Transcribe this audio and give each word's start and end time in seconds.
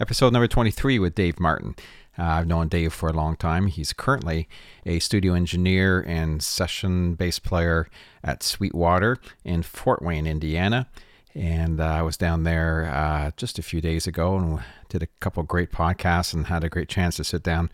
episode 0.00 0.32
number 0.32 0.48
23 0.48 0.98
with 0.98 1.14
Dave 1.14 1.38
Martin. 1.38 1.76
Uh, 2.18 2.22
I've 2.22 2.46
known 2.46 2.68
Dave 2.68 2.92
for 2.92 3.10
a 3.10 3.12
long 3.12 3.36
time. 3.36 3.66
He's 3.66 3.92
currently 3.92 4.48
a 4.86 4.98
studio 4.98 5.34
engineer 5.34 6.00
and 6.00 6.42
session 6.42 7.14
bass 7.14 7.38
player 7.38 7.86
at 8.24 8.42
Sweetwater 8.42 9.18
in 9.44 9.62
Fort 9.62 10.00
Wayne, 10.00 10.26
Indiana. 10.26 10.88
And 11.34 11.80
uh, 11.80 11.84
I 11.84 12.02
was 12.02 12.16
down 12.16 12.44
there 12.44 12.90
uh, 12.92 13.30
just 13.36 13.58
a 13.58 13.62
few 13.62 13.82
days 13.82 14.06
ago 14.06 14.36
and 14.36 14.60
did 14.88 15.02
a 15.02 15.08
couple 15.20 15.42
great 15.42 15.70
podcasts 15.70 16.32
and 16.32 16.46
had 16.46 16.64
a 16.64 16.70
great 16.70 16.88
chance 16.88 17.16
to 17.16 17.24
sit 17.24 17.42
down 17.42 17.70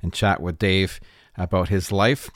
and 0.00 0.12
chat 0.12 0.40
with 0.40 0.58
Dave 0.58 1.00
about 1.36 1.70
his 1.70 1.90
life 1.90 2.30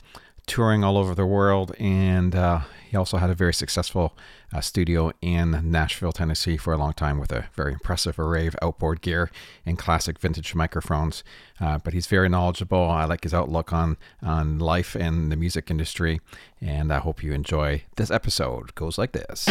touring 0.49 0.83
all 0.83 0.97
over 0.97 1.15
the 1.15 1.25
world. 1.25 1.73
And 1.79 2.35
uh, 2.35 2.61
he 2.89 2.97
also 2.97 3.17
had 3.17 3.29
a 3.29 3.35
very 3.35 3.53
successful 3.53 4.17
uh, 4.51 4.61
studio 4.61 5.11
in 5.21 5.71
Nashville, 5.71 6.11
Tennessee 6.11 6.57
for 6.57 6.73
a 6.73 6.77
long 6.77 6.93
time 6.93 7.19
with 7.19 7.31
a 7.31 7.45
very 7.55 7.73
impressive 7.73 8.17
array 8.17 8.47
of 8.47 8.55
outboard 8.61 9.01
gear 9.01 9.29
and 9.63 9.77
classic 9.77 10.17
vintage 10.17 10.55
microphones. 10.55 11.23
Uh, 11.61 11.77
but 11.77 11.93
he's 11.93 12.07
very 12.07 12.27
knowledgeable. 12.27 12.89
I 12.89 13.05
like 13.05 13.23
his 13.23 13.33
outlook 13.33 13.71
on, 13.71 13.97
on 14.23 14.57
life 14.57 14.95
and 14.95 15.31
the 15.31 15.35
music 15.35 15.69
industry. 15.69 16.19
And 16.59 16.91
I 16.91 16.97
hope 16.97 17.23
you 17.23 17.31
enjoy 17.31 17.83
this 17.95 18.09
episode. 18.09 18.69
It 18.69 18.75
goes 18.75 18.97
like 18.97 19.11
this. 19.11 19.47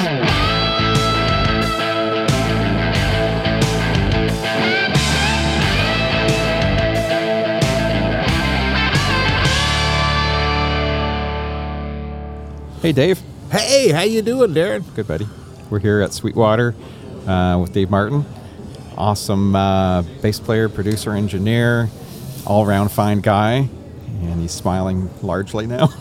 Hey, 12.81 12.93
Dave. 12.93 13.21
Hey, 13.51 13.91
how 13.91 14.03
you 14.03 14.23
doing, 14.23 14.55
Darren? 14.55 14.85
Good, 14.95 15.09
buddy. 15.09 15.27
We're 15.69 15.81
here 15.81 16.01
at 16.01 16.13
Sweetwater 16.13 16.77
uh, 17.27 17.59
with 17.61 17.73
Dave 17.73 17.91
Martin. 17.91 18.25
Awesome 18.97 19.57
uh, 19.57 20.03
bass 20.23 20.39
player, 20.39 20.69
producer, 20.69 21.13
engineer, 21.13 21.89
all-around 22.47 22.91
fine 22.91 23.21
guy, 23.21 23.69
and 24.23 24.41
he's 24.41 24.53
smiling 24.53 25.11
largely 25.23 25.67
now. 25.67 25.93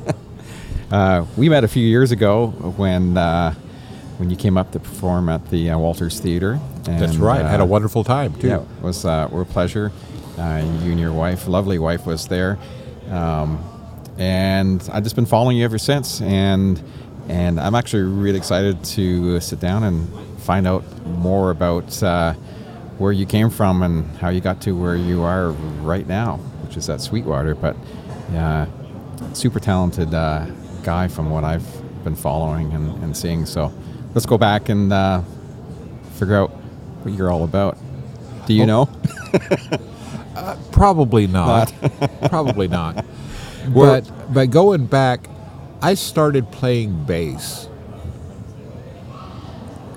uh, 0.90 1.26
we 1.36 1.50
met 1.50 1.64
a 1.64 1.68
few 1.68 1.86
years 1.86 2.10
ago 2.10 2.52
when 2.78 3.18
uh, 3.18 3.52
when 4.16 4.30
you 4.30 4.36
came 4.36 4.56
up 4.56 4.72
to 4.72 4.80
perform 4.80 5.28
at 5.28 5.50
the 5.50 5.68
uh, 5.68 5.78
Walters 5.78 6.20
Theater. 6.20 6.58
And, 6.86 7.02
That's 7.02 7.16
right. 7.16 7.44
I 7.44 7.50
had 7.50 7.60
a 7.60 7.66
wonderful 7.66 8.02
time 8.02 8.32
too. 8.32 8.48
Yeah, 8.48 8.62
it 8.62 8.82
was 8.82 9.04
uh, 9.04 9.28
a 9.30 9.44
pleasure. 9.44 9.92
you 10.38 10.42
and 10.42 10.98
your 10.98 11.12
wife, 11.12 11.46
lovely 11.46 11.78
wife, 11.78 12.06
was 12.06 12.28
there. 12.28 12.58
Um, 13.10 13.77
and 14.18 14.86
I've 14.92 15.04
just 15.04 15.14
been 15.14 15.26
following 15.26 15.56
you 15.56 15.64
ever 15.64 15.78
since. 15.78 16.20
And 16.20 16.82
and 17.28 17.60
I'm 17.60 17.74
actually 17.74 18.02
really 18.02 18.38
excited 18.38 18.82
to 18.84 19.38
sit 19.40 19.60
down 19.60 19.84
and 19.84 20.08
find 20.40 20.66
out 20.66 20.84
more 21.06 21.50
about 21.50 22.02
uh, 22.02 22.32
where 22.96 23.12
you 23.12 23.26
came 23.26 23.50
from 23.50 23.82
and 23.82 24.04
how 24.16 24.30
you 24.30 24.40
got 24.40 24.62
to 24.62 24.72
where 24.72 24.96
you 24.96 25.22
are 25.22 25.50
right 25.82 26.06
now, 26.06 26.36
which 26.64 26.76
is 26.76 26.88
at 26.88 27.02
Sweetwater. 27.02 27.54
But 27.54 27.76
yeah, 28.32 28.66
super 29.34 29.60
talented 29.60 30.14
uh, 30.14 30.46
guy 30.82 31.08
from 31.08 31.30
what 31.30 31.44
I've 31.44 31.66
been 32.02 32.16
following 32.16 32.72
and, 32.72 33.02
and 33.04 33.14
seeing. 33.14 33.44
So 33.44 33.72
let's 34.14 34.26
go 34.26 34.38
back 34.38 34.70
and 34.70 34.90
uh, 34.90 35.20
figure 36.14 36.36
out 36.36 36.50
what 37.02 37.12
you're 37.14 37.30
all 37.30 37.44
about. 37.44 37.76
Do 38.46 38.54
you 38.54 38.64
know? 38.64 38.88
uh, 40.34 40.56
probably 40.72 41.26
not. 41.26 41.74
not. 41.82 42.30
probably 42.30 42.68
not 42.68 43.04
but 43.74 44.10
but 44.32 44.50
going 44.50 44.86
back, 44.86 45.28
I 45.82 45.94
started 45.94 46.50
playing 46.50 47.04
bass 47.04 47.68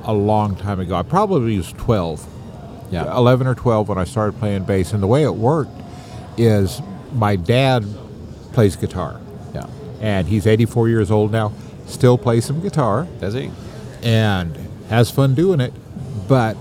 a 0.03 0.13
long 0.13 0.55
time 0.55 0.79
ago. 0.79 0.95
I 0.95 1.03
probably 1.03 1.57
was 1.57 1.71
twelve, 1.73 2.25
yeah, 2.91 3.15
eleven 3.15 3.47
or 3.47 3.55
twelve 3.55 3.89
when 3.89 3.97
I 3.97 4.03
started 4.03 4.37
playing 4.39 4.63
bass. 4.63 4.93
And 4.93 5.01
the 5.01 5.07
way 5.07 5.23
it 5.23 5.35
worked 5.35 5.71
is 6.37 6.81
my 7.13 7.35
dad 7.35 7.85
plays 8.53 8.75
guitar. 8.75 9.19
Yeah, 9.53 9.67
and 9.99 10.27
he's 10.27 10.47
eighty 10.47 10.65
four 10.65 10.89
years 10.89 11.11
old 11.11 11.31
now. 11.31 11.53
Still 11.85 12.17
plays 12.17 12.45
some 12.45 12.61
guitar. 12.61 13.07
Does 13.19 13.33
he? 13.33 13.51
And 14.03 14.57
has 14.89 15.11
fun 15.11 15.35
doing 15.35 15.59
it, 15.59 15.73
but 16.27 16.57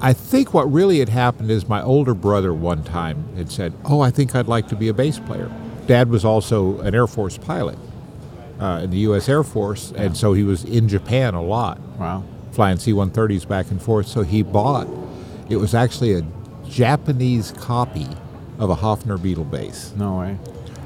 I 0.00 0.12
think 0.12 0.54
what 0.54 0.70
really 0.72 1.00
had 1.00 1.08
happened 1.08 1.50
is 1.50 1.68
my 1.68 1.82
older 1.82 2.14
brother 2.14 2.54
one 2.54 2.84
time 2.84 3.24
had 3.36 3.50
said, 3.50 3.72
"Oh, 3.84 4.00
I 4.00 4.10
think 4.10 4.34
I'd 4.34 4.48
like 4.48 4.68
to 4.68 4.76
be 4.76 4.88
a 4.88 4.94
bass 4.94 5.18
player." 5.18 5.50
Dad 5.88 6.10
was 6.10 6.24
also 6.24 6.78
an 6.80 6.94
Air 6.94 7.06
Force 7.06 7.38
pilot 7.38 7.78
uh, 8.60 8.80
in 8.84 8.90
the 8.90 8.98
U.S. 8.98 9.28
Air 9.28 9.42
Force, 9.42 9.90
yeah. 9.90 10.02
and 10.02 10.16
so 10.16 10.34
he 10.34 10.44
was 10.44 10.64
in 10.64 10.86
Japan 10.88 11.34
a 11.34 11.42
lot. 11.42 11.80
Wow. 11.98 12.22
Flying 12.52 12.78
C-130s 12.78 13.48
back 13.48 13.70
and 13.70 13.80
forth. 13.80 14.06
So 14.06 14.22
he 14.22 14.42
bought. 14.42 14.86
It 15.48 15.56
was 15.56 15.74
actually 15.74 16.14
a 16.14 16.22
Japanese 16.68 17.52
copy 17.52 18.06
of 18.58 18.70
a 18.70 18.76
Hofner 18.76 19.16
Beatle 19.16 19.50
bass. 19.50 19.92
No 19.96 20.18
way. 20.18 20.38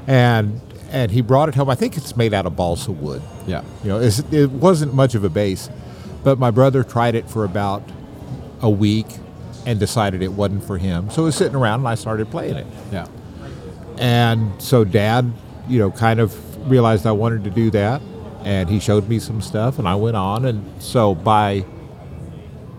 And 0.07 0.61
and 0.89 1.11
he 1.11 1.21
brought 1.21 1.49
it 1.49 1.55
home. 1.55 1.69
I 1.69 1.75
think 1.75 1.97
it's 1.97 2.15
made 2.15 2.33
out 2.33 2.45
of 2.45 2.55
balsa 2.55 2.91
wood. 2.91 3.21
Yeah. 3.47 3.63
You 3.83 3.89
know, 3.89 3.99
it 3.99 4.51
wasn't 4.51 4.93
much 4.93 5.15
of 5.15 5.23
a 5.23 5.29
bass, 5.29 5.69
but 6.23 6.37
my 6.37 6.51
brother 6.51 6.83
tried 6.83 7.15
it 7.15 7.27
for 7.27 7.43
about 7.43 7.83
a 8.61 8.69
week 8.69 9.07
and 9.65 9.79
decided 9.79 10.21
it 10.21 10.33
wasn't 10.33 10.63
for 10.63 10.77
him. 10.77 11.09
So 11.09 11.23
it 11.23 11.25
was 11.25 11.35
sitting 11.35 11.55
around, 11.55 11.79
and 11.79 11.87
I 11.87 11.95
started 11.95 12.29
playing 12.29 12.57
it. 12.57 12.67
Yeah. 12.91 13.07
And 13.97 14.61
so 14.61 14.83
dad, 14.83 15.31
you 15.67 15.79
know, 15.79 15.91
kind 15.91 16.19
of 16.19 16.69
realized 16.69 17.05
I 17.05 17.11
wanted 17.11 17.43
to 17.45 17.49
do 17.49 17.69
that. 17.71 18.01
And 18.43 18.69
he 18.69 18.79
showed 18.79 19.07
me 19.07 19.19
some 19.19 19.41
stuff, 19.41 19.79
and 19.79 19.87
I 19.87 19.95
went 19.95 20.17
on. 20.17 20.43
And 20.43 20.81
so 20.81 21.15
by 21.15 21.65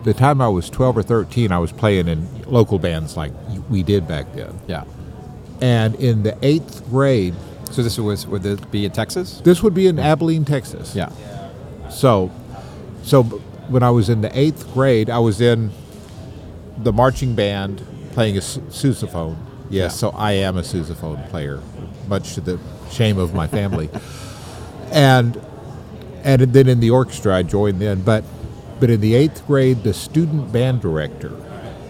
the 0.04 0.12
time 0.12 0.42
I 0.42 0.48
was 0.48 0.68
12 0.68 0.98
or 0.98 1.02
13, 1.02 1.52
I 1.52 1.58
was 1.58 1.72
playing 1.72 2.06
in 2.08 2.42
local 2.42 2.78
bands 2.78 3.16
like 3.16 3.32
we 3.70 3.82
did 3.82 4.06
back 4.06 4.30
then. 4.34 4.60
Yeah. 4.66 4.84
And 5.62 5.94
in 5.96 6.22
the 6.22 6.36
eighth 6.42 6.86
grade. 6.90 7.34
So 7.70 7.82
this 7.82 7.98
was, 7.98 8.26
would 8.26 8.44
it 8.44 8.70
be 8.70 8.84
in 8.84 8.92
Texas? 8.92 9.40
This 9.42 9.62
would 9.62 9.74
be 9.74 9.86
in 9.86 9.98
Abilene, 9.98 10.44
Texas. 10.44 10.94
Yeah. 10.94 11.10
So, 11.88 12.30
so 13.02 13.22
when 13.22 13.82
I 13.82 13.90
was 13.90 14.10
in 14.10 14.20
the 14.20 14.38
eighth 14.38 14.70
grade, 14.74 15.08
I 15.08 15.18
was 15.18 15.40
in 15.40 15.70
the 16.76 16.92
marching 16.92 17.34
band 17.34 17.84
playing 18.12 18.36
a 18.36 18.40
sousaphone 18.40 19.36
Yes, 19.70 19.92
yeah. 19.92 19.96
so 19.96 20.10
I 20.10 20.32
am 20.32 20.56
a 20.56 20.62
sousaphone 20.62 21.28
player, 21.30 21.60
much 22.08 22.34
to 22.34 22.40
the 22.40 22.58
shame 22.90 23.18
of 23.18 23.34
my 23.34 23.46
family. 23.46 23.88
and 24.92 25.40
and 26.22 26.40
then 26.40 26.68
in 26.68 26.80
the 26.80 26.90
orchestra 26.90 27.36
I 27.36 27.42
joined 27.42 27.80
then, 27.80 28.02
but 28.02 28.24
but 28.80 28.90
in 28.90 29.00
the 29.00 29.14
eighth 29.14 29.46
grade, 29.46 29.82
the 29.82 29.94
student 29.94 30.52
band 30.52 30.80
director. 30.80 31.32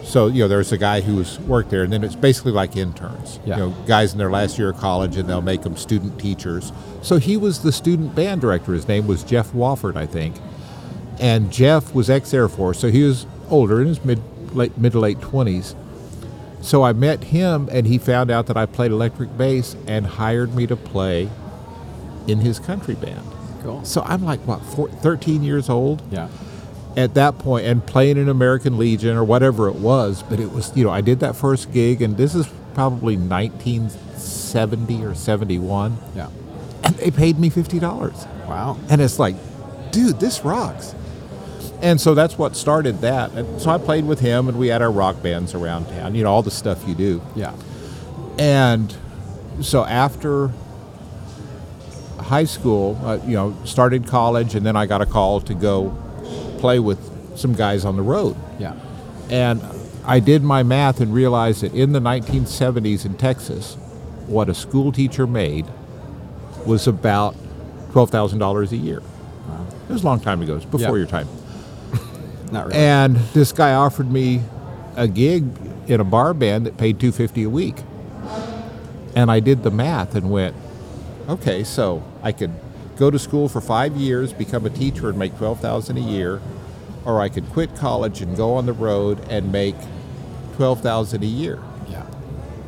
So 0.03 0.27
you 0.27 0.43
know, 0.43 0.47
there's 0.47 0.71
a 0.71 0.77
guy 0.77 1.01
who's 1.01 1.39
worked 1.41 1.71
there, 1.71 1.83
and 1.83 1.91
then 1.91 2.03
it's 2.03 2.15
basically 2.15 2.51
like 2.51 2.75
interns. 2.77 3.39
Yeah. 3.43 3.57
You 3.57 3.61
know, 3.63 3.75
guys 3.87 4.13
in 4.13 4.19
their 4.19 4.29
last 4.29 4.57
year 4.57 4.69
of 4.69 4.77
college, 4.77 5.17
and 5.17 5.27
they'll 5.27 5.41
make 5.41 5.63
them 5.63 5.75
student 5.75 6.19
teachers. 6.19 6.71
So 7.01 7.17
he 7.17 7.37
was 7.37 7.63
the 7.63 7.71
student 7.71 8.15
band 8.15 8.41
director. 8.41 8.73
His 8.73 8.87
name 8.87 9.07
was 9.07 9.23
Jeff 9.23 9.51
Wofford, 9.51 9.95
I 9.95 10.05
think. 10.05 10.35
And 11.19 11.51
Jeff 11.51 11.95
was 11.95 12.09
ex 12.09 12.33
Air 12.33 12.47
Force, 12.47 12.79
so 12.79 12.89
he 12.89 13.03
was 13.03 13.25
older 13.49 13.81
in 13.81 13.87
his 13.87 14.03
mid 14.05 14.21
late 14.55 14.77
mid 14.77 14.93
to 14.93 14.99
late 14.99 15.19
twenties 15.21 15.75
so 16.65 16.81
I 16.81 16.93
met 16.93 17.25
him, 17.25 17.69
and 17.71 17.85
he 17.85 17.99
found 17.99 18.31
out 18.31 18.47
that 18.47 18.57
I 18.57 18.65
played 18.65 18.91
electric 18.91 19.37
bass 19.37 19.75
and 19.85 20.03
hired 20.03 20.55
me 20.55 20.65
to 20.65 20.75
play 20.75 21.29
in 22.27 22.39
his 22.39 22.57
country 22.57 22.95
band. 22.95 23.21
Cool. 23.61 23.85
So 23.85 24.01
I'm 24.01 24.25
like, 24.25 24.39
what, 24.47 24.63
four, 24.63 24.89
13 24.89 25.43
years 25.43 25.69
old? 25.69 26.01
Yeah. 26.09 26.27
At 26.97 27.13
that 27.13 27.37
point, 27.37 27.67
and 27.67 27.85
playing 27.85 28.17
in 28.17 28.29
American 28.29 28.79
Legion 28.79 29.15
or 29.15 29.23
whatever 29.23 29.67
it 29.67 29.75
was, 29.75 30.23
but 30.23 30.39
it 30.39 30.51
was, 30.51 30.75
you 30.75 30.83
know, 30.83 30.89
I 30.89 31.01
did 31.01 31.19
that 31.19 31.35
first 31.35 31.71
gig, 31.71 32.01
and 32.01 32.17
this 32.17 32.33
is 32.33 32.49
probably 32.73 33.15
1970 33.15 35.05
or 35.05 35.13
71. 35.13 35.97
Yeah. 36.15 36.29
And 36.83 36.95
they 36.95 37.11
paid 37.11 37.37
me 37.37 37.51
$50. 37.51 38.47
Wow. 38.47 38.79
And 38.89 39.01
it's 39.01 39.19
like, 39.19 39.35
dude, 39.91 40.19
this 40.19 40.43
rocks 40.43 40.95
and 41.85 42.01
so 42.01 42.15
that's 42.15 42.35
what 42.35 42.55
started 42.55 43.01
that. 43.01 43.31
And 43.33 43.61
so 43.61 43.69
I 43.69 43.77
played 43.77 44.05
with 44.05 44.19
him, 44.19 44.47
and 44.47 44.57
we 44.57 44.69
had 44.69 44.81
our 44.81 44.91
rock 44.91 45.21
bands 45.21 45.53
around 45.53 45.85
town. 45.85 46.15
You 46.15 46.23
know, 46.23 46.31
all 46.31 46.41
the 46.41 46.49
stuff 46.49 46.83
you 46.87 46.95
do. 46.95 47.21
Yeah. 47.35 47.55
And 48.39 48.95
so 49.61 49.85
after 49.85 50.51
high 52.17 52.45
school, 52.45 52.99
uh, 53.03 53.19
you 53.23 53.35
know, 53.35 53.55
started 53.65 54.07
college, 54.07 54.55
and 54.55 54.65
then 54.65 54.75
I 54.75 54.87
got 54.87 55.03
a 55.03 55.05
call 55.05 55.41
to 55.41 55.53
go 55.53 55.95
play 56.57 56.79
with 56.79 57.37
some 57.37 57.53
guys 57.53 57.85
on 57.85 57.97
the 57.97 58.01
road. 58.01 58.35
Yeah. 58.57 58.73
And 59.29 59.61
I 60.05 60.19
did 60.19 60.41
my 60.41 60.63
math 60.63 61.01
and 61.01 61.13
realized 61.13 61.61
that 61.61 61.75
in 61.75 61.91
the 61.91 61.99
1970s 61.99 63.05
in 63.05 63.15
Texas, 63.15 63.75
what 64.25 64.49
a 64.49 64.55
school 64.55 64.91
teacher 64.91 65.27
made 65.27 65.67
was 66.65 66.87
about 66.87 67.35
$12,000 67.91 68.71
a 68.71 68.75
year. 68.75 69.01
Wow. 69.47 69.67
It 69.87 69.93
was 69.93 70.01
a 70.01 70.05
long 70.05 70.19
time 70.19 70.41
ago. 70.41 70.53
It 70.53 70.55
was 70.55 70.65
before 70.65 70.97
your 70.97 71.05
time. 71.05 71.27
Not 72.51 72.67
really. 72.67 72.77
And 72.79 73.15
this 73.33 73.51
guy 73.51 73.73
offered 73.73 74.11
me 74.11 74.41
a 74.95 75.07
gig 75.07 75.45
in 75.87 75.99
a 75.99 76.03
bar 76.03 76.33
band 76.33 76.65
that 76.65 76.77
paid 76.77 76.99
250 76.99 77.43
a 77.43 77.49
week. 77.49 77.75
And 79.15 79.31
I 79.31 79.39
did 79.39 79.63
the 79.63 79.71
math 79.71 80.15
and 80.15 80.29
went, 80.29 80.55
okay, 81.29 81.63
so 81.63 82.03
I 82.21 82.31
could 82.31 82.51
go 82.97 83.09
to 83.09 83.17
school 83.19 83.47
for 83.49 83.61
5 83.61 83.95
years, 83.95 84.33
become 84.33 84.65
a 84.65 84.69
teacher 84.69 85.09
and 85.09 85.17
make 85.17 85.37
12,000 85.37 85.97
a 85.97 86.01
year, 86.01 86.41
or 87.05 87.21
I 87.21 87.29
could 87.29 87.49
quit 87.51 87.75
college 87.75 88.21
and 88.21 88.35
go 88.35 88.53
on 88.55 88.65
the 88.65 88.73
road 88.73 89.19
and 89.29 89.51
make 89.51 89.75
twelve 90.55 90.81
thousand 90.81 91.21
a 91.21 91.27
year, 91.27 91.59
Yeah. 91.89 92.05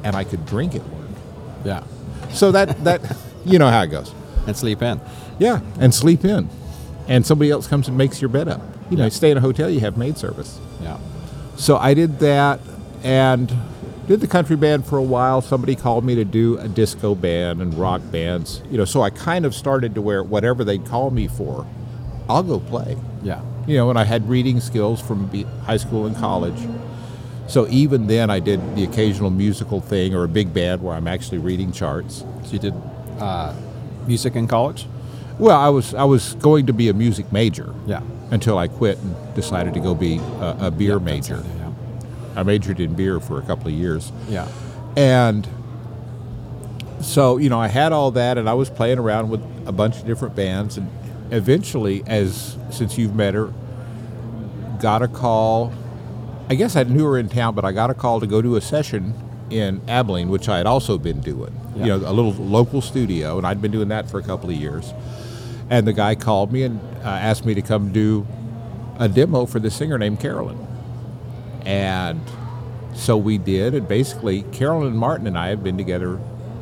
and 0.03 0.15
I 0.15 0.24
could 0.25 0.45
drink 0.45 0.75
at 0.75 0.83
work. 0.83 1.07
Yeah. 1.65 1.83
So 2.31 2.51
that 2.51 2.83
that 2.83 3.18
you 3.45 3.57
know 3.57 3.69
how 3.69 3.81
it 3.83 3.88
goes. 3.88 4.13
And 4.45 4.56
sleep 4.56 4.81
in. 4.81 5.01
Yeah, 5.39 5.62
and 5.79 5.94
sleep 5.94 6.24
in, 6.24 6.50
and 7.07 7.25
somebody 7.25 7.50
else 7.50 7.65
comes 7.68 7.88
and 7.88 7.97
makes 7.97 8.21
your 8.21 8.29
bed 8.29 8.47
up. 8.47 8.62
You 8.89 8.98
know, 8.98 9.01
Yeah. 9.04 9.06
you 9.06 9.12
stay 9.12 9.31
in 9.31 9.38
a 9.38 9.42
hotel, 9.42 9.69
you 9.69 9.80
have 9.81 9.98
maid 9.98 10.18
service. 10.18 10.60
Yeah. 10.81 10.98
So 11.56 11.78
I 11.78 11.94
did 11.94 12.19
that 12.19 12.60
and 13.04 13.51
did 14.07 14.22
the 14.22 14.28
country 14.28 14.56
band 14.56 14.86
for 14.86 14.98
a 14.98 15.04
while. 15.04 15.42
Somebody 15.42 15.75
called 15.75 16.06
me 16.06 16.16
to 16.16 16.24
do 16.24 16.57
a 16.60 16.68
disco 16.68 17.13
band 17.16 17.62
and 17.62 17.74
rock 17.74 18.01
bands. 18.12 18.62
You 18.72 18.78
know, 18.78 18.86
so 18.86 19.01
I 19.01 19.10
kind 19.10 19.45
of 19.45 19.54
started 19.54 19.95
to 19.95 20.01
where 20.01 20.24
whatever 20.24 20.63
they'd 20.63 20.86
call 20.86 21.10
me 21.12 21.28
for, 21.28 21.66
I'll 22.30 22.44
go 22.44 22.60
play. 22.60 22.95
Yeah. 23.24 23.42
You 23.66 23.75
know, 23.78 23.89
and 23.89 24.00
I 24.00 24.06
had 24.06 24.30
reading 24.30 24.62
skills 24.62 25.01
from 25.01 25.30
high 25.66 25.78
school 25.78 26.06
and 26.06 26.16
college. 26.16 26.57
So 27.48 27.68
even 27.69 28.07
then, 28.07 28.30
I 28.30 28.39
did 28.39 28.75
the 28.75 28.84
occasional 28.84 29.30
musical 29.30 29.80
thing 29.81 30.13
or 30.13 30.24
a 30.24 30.28
big 30.30 30.54
band 30.54 30.81
where 30.81 30.95
I'm 30.95 31.07
actually 31.07 31.38
reading 31.39 31.72
charts. 31.72 32.24
So 32.44 32.51
you 32.54 32.60
did 32.60 32.74
uh, 33.19 33.54
music 34.06 34.36
in 34.36 34.48
college? 34.48 34.86
Well, 35.39 35.57
I 35.60 35.69
was 35.69 35.94
I 35.94 36.04
was 36.04 36.34
going 36.36 36.66
to 36.68 36.74
be 36.74 36.89
a 36.89 36.94
music 36.94 37.31
major. 37.31 37.74
Yeah. 37.86 38.01
Until 38.29 38.57
I 38.57 38.68
quit 38.68 38.97
and 38.97 39.35
decided 39.35 39.74
to 39.75 39.79
go 39.79 39.95
be 39.95 40.18
a, 40.18 40.57
a 40.62 40.71
beer 40.71 41.00
That's 41.00 41.29
major. 41.29 41.39
it, 41.39 41.45
Yeah. 41.57 41.71
I 42.35 42.44
majored 42.44 42.79
in 42.79 42.94
beer 42.94 43.19
for 43.19 43.39
a 43.39 43.41
couple 43.41 43.68
of 43.68 43.74
years. 43.74 44.12
Yeah. 44.27 44.47
And 44.95 45.47
so, 47.01 47.38
you 47.38 47.50
know, 47.50 47.59
I 47.59 47.68
had 47.68 47.94
all 47.94 48.12
that 48.12 48.38
and 48.38 48.50
I 48.50 48.53
was 48.53 48.69
playing 48.69 49.00
around 49.00 49.29
with 49.29 49.41
a 49.65 49.71
bunch 49.71 49.97
of 49.97 50.06
different 50.06 50.35
bands 50.35 50.77
and 50.77 50.89
eventually 51.31 52.03
as 52.07 52.57
since 52.69 52.97
you've 52.97 53.15
met 53.15 53.33
her 53.33 53.53
got 54.79 55.01
a 55.01 55.07
call 55.07 55.74
I 56.50 56.56
guess 56.56 56.75
I 56.77 56.83
knew 56.83 57.03
her 57.06 57.18
in 57.18 57.27
town, 57.27 57.56
but 57.56 57.65
I 57.65 57.74
got 57.74 57.89
a 57.89 57.94
call 57.94 58.21
to 58.21 58.27
go 58.27 58.41
to 58.41 58.56
a 58.56 58.62
session 58.62 59.13
in 59.50 59.81
Abilene, 59.89 60.29
which 60.29 60.47
I 60.47 60.57
had 60.57 60.65
also 60.65 60.97
been 60.97 61.19
doing. 61.19 61.53
Yeah. 61.75 61.81
You 61.81 61.89
know, 61.89 62.09
a 62.09 62.13
little 62.13 62.31
local 62.33 62.81
studio, 62.81 63.38
and 63.38 63.45
I'd 63.45 63.62
been 63.62 63.71
doing 63.71 63.89
that 63.89 64.09
for 64.09 64.18
a 64.19 64.24
couple 64.24 64.50
of 64.50 64.56
years. 64.56 64.94
And 65.69 65.88
the 65.88 65.94
guy 65.94 66.16
called 66.16 66.52
me 66.52 66.64
and 66.64 66.80
uh, 66.98 67.08
asked 67.08 67.46
me 67.46 67.54
to 67.54 67.62
come 67.62 67.92
do 67.92 68.25
a 69.00 69.08
demo 69.08 69.46
for 69.46 69.60
the 69.60 69.69
singer 69.69 69.98
named 69.98 70.19
Carolyn. 70.19 70.66
And 71.66 72.22
so 72.96 73.18
we 73.18 73.38
did, 73.38 73.75
and 73.75 73.88
basically, 73.88 74.44
Carolyn 74.44 74.96
Martin 74.96 75.28
and 75.28 75.38
I 75.38 75.50
have 75.50 75.64
been 75.64 75.78
together 75.78 76.19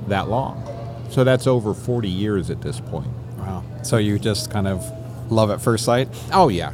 that 0.08 0.28
long. 0.28 0.62
So 1.10 1.24
that's 1.24 1.48
over 1.48 1.74
40 1.74 2.10
years 2.10 2.50
at 2.50 2.62
this 2.62 2.80
point. 2.80 3.08
Wow. 3.38 3.64
So 3.84 3.98
you 3.98 4.20
just 4.20 4.50
kind 4.50 4.68
of 4.68 4.84
love 5.32 5.52
at 5.52 5.62
first 5.62 5.86
sight? 5.86 6.10
Oh, 6.34 6.50
yeah. 6.50 6.74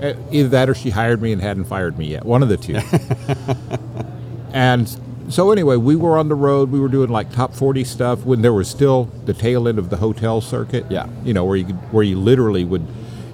Uh, 0.00 0.14
Either 0.30 0.48
that 0.48 0.68
or 0.68 0.74
she 0.74 0.90
hired 0.90 1.20
me 1.20 1.32
and 1.32 1.42
hadn't 1.42 1.64
fired 1.64 1.98
me 1.98 2.06
yet. 2.06 2.24
One 2.24 2.42
of 2.42 2.48
the 2.48 2.56
two. 2.56 2.76
and 4.52 4.88
so, 5.28 5.50
anyway, 5.52 5.76
we 5.76 5.96
were 5.96 6.18
on 6.18 6.28
the 6.28 6.34
road. 6.34 6.70
We 6.70 6.80
were 6.80 6.88
doing 6.88 7.10
like 7.10 7.32
top 7.32 7.54
40 7.54 7.84
stuff 7.84 8.24
when 8.24 8.42
there 8.42 8.52
was 8.52 8.68
still 8.68 9.04
the 9.24 9.32
tail 9.34 9.68
end 9.68 9.78
of 9.78 9.90
the 9.90 9.96
hotel 9.96 10.40
circuit. 10.40 10.84
Yeah. 10.90 11.08
You 11.24 11.34
know, 11.34 11.44
where 11.44 11.56
you, 11.56 11.64
could, 11.66 11.76
where 11.92 12.04
you 12.04 12.18
literally 12.18 12.64
would, 12.64 12.86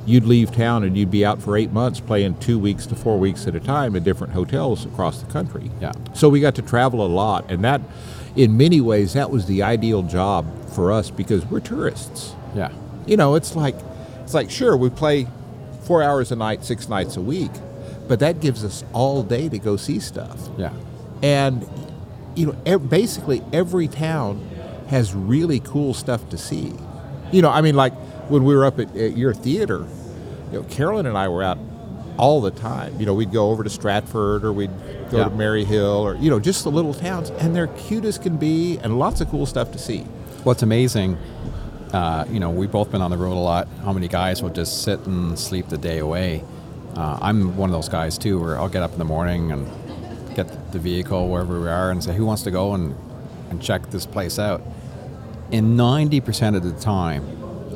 you'd 0.07 0.25
leave 0.25 0.53
town 0.53 0.85
and 0.85 0.97
you'd 0.97 1.11
be 1.11 1.25
out 1.25 1.41
for 1.43 1.57
eight 1.57 1.73
months 1.73 2.01
playing 2.01 2.39
two 2.39 2.59
weeks 2.59 2.87
to 2.87 2.95
four 2.95 3.19
weeks 3.19 3.47
at 3.47 3.55
a 3.55 3.61
time 3.61 3.95
in 3.97 4.03
different 4.03 4.33
hotels 4.33 4.85
across 4.87 5.23
the 5.23 5.31
country. 5.33 5.71
Yeah. 5.81 5.93
So 6.15 6.29
we 6.29 6.41
got 6.41 6.55
to 6.57 6.63
travel 6.63 7.05
a 7.05 7.09
lot. 7.09 7.51
And 7.51 7.63
that, 7.65 7.81
in 8.37 8.57
many 8.57 8.81
ways, 8.81 9.15
that 9.15 9.31
was 9.31 9.47
the 9.47 9.63
ideal 9.63 10.03
job 10.03 10.47
for 10.71 10.93
us 10.93 11.11
because 11.11 11.45
we're 11.47 11.61
tourists 11.61 12.35
Yeah. 12.55 12.71
you 13.07 13.17
know, 13.17 13.35
it's 13.35 13.57
like 13.57 13.75
it's 14.23 14.35
like 14.35 14.51
sure 14.51 14.77
we 14.77 14.91
play 14.91 15.27
four 15.83 16.03
hours 16.03 16.31
a 16.31 16.37
night, 16.37 16.63
six 16.65 16.89
nights 16.89 17.17
a 17.17 17.21
week, 17.21 17.51
but 18.07 18.21
that 18.21 18.41
gives 18.41 18.63
us 18.65 18.85
all 18.93 19.23
day 19.23 19.49
to 19.49 19.59
go 19.59 19.77
see 19.77 19.99
stuff. 19.99 20.39
Yeah. 20.59 20.73
And 21.23 21.67
you 22.35 22.47
know, 22.47 22.57
ev- 22.67 22.89
basically 22.89 23.43
every 23.53 23.89
town 23.89 24.49
has 24.89 25.15
really 25.15 25.61
cool 25.61 25.93
stuff 25.95 26.29
to 26.31 26.39
see. 26.39 26.73
You 27.33 27.43
know, 27.43 27.51
I 27.51 27.61
mean, 27.61 27.75
like 27.75 27.93
when 28.31 28.45
we 28.45 28.55
were 28.55 28.65
up 28.65 28.79
at, 28.79 28.95
at 28.97 29.17
your 29.17 29.35
theater, 29.35 29.87
you 30.53 30.61
know, 30.61 30.63
Carolyn 30.69 31.07
and 31.07 31.19
I 31.19 31.29
were 31.29 31.43
out 31.43 31.59
all 32.17 32.41
the 32.41 32.51
time. 32.51 32.99
You 32.99 33.07
know, 33.07 33.15
we'd 33.15 33.33
go 33.33 33.51
over 33.51 33.63
to 33.65 33.71
Stratford 33.71 34.45
or 34.45 34.53
we'd 34.53 34.71
go 35.11 35.19
Yeah. 35.19 35.25
to 35.25 35.31
Mary 35.31 35.65
Hill 35.65 35.87
or 36.07 36.15
you 36.17 36.31
know, 36.31 36.39
just 36.41 36.65
the 36.65 36.71
little 36.71 36.95
towns, 36.95 37.31
and 37.31 37.55
they're 37.55 37.67
cute 37.69 38.05
as 38.05 38.19
can 38.19 38.37
be, 38.37 38.79
and 38.79 38.99
lots 38.99 39.21
of 39.21 39.29
cool 39.31 39.47
stuff 39.47 39.73
to 39.73 39.79
see. 39.79 40.01
What's 40.45 40.63
amazing, 40.63 41.17
uh, 41.93 42.25
you 42.31 42.39
know, 42.41 42.51
we've 42.51 42.71
both 42.71 42.91
been 42.91 43.03
on 43.03 43.11
the 43.11 43.17
road 43.19 43.33
a 43.37 43.41
lot. 43.41 43.69
How 43.85 43.93
many 43.93 44.09
guys 44.09 44.43
will 44.43 44.51
just 44.51 44.83
sit 44.83 45.01
and 45.07 45.39
sleep 45.39 45.69
the 45.69 45.79
day 45.79 45.99
away? 45.99 46.45
Uh, 46.97 47.19
I'm 47.21 47.57
one 47.57 47.69
of 47.71 47.75
those 47.75 47.89
guys 47.89 48.17
too, 48.19 48.39
where 48.41 48.59
I'll 48.59 48.69
get 48.69 48.83
up 48.83 48.93
in 48.93 48.99
the 48.99 49.05
morning 49.05 49.53
and 49.53 49.67
the 50.73 50.79
vehicle 50.79 51.29
wherever 51.29 51.61
we 51.61 51.69
are 51.69 51.91
and 51.91 52.03
say, 52.03 52.15
"Who 52.15 52.25
wants 52.27 52.43
to 52.43 52.51
go 52.51 52.75
and 52.75 52.95
and 53.51 53.61
check 53.63 53.91
this 53.91 54.07
place 54.07 54.39
out?" 54.39 54.63
And 55.53 55.77
ninety 55.77 56.21
percent 56.21 56.57
of 56.57 56.63
the 56.63 56.73
time, 56.73 57.25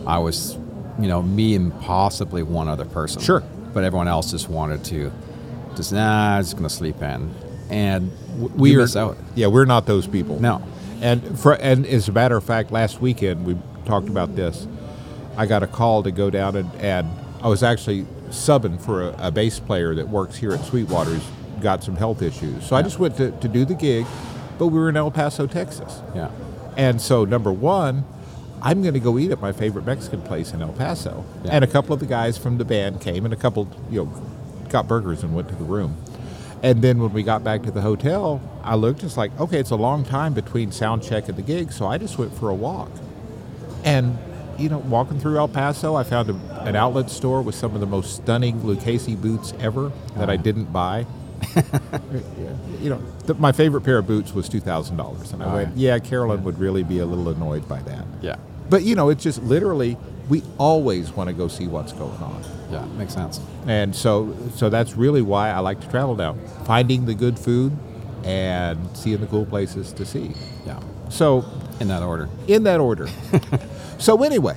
I 0.06 0.19
was, 0.19 0.56
you 1.00 1.09
know, 1.09 1.23
me 1.23 1.55
and 1.55 1.79
possibly 1.81 2.43
one 2.43 2.69
other 2.69 2.85
person. 2.85 3.21
Sure. 3.23 3.43
But 3.73 3.85
everyone 3.85 4.09
else 4.09 4.31
just 4.31 4.49
wanted 4.50 4.85
to, 4.85 5.11
just 5.77 5.93
nah, 5.93 6.37
I'm 6.37 6.43
just 6.43 6.56
gonna 6.56 6.69
sleep 6.69 7.00
in, 7.03 7.31
and 7.71 8.12
we 8.56 8.77
are- 8.77 8.87
out. 8.99 9.17
Yeah, 9.35 9.47
we're 9.47 9.65
not 9.65 9.87
those 9.87 10.06
people. 10.06 10.41
No. 10.41 10.62
And 11.00 11.39
for 11.39 11.55
and 11.55 11.87
as 11.87 12.09
a 12.09 12.12
matter 12.12 12.37
of 12.37 12.44
fact, 12.44 12.71
last 12.71 13.00
weekend 13.00 13.44
we 13.47 13.56
talked 13.87 14.09
about 14.09 14.37
this. 14.37 14.67
I 15.37 15.47
got 15.47 15.62
a 15.62 15.67
call 15.67 16.03
to 16.03 16.11
go 16.11 16.29
down 16.29 16.56
and, 16.56 16.71
and 16.77 17.09
I 17.43 17.49
was 17.49 17.62
actually 17.62 18.05
subbing 18.29 18.79
for 18.79 19.09
a, 19.09 19.29
a 19.29 19.31
bass 19.31 19.59
player 19.59 19.94
that 19.94 20.09
works 20.11 20.37
here 20.37 20.53
at 20.53 20.62
Sweetwater's 20.65 21.25
got 21.62 21.82
some 21.82 21.97
health 21.97 22.20
issues. 22.20 22.67
So 22.67 22.76
I 22.76 22.82
just 22.82 22.99
went 22.99 23.17
to, 23.17 23.31
to 23.31 23.49
do 23.49 23.64
the 23.64 23.75
gig, 23.75 24.06
but 24.59 24.67
we 24.69 24.79
were 24.79 24.88
in 24.88 24.97
El 24.97 25.11
Paso, 25.11 25.47
Texas. 25.47 26.03
Yeah. 26.14 26.31
And 26.76 27.00
so 27.00 27.25
number 27.25 27.53
one, 27.53 28.05
I'm 28.61 28.82
going 28.82 28.94
to 28.94 29.00
go 29.00 29.19
eat 29.19 29.31
at 29.31 29.41
my 29.41 29.53
favorite 29.53 29.87
Mexican 29.87 30.23
place 30.23 30.53
in 30.53 30.62
El 30.62 30.73
Paso. 30.73 31.25
Yeah. 31.44 31.53
And 31.53 31.64
a 31.64 31.67
couple 31.67 31.94
of 31.94 32.00
the 32.00 32.06
guys 32.06 32.38
from 32.38 32.59
the 32.59 32.64
band 32.64 33.00
came, 33.00 33.25
and 33.25 33.32
a 33.32 33.37
couple, 33.37 33.69
you 33.91 34.05
know, 34.05 34.23
got 34.69 34.87
burgers 34.87 35.23
and 35.23 35.35
went 35.35 35.49
to 35.49 35.56
the 35.56 35.64
room. 35.64 35.97
And 36.62 36.81
then 36.81 37.00
when 37.00 37.12
we 37.12 37.25
got 37.25 37.43
back 37.43 37.65
to 37.65 37.73
the 37.73 37.81
hotel, 37.81 38.41
I 38.62 38.76
looked. 38.76 39.03
It's 39.03 39.17
like, 39.17 39.38
okay, 39.41 39.58
it's 39.58 39.70
a 39.70 39.76
long 39.76 40.05
time 40.05 40.32
between 40.32 40.70
sound 40.70 41.03
check 41.03 41.29
and 41.29 41.37
the 41.37 41.43
gig, 41.43 41.73
so 41.73 41.87
I 41.87 41.99
just 41.99 42.19
went 42.19 42.32
for 42.35 42.50
a 42.50 42.55
walk. 42.55 42.91
And 43.85 44.17
you 44.58 44.69
know, 44.69 44.79
walking 44.79 45.19
through 45.19 45.38
El 45.38 45.49
Paso, 45.49 45.97
I 45.97 46.05
found 46.05 46.31
a, 46.31 46.35
an 46.62 46.76
outlet 46.76 47.11
store 47.11 47.43
with 47.43 47.55
some 47.55 47.75
of 47.75 47.81
the 47.81 47.87
most 47.87 48.15
stunning 48.17 48.65
Lucchese 48.65 49.17
boots 49.17 49.53
ever 49.58 49.91
that 50.17 50.31
I 50.31 50.37
didn't 50.37 50.73
buy. 50.73 51.06
you 52.81 52.91
know, 52.91 53.00
the, 53.27 53.35
my 53.35 53.53
favorite 53.53 53.83
pair 53.83 53.99
of 53.99 54.06
boots 54.06 54.32
was 54.32 54.49
two 54.49 54.61
thousand 54.61 54.96
dollars, 54.96 55.32
and 55.32 55.43
I 55.43 55.46
Oh, 55.46 55.55
went, 55.55 55.77
yeah. 55.77 55.94
yeah, 55.94 55.99
Carolyn 55.99 56.43
would 56.44 56.58
really 56.58 56.82
be 56.82 56.99
a 57.01 57.06
little 57.06 57.29
annoyed 57.29 57.69
by 57.69 57.81
that. 57.82 58.05
Yeah. 58.20 58.37
But 58.70 58.82
you 58.82 58.94
know, 58.94 59.08
it's 59.08 59.22
just 59.22 59.43
literally 59.43 59.96
we 60.29 60.43
always 60.58 61.11
want 61.13 61.29
to 61.29 61.34
go 61.34 61.49
see 61.49 61.67
what's 61.67 61.93
going 61.93 62.22
on. 62.22 62.43
Yeah. 62.70 62.84
Makes 62.96 63.15
sense. 63.15 63.41
And 63.67 63.94
so 63.94 64.34
so 64.55 64.70
that's 64.70 64.94
really 64.96 65.22
why 65.22 65.51
I 65.51 65.58
like 65.58 65.81
to 65.81 65.89
travel 65.91 66.15
now. 66.17 66.34
Finding 66.65 67.05
the 67.06 67.15
good 67.15 67.39
food 67.39 67.72
and 68.25 68.79
seeing 68.96 69.20
the 69.20 69.27
cool 69.27 69.44
places 69.46 69.93
to 69.94 70.05
see. 70.06 70.32
Yeah. 70.65 70.81
So 71.11 71.44
In 71.81 71.89
that 71.89 72.03
order. 72.03 72.29
in 72.46 72.63
that 72.65 72.81
order. 72.81 73.08
so 73.99 74.22
anyway, 74.22 74.56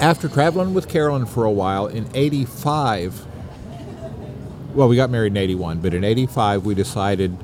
after 0.00 0.28
traveling 0.28 0.72
with 0.74 0.88
Carolyn 0.88 1.26
for 1.26 1.44
a 1.44 1.50
while 1.50 1.86
in 1.86 2.08
85 2.14 3.26
well, 4.74 4.88
we 4.88 4.96
got 4.96 5.10
married 5.10 5.32
in 5.32 5.36
81, 5.36 5.80
but 5.80 5.94
in 5.94 6.04
85 6.04 6.64
we 6.64 6.74
decided 6.74 7.36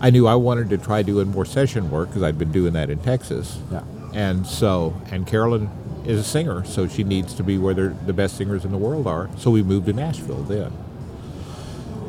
I 0.00 0.10
knew 0.10 0.26
I 0.26 0.34
wanted 0.36 0.70
to 0.70 0.78
try 0.78 1.02
doing 1.02 1.28
more 1.28 1.44
session 1.44 1.90
work 1.90 2.08
because 2.08 2.22
I'd 2.22 2.38
been 2.38 2.52
doing 2.52 2.72
that 2.74 2.90
in 2.90 2.98
Texas. 2.98 3.58
Yeah. 3.70 3.82
And 4.14 4.46
so, 4.46 5.00
and 5.10 5.26
Carolyn 5.26 5.68
is 6.06 6.20
a 6.20 6.24
singer, 6.24 6.64
so 6.64 6.88
she 6.88 7.04
needs 7.04 7.34
to 7.34 7.42
be 7.42 7.58
where 7.58 7.74
the 7.74 8.12
best 8.12 8.36
singers 8.36 8.64
in 8.64 8.70
the 8.70 8.78
world 8.78 9.06
are. 9.06 9.28
So 9.36 9.50
we 9.50 9.62
moved 9.62 9.86
to 9.86 9.92
Nashville 9.92 10.42
then. 10.42 10.72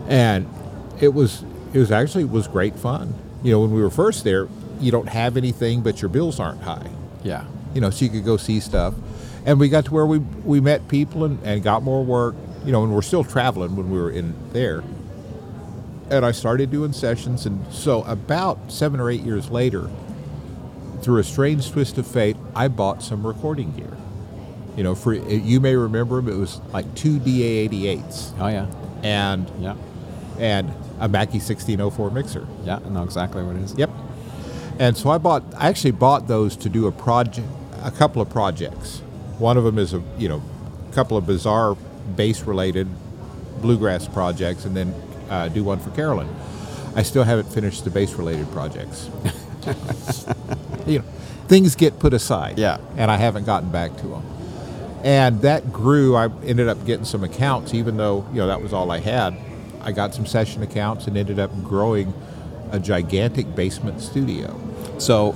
And 0.08 0.48
it 1.02 1.14
was 1.14 1.44
it 1.74 1.80
was 1.80 1.92
actually 1.92 2.24
it 2.24 2.30
was 2.30 2.48
great 2.48 2.76
fun. 2.76 3.14
You 3.44 3.52
know, 3.52 3.62
when 3.62 3.72
we 3.72 3.82
were 3.82 3.90
first 3.90 4.24
there, 4.24 4.48
you 4.80 4.92
don't 4.92 5.10
have 5.10 5.38
anything, 5.38 5.82
but 5.82 6.02
your 6.02 6.10
bills 6.10 6.40
aren't 6.40 6.62
high. 6.62 6.90
Yeah. 7.24 7.46
You 7.74 7.82
know, 7.82 7.90
so 7.90 8.06
you 8.06 8.12
could 8.12 8.26
go 8.26 8.38
see 8.38 8.60
stuff. 8.60 8.94
And 9.46 9.60
we 9.60 9.70
got 9.70 9.86
to 9.86 9.94
where 9.94 10.06
we 10.06 10.20
we 10.20 10.60
met 10.60 10.88
people 10.88 11.26
and, 11.26 11.42
and 11.44 11.64
got 11.64 11.84
more 11.84 12.04
work. 12.04 12.36
You 12.66 12.72
know, 12.72 12.84
and 12.84 12.94
we're 12.94 13.02
still 13.02 13.24
traveling 13.24 13.76
when 13.76 13.90
we 13.90 14.00
were 14.00 14.12
in 14.12 14.34
there. 14.52 14.84
And 16.10 16.26
I 16.26 16.32
started 16.32 16.72
doing 16.72 16.92
sessions, 16.92 17.46
and 17.46 17.72
so 17.72 18.04
about 18.04 18.72
seven 18.72 19.00
or 19.00 19.10
eight 19.12 19.22
years 19.22 19.50
later, 19.50 19.90
through 21.02 21.20
a 21.20 21.24
strange 21.24 21.72
twist 21.72 21.98
of 21.98 22.08
fate, 22.08 22.36
I 22.56 22.68
bought 22.68 23.02
some 23.04 23.26
recording 23.26 23.72
gear. 23.74 23.96
You 24.76 24.84
know, 24.84 24.96
for 24.96 25.14
eh, 25.14 25.20
you 25.36 25.60
may 25.60 25.76
remember 25.76 26.16
them, 26.18 26.28
it 26.30 26.36
was 26.38 26.60
like 26.74 26.94
two 26.96 27.20
DA88s 27.20 28.34
Oh 28.40 28.48
yeah. 28.48 28.66
and 29.04 29.50
Yeah. 29.60 29.76
and 30.40 30.72
a 31.00 31.08
Mackie 31.08 31.40
1604 31.40 32.12
mixer. 32.12 32.48
Yeah. 32.66 32.80
I 32.86 32.90
know 32.90 33.04
exactly 33.04 33.44
what 33.44 33.56
it 33.56 33.62
is. 33.64 33.76
Yep. 33.76 33.90
And 34.80 34.96
so 34.98 35.10
I 35.10 35.18
bought. 35.18 35.44
I 35.58 35.68
actually 35.68 35.92
bought 35.92 36.28
those 36.28 36.56
to 36.58 36.70
do 36.70 36.88
a 36.88 36.92
project, 36.92 37.48
a 37.84 37.92
couple 37.92 38.22
of 38.22 38.30
projects. 38.30 39.00
One 39.38 39.58
of 39.58 39.64
them 39.64 39.78
is 39.78 39.94
a 39.94 40.02
you 40.18 40.28
know, 40.30 40.42
a 40.90 40.94
couple 40.94 41.18
of 41.18 41.26
bizarre 41.28 41.76
bass 42.16 42.44
related 42.44 42.88
bluegrass 43.62 44.08
projects, 44.08 44.66
and 44.66 44.76
then 44.76 44.94
uh, 45.30 45.48
do 45.50 45.64
one 45.64 45.80
for 45.80 45.92
Carolyn. 45.92 46.28
I 46.96 47.04
still 47.04 47.24
haven't 47.24 47.52
finished 47.54 47.84
the 47.84 47.90
bass 47.90 48.14
related 48.14 48.52
projects. 48.52 49.10
you 50.88 51.00
know, 51.00 51.06
things 51.48 51.76
get 51.76 52.00
put 52.00 52.14
aside. 52.14 52.58
Yeah. 52.58 52.78
And 52.98 53.12
I 53.12 53.18
haven't 53.18 53.46
gotten 53.46 53.72
back 53.72 53.96
to 53.98 54.08
them. 54.08 54.24
And 55.04 55.42
that 55.42 55.72
grew. 55.72 56.16
I 56.16 56.30
ended 56.44 56.68
up 56.68 56.86
getting 56.86 57.06
some 57.06 57.24
accounts, 57.24 57.74
even 57.74 57.98
though 57.98 58.26
you 58.32 58.38
know 58.38 58.48
that 58.48 58.62
was 58.62 58.74
all 58.74 58.92
I 58.92 59.00
had. 59.00 59.38
I 59.82 59.94
got 59.94 60.14
some 60.14 60.26
session 60.26 60.62
accounts 60.62 61.08
and 61.08 61.18
ended 61.18 61.40
up 61.40 61.52
growing 61.64 62.14
a 62.72 62.80
gigantic 62.80 63.56
basement 63.56 64.02
studio. 64.02 64.60
So, 64.98 65.36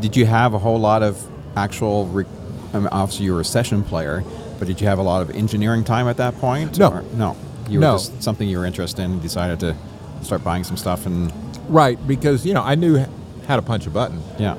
did 0.00 0.16
you 0.16 0.24
have 0.24 0.54
a 0.54 0.58
whole 0.58 0.80
lot 0.80 1.02
of 1.02 1.22
actual? 1.54 2.06
Re- 2.06 2.24
I 2.72 2.78
mean, 2.78 2.86
obviously, 2.86 3.26
you 3.26 3.34
were 3.34 3.42
a 3.42 3.44
session 3.44 3.84
player, 3.84 4.24
but 4.62 4.68
did 4.68 4.80
you 4.80 4.86
have 4.86 5.00
a 5.00 5.02
lot 5.02 5.20
of 5.22 5.30
engineering 5.30 5.82
time 5.82 6.06
at 6.06 6.18
that 6.18 6.36
point? 6.38 6.78
No. 6.78 6.88
Or- 6.92 7.04
no. 7.16 7.34
You 7.68 7.80
were 7.80 7.86
No. 7.86 7.92
just 7.94 8.22
something 8.22 8.48
you 8.48 8.58
were 8.60 8.64
interested 8.64 9.02
in. 9.02 9.18
Decided 9.18 9.58
to 9.58 9.74
start 10.22 10.44
buying 10.44 10.62
some 10.62 10.76
stuff, 10.76 11.04
and 11.04 11.32
Right, 11.68 11.98
because 12.06 12.46
you 12.46 12.54
know 12.54 12.62
I 12.62 12.76
knew 12.76 13.04
how 13.48 13.56
to 13.56 13.62
punch 13.62 13.88
a 13.88 13.90
button. 13.90 14.22
yeah, 14.38 14.54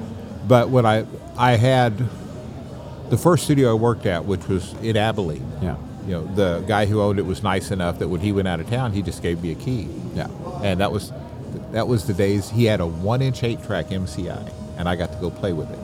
But 0.46 0.70
when 0.70 0.86
I 0.86 1.06
I 1.38 1.52
had 1.56 1.94
the 3.10 3.16
first 3.18 3.46
studio 3.46 3.72
I 3.72 3.76
worked 3.76 4.06
at, 4.06 4.26
which 4.26 4.46
was 4.50 4.76
in 4.82 4.98
Abilene. 4.98 5.46
yeah, 5.62 5.76
You 6.06 6.16
know, 6.16 6.28
the 6.36 6.64
guy 6.68 6.86
who 6.86 7.00
owned 7.02 7.18
it 7.18 7.26
was 7.26 7.42
nice 7.42 7.72
enough 7.72 8.00
that 8.00 8.10
when 8.10 8.20
he 8.20 8.34
went 8.34 8.50
out 8.50 8.60
of 8.60 8.70
town, 8.70 8.92
he 8.92 9.02
just 9.02 9.22
gave 9.22 9.42
me 9.42 9.52
a 9.54 9.56
key. 9.56 9.88
yeah. 10.16 10.28
And 10.62 10.82
that 10.82 10.92
was 10.92 11.14
that 11.72 11.88
was 11.88 12.04
the 12.08 12.14
days 12.14 12.50
he 12.50 12.66
had 12.66 12.82
a 12.82 12.86
one 12.86 13.22
inch 13.22 13.42
eight 13.42 13.64
track 13.64 13.90
MCI, 13.90 14.50
and 14.78 14.90
I 14.90 14.98
got 14.98 15.14
to 15.14 15.18
go 15.20 15.30
play 15.30 15.54
with 15.54 15.72
it. 15.72 15.80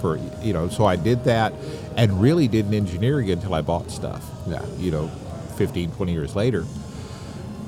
For 0.00 0.18
you 0.42 0.52
know, 0.52 0.68
so 0.68 0.84
I 0.84 0.96
did 0.96 1.24
that, 1.24 1.52
and 1.96 2.20
really 2.20 2.48
didn't 2.48 2.74
engineering 2.74 3.30
until 3.30 3.54
I 3.54 3.62
bought 3.62 3.90
stuff. 3.90 4.24
Yeah. 4.46 4.64
You 4.78 4.90
know, 4.90 5.08
15, 5.56 5.90
20 5.92 6.12
years 6.12 6.36
later, 6.36 6.64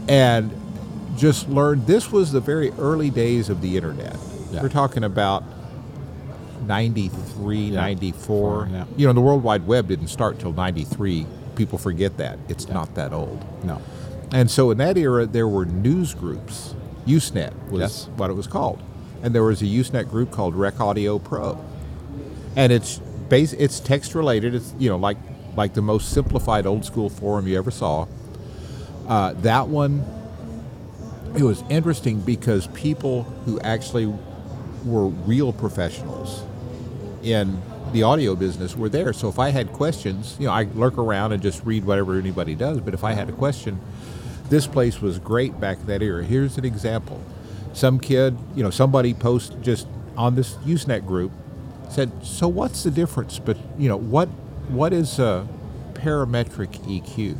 and 0.08 0.50
just 1.16 1.48
learned 1.48 1.86
this 1.86 2.12
was 2.12 2.30
the 2.32 2.40
very 2.40 2.70
early 2.78 3.10
days 3.10 3.48
of 3.48 3.60
the 3.60 3.76
internet. 3.76 4.16
Yeah. 4.52 4.62
We're 4.62 4.68
talking 4.68 5.04
about 5.04 5.42
93, 6.66 7.70
94. 7.70 8.68
yeah. 8.70 8.84
You 8.96 9.06
know, 9.06 9.12
the 9.12 9.20
World 9.20 9.42
Wide 9.42 9.66
Web 9.66 9.88
didn't 9.88 10.08
start 10.08 10.38
till 10.38 10.52
93. 10.52 11.26
People 11.56 11.78
forget 11.78 12.16
that. 12.18 12.38
It's 12.48 12.68
not 12.68 12.94
that 12.94 13.12
old. 13.12 13.44
No. 13.64 13.80
And 14.32 14.50
so 14.50 14.70
in 14.70 14.78
that 14.78 14.96
era, 14.96 15.26
there 15.26 15.48
were 15.48 15.64
news 15.64 16.14
groups. 16.14 16.74
Usenet 17.06 17.70
was 17.70 17.80
Yes. 17.80 18.08
what 18.16 18.28
it 18.30 18.34
was 18.34 18.46
called, 18.46 18.78
and 19.22 19.34
there 19.34 19.42
was 19.42 19.62
a 19.62 19.64
Usenet 19.64 20.10
group 20.10 20.30
called 20.30 20.54
Rec 20.54 20.78
Audio 20.78 21.18
Pro, 21.18 21.58
and 22.56 22.72
it's 22.72 22.98
base 23.28 23.52
it's 23.52 23.80
text 23.80 24.14
related. 24.14 24.54
It's 24.54 24.74
you 24.78 24.88
know 24.88 24.96
like 24.96 25.18
like 25.56 25.74
the 25.74 25.82
most 25.82 26.12
simplified 26.12 26.66
old 26.66 26.84
school 26.84 27.08
forum 27.08 27.46
you 27.46 27.58
ever 27.58 27.70
saw. 27.70 28.06
Uh, 29.08 29.32
that 29.38 29.68
one, 29.68 30.04
it 31.36 31.42
was 31.42 31.64
interesting 31.68 32.20
because 32.20 32.66
people 32.68 33.22
who 33.44 33.58
actually 33.60 34.06
were 34.84 35.06
real 35.06 35.52
professionals 35.52 36.44
in 37.22 37.60
the 37.92 38.02
audio 38.02 38.34
business 38.34 38.76
were 38.76 38.88
there. 38.88 39.12
So 39.12 39.28
if 39.28 39.38
I 39.38 39.50
had 39.50 39.72
questions, 39.72 40.36
you 40.38 40.46
know, 40.46 40.52
I 40.52 40.64
lurk 40.74 40.98
around 40.98 41.32
and 41.32 41.42
just 41.42 41.64
read 41.64 41.84
whatever 41.84 42.18
anybody 42.18 42.54
does. 42.54 42.80
But 42.80 42.94
if 42.94 43.02
I 43.02 43.12
had 43.12 43.28
a 43.28 43.32
question, 43.32 43.80
this 44.50 44.66
place 44.66 45.00
was 45.00 45.18
great 45.18 45.58
back 45.58 45.78
in 45.80 45.86
that 45.86 46.02
era. 46.02 46.22
Here's 46.24 46.58
an 46.58 46.64
example. 46.64 47.20
Some 47.72 47.98
kid, 47.98 48.36
you 48.54 48.62
know, 48.62 48.70
somebody 48.70 49.14
post 49.14 49.56
just 49.62 49.86
on 50.16 50.34
this 50.34 50.54
Usenet 50.56 51.06
group 51.06 51.32
said, 51.88 52.10
"So 52.22 52.48
what's 52.48 52.82
the 52.82 52.90
difference? 52.90 53.38
But 53.38 53.56
you 53.78 53.88
know, 53.88 53.96
what 53.96 54.28
what 54.68 54.92
is 54.92 55.18
a 55.18 55.46
parametric 55.94 56.78
EQ?" 56.86 57.36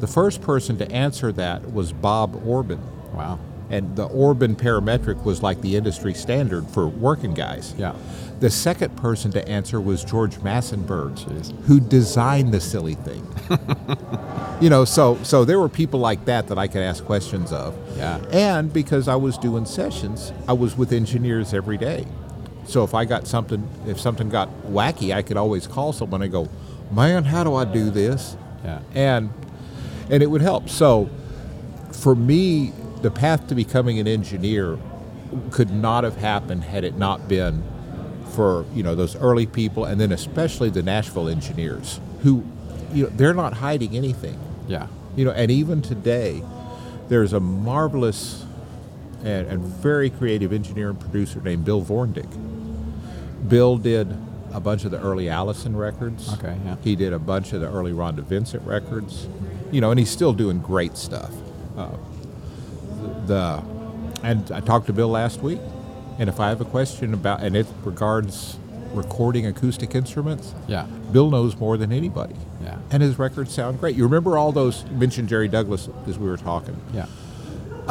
The 0.00 0.06
first 0.06 0.40
person 0.40 0.78
to 0.78 0.90
answer 0.90 1.30
that 1.32 1.72
was 1.72 1.92
Bob 1.92 2.42
Orban. 2.46 2.80
Wow. 3.12 3.38
And 3.68 3.94
the 3.94 4.06
Orban 4.06 4.56
parametric 4.56 5.22
was 5.24 5.42
like 5.42 5.60
the 5.60 5.76
industry 5.76 6.12
standard 6.12 6.66
for 6.68 6.88
working 6.88 7.34
guys. 7.34 7.74
Yeah. 7.78 7.94
The 8.40 8.50
second 8.50 8.96
person 8.96 9.30
to 9.32 9.46
answer 9.46 9.80
was 9.80 10.02
George 10.02 10.36
Massenburg, 10.36 11.18
Jeez. 11.18 11.54
who 11.66 11.78
designed 11.78 12.52
the 12.52 12.60
silly 12.60 12.94
thing. 12.94 13.24
you 14.60 14.70
know, 14.70 14.84
so 14.84 15.18
so 15.22 15.44
there 15.44 15.60
were 15.60 15.68
people 15.68 16.00
like 16.00 16.24
that 16.24 16.48
that 16.48 16.58
I 16.58 16.66
could 16.66 16.82
ask 16.82 17.04
questions 17.04 17.52
of. 17.52 17.76
Yeah. 17.96 18.18
And 18.32 18.72
because 18.72 19.06
I 19.06 19.16
was 19.16 19.36
doing 19.36 19.66
sessions, 19.66 20.32
I 20.48 20.54
was 20.54 20.76
with 20.76 20.92
engineers 20.92 21.52
every 21.52 21.76
day. 21.76 22.06
So 22.70 22.84
if 22.84 22.94
I 22.94 23.04
got 23.04 23.26
something, 23.26 23.68
if 23.86 24.00
something 24.00 24.28
got 24.28 24.48
wacky, 24.64 25.12
I 25.12 25.22
could 25.22 25.36
always 25.36 25.66
call 25.66 25.92
someone 25.92 26.22
and 26.22 26.30
go, 26.30 26.48
"Man, 26.92 27.24
how 27.24 27.42
do 27.42 27.54
I 27.54 27.64
do 27.64 27.90
this?" 27.90 28.36
Yeah. 28.64 28.80
and 28.94 29.30
and 30.08 30.22
it 30.22 30.26
would 30.26 30.42
help. 30.42 30.68
So 30.68 31.08
for 31.92 32.14
me, 32.14 32.72
the 33.02 33.10
path 33.10 33.48
to 33.48 33.54
becoming 33.54 33.98
an 33.98 34.06
engineer 34.06 34.78
could 35.50 35.70
not 35.70 36.04
have 36.04 36.16
happened 36.16 36.64
had 36.64 36.84
it 36.84 36.96
not 36.96 37.28
been 37.28 37.62
for 38.34 38.64
you 38.72 38.84
know 38.84 38.94
those 38.94 39.16
early 39.16 39.46
people, 39.46 39.84
and 39.84 40.00
then 40.00 40.12
especially 40.12 40.70
the 40.70 40.82
Nashville 40.82 41.28
engineers 41.28 41.98
who, 42.22 42.44
you 42.92 43.04
know, 43.04 43.10
they're 43.16 43.34
not 43.34 43.54
hiding 43.54 43.96
anything. 43.96 44.38
Yeah. 44.68 44.86
You 45.16 45.24
know, 45.24 45.32
and 45.32 45.50
even 45.50 45.82
today, 45.82 46.42
there's 47.08 47.32
a 47.32 47.40
marvelous 47.40 48.44
and, 49.24 49.48
and 49.48 49.60
very 49.60 50.08
creative 50.08 50.52
engineer 50.52 50.90
and 50.90 51.00
producer 51.00 51.40
named 51.40 51.64
Bill 51.64 51.82
Vorndick. 51.82 52.28
Bill 53.48 53.76
did 53.76 54.16
a 54.52 54.60
bunch 54.60 54.84
of 54.84 54.90
the 54.90 55.00
early 55.00 55.28
Alison 55.28 55.76
records. 55.76 56.32
Okay, 56.34 56.56
yeah. 56.64 56.76
He 56.82 56.96
did 56.96 57.12
a 57.12 57.18
bunch 57.18 57.52
of 57.52 57.60
the 57.60 57.68
early 57.68 57.92
Rhonda 57.92 58.22
Vincent 58.24 58.64
records. 58.66 59.28
You 59.70 59.80
know, 59.80 59.90
and 59.90 59.98
he's 60.00 60.10
still 60.10 60.32
doing 60.32 60.58
great 60.58 60.96
stuff. 60.96 61.32
Uh, 61.76 61.88
the 63.26 63.62
and 64.22 64.50
I 64.52 64.60
talked 64.60 64.86
to 64.86 64.92
Bill 64.92 65.08
last 65.08 65.40
week, 65.40 65.60
and 66.18 66.28
if 66.28 66.40
I 66.40 66.48
have 66.48 66.60
a 66.60 66.64
question 66.64 67.14
about 67.14 67.42
and 67.42 67.56
it 67.56 67.66
regards 67.84 68.58
recording 68.92 69.46
acoustic 69.46 69.94
instruments, 69.94 70.52
Yeah. 70.66 70.86
Bill 71.12 71.30
knows 71.30 71.56
more 71.56 71.76
than 71.76 71.92
anybody. 71.92 72.34
Yeah. 72.62 72.76
And 72.90 73.02
his 73.02 73.18
records 73.20 73.52
sound 73.52 73.78
great. 73.78 73.94
You 73.96 74.02
remember 74.04 74.36
all 74.36 74.50
those, 74.52 74.84
you 74.90 74.96
mentioned 74.96 75.28
Jerry 75.28 75.46
Douglas 75.48 75.88
as 76.08 76.18
we 76.18 76.28
were 76.28 76.36
talking. 76.36 76.76
Yeah. 76.92 77.06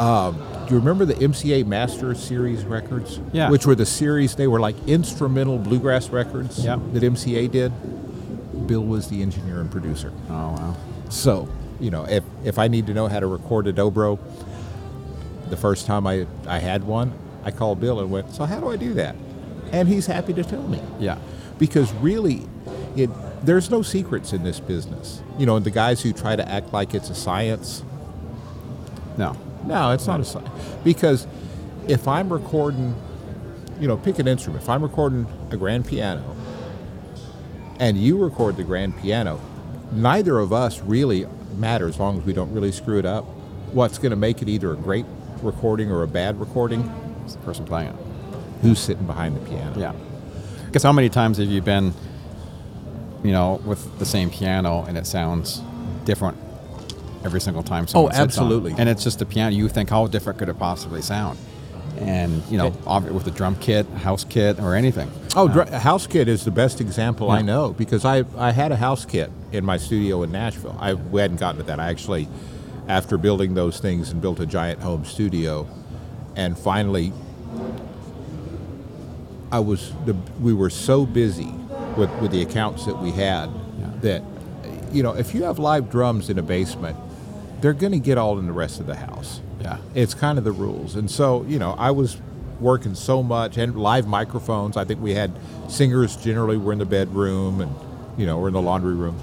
Um, 0.00 0.36
do 0.66 0.74
you 0.74 0.80
remember 0.80 1.04
the 1.04 1.14
MCA 1.14 1.66
Master 1.66 2.14
Series 2.14 2.64
records? 2.64 3.20
Yeah. 3.32 3.50
Which 3.50 3.66
were 3.66 3.74
the 3.74 3.84
series, 3.86 4.34
they 4.36 4.46
were 4.46 4.60
like 4.60 4.76
instrumental 4.88 5.58
bluegrass 5.58 6.08
records 6.08 6.64
Yeah. 6.64 6.78
that 6.92 7.02
MCA 7.02 7.50
did. 7.50 7.72
Bill 8.66 8.84
was 8.84 9.08
the 9.08 9.20
engineer 9.22 9.60
and 9.60 9.70
producer. 9.70 10.12
Oh 10.28 10.32
wow. 10.52 10.76
So, 11.10 11.48
you 11.80 11.90
know, 11.90 12.04
if, 12.04 12.24
if 12.44 12.58
I 12.58 12.68
need 12.68 12.86
to 12.86 12.94
know 12.94 13.08
how 13.08 13.20
to 13.20 13.26
record 13.26 13.66
a 13.66 13.72
dobro, 13.72 14.18
the 15.50 15.56
first 15.56 15.86
time 15.86 16.06
I, 16.06 16.26
I 16.46 16.58
had 16.60 16.84
one, 16.84 17.12
I 17.44 17.50
called 17.50 17.80
Bill 17.80 18.00
and 18.00 18.10
went, 18.10 18.30
So, 18.32 18.44
how 18.44 18.60
do 18.60 18.68
I 18.68 18.76
do 18.76 18.94
that? 18.94 19.16
And 19.72 19.88
he's 19.88 20.06
happy 20.06 20.32
to 20.34 20.44
tell 20.44 20.62
me. 20.66 20.80
Yeah. 20.98 21.18
because 21.58 21.92
really 21.94 22.46
it 22.96 23.10
there's 23.44 23.70
no 23.70 23.82
secrets 23.82 24.32
in 24.32 24.42
this 24.42 24.58
business 24.60 25.22
you 25.38 25.46
know 25.46 25.56
and 25.56 25.64
the 25.64 25.70
guys 25.70 26.02
who 26.02 26.12
try 26.12 26.34
to 26.36 26.46
act 26.48 26.72
like 26.72 26.92
it's 26.94 27.08
a 27.10 27.14
science 27.14 27.82
No. 29.16 29.36
No 29.64 29.90
it's 29.92 30.06
not 30.06 30.20
a 30.20 30.24
sign. 30.24 30.48
because 30.84 31.26
if 31.88 32.06
i'm 32.08 32.32
recording 32.32 32.94
you 33.80 33.88
know 33.88 33.96
pick 33.96 34.18
an 34.18 34.26
instrument 34.28 34.62
if 34.62 34.68
i'm 34.68 34.82
recording 34.82 35.26
a 35.50 35.56
grand 35.56 35.86
piano 35.86 36.36
and 37.78 37.96
you 37.98 38.18
record 38.22 38.56
the 38.56 38.64
grand 38.64 38.96
piano 38.98 39.40
neither 39.92 40.38
of 40.38 40.52
us 40.52 40.80
really 40.82 41.26
matter 41.56 41.88
as 41.88 41.98
long 41.98 42.18
as 42.18 42.24
we 42.24 42.32
don't 42.32 42.52
really 42.52 42.72
screw 42.72 42.98
it 42.98 43.06
up 43.06 43.24
what's 43.72 43.98
going 43.98 44.10
to 44.10 44.16
make 44.16 44.42
it 44.42 44.48
either 44.48 44.72
a 44.72 44.76
great 44.76 45.04
recording 45.42 45.90
or 45.90 46.02
a 46.02 46.08
bad 46.08 46.38
recording 46.38 46.82
It's 47.24 47.34
the 47.34 47.40
person 47.42 47.64
playing 47.64 47.90
it. 47.90 47.96
who's 48.62 48.78
sitting 48.78 49.06
behind 49.06 49.36
the 49.36 49.40
piano 49.48 49.78
Yeah. 49.78 49.92
Because 50.66 50.82
how 50.84 50.92
many 50.92 51.08
times 51.08 51.38
have 51.38 51.48
you 51.48 51.60
been, 51.62 51.92
you 53.24 53.32
know, 53.32 53.60
with 53.64 53.98
the 53.98 54.04
same 54.06 54.30
piano 54.30 54.84
and 54.86 54.96
it 54.96 55.06
sounds 55.06 55.62
different 56.04 56.36
every 57.24 57.40
single 57.40 57.62
time 57.62 57.84
oh, 57.84 57.86
someone 57.86 58.12
sits 58.12 58.18
on 58.20 58.24
absolutely. 58.24 58.74
And 58.78 58.88
it's 58.88 59.02
just 59.04 59.20
a 59.22 59.26
piano. 59.26 59.54
You 59.54 59.68
think, 59.68 59.90
how 59.90 60.06
different 60.06 60.38
could 60.38 60.48
it 60.48 60.58
possibly 60.58 61.02
sound? 61.02 61.38
And, 61.98 62.42
you 62.50 62.56
know, 62.56 62.72
ob- 62.86 63.10
with 63.10 63.26
a 63.26 63.30
drum 63.30 63.56
kit, 63.56 63.86
house 63.88 64.24
kit, 64.24 64.58
or 64.60 64.74
anything. 64.74 65.10
Oh, 65.36 65.48
uh, 65.48 65.52
dr- 65.52 65.68
house 65.70 66.06
kit 66.06 66.28
is 66.28 66.44
the 66.44 66.50
best 66.50 66.80
example 66.80 67.30
I 67.30 67.42
know 67.42 67.72
because 67.72 68.04
I 68.04 68.24
I 68.38 68.52
had 68.52 68.72
a 68.72 68.76
house 68.76 69.04
kit 69.04 69.30
in 69.52 69.64
my 69.64 69.76
studio 69.76 70.22
in 70.22 70.32
Nashville. 70.32 70.76
I 70.80 70.94
we 70.94 71.20
hadn't 71.20 71.38
gotten 71.40 71.58
to 71.58 71.66
that. 71.66 71.78
I 71.78 71.88
actually, 71.90 72.26
after 72.88 73.18
building 73.18 73.54
those 73.54 73.80
things 73.80 74.10
and 74.12 74.20
built 74.22 74.40
a 74.40 74.46
giant 74.46 74.80
home 74.80 75.04
studio, 75.04 75.66
and 76.36 76.56
finally, 76.58 77.12
I 79.52 79.58
was 79.58 79.92
the 80.06 80.14
we 80.40 80.54
were 80.54 80.70
so 80.70 81.04
busy 81.04 81.52
with 81.96 82.10
with 82.20 82.30
the 82.30 82.42
accounts 82.42 82.86
that 82.86 82.98
we 83.02 83.10
had 83.10 83.50
Yeah. 83.78 83.86
that 84.02 84.22
you 84.92 85.02
know 85.02 85.12
if 85.12 85.34
you 85.34 85.42
have 85.44 85.58
live 85.58 85.90
drums 85.90 86.30
in 86.30 86.38
a 86.38 86.42
basement, 86.42 86.96
they're 87.60 87.72
going 87.72 87.92
to 87.92 87.98
get 87.98 88.18
all 88.18 88.38
in 88.38 88.46
the 88.46 88.52
rest 88.52 88.80
of 88.80 88.86
the 88.86 88.96
house. 88.96 89.40
Yeah. 89.60 89.78
It's 89.94 90.14
kind 90.14 90.38
of 90.38 90.44
the 90.44 90.52
rules. 90.52 90.96
And 90.96 91.10
so, 91.10 91.44
you 91.44 91.58
know, 91.58 91.74
I 91.78 91.90
was 91.90 92.20
working 92.60 92.94
so 92.94 93.22
much 93.22 93.56
and 93.56 93.76
live 93.76 94.06
microphones. 94.06 94.76
I 94.76 94.84
think 94.84 95.00
we 95.00 95.14
had 95.14 95.32
singers 95.68 96.16
generally 96.16 96.56
were 96.56 96.72
in 96.72 96.78
the 96.78 96.86
bedroom 96.86 97.60
and, 97.60 97.74
you 98.18 98.26
know, 98.26 98.38
or 98.38 98.48
in 98.48 98.54
the 98.54 98.62
laundry 98.62 98.94
room. 98.94 99.18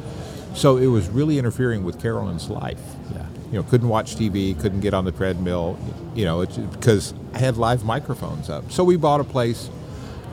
So 0.56 0.78
it 0.78 0.88
was 0.88 1.08
really 1.10 1.38
interfering 1.38 1.84
with 1.84 2.02
Carolyn's 2.02 2.50
life. 2.50 2.82
Yeah. 3.14 3.26
You 3.52 3.54
know, 3.54 3.64
couldn't 3.64 3.90
watch 3.90 4.16
TV, 4.16 4.60
couldn't 4.60 4.82
get 4.82 4.94
on 4.94 5.06
the 5.06 5.12
treadmill. 5.12 5.78
You 6.16 6.26
know, 6.26 6.42
it's 6.42 6.58
because 6.58 7.14
I 7.34 7.40
had 7.40 7.58
live 7.58 7.86
microphones 7.86 8.50
up. 8.50 8.72
So 8.72 8.84
we 8.84 8.98
bought 8.98 9.22
a 9.22 9.24
place 9.24 9.70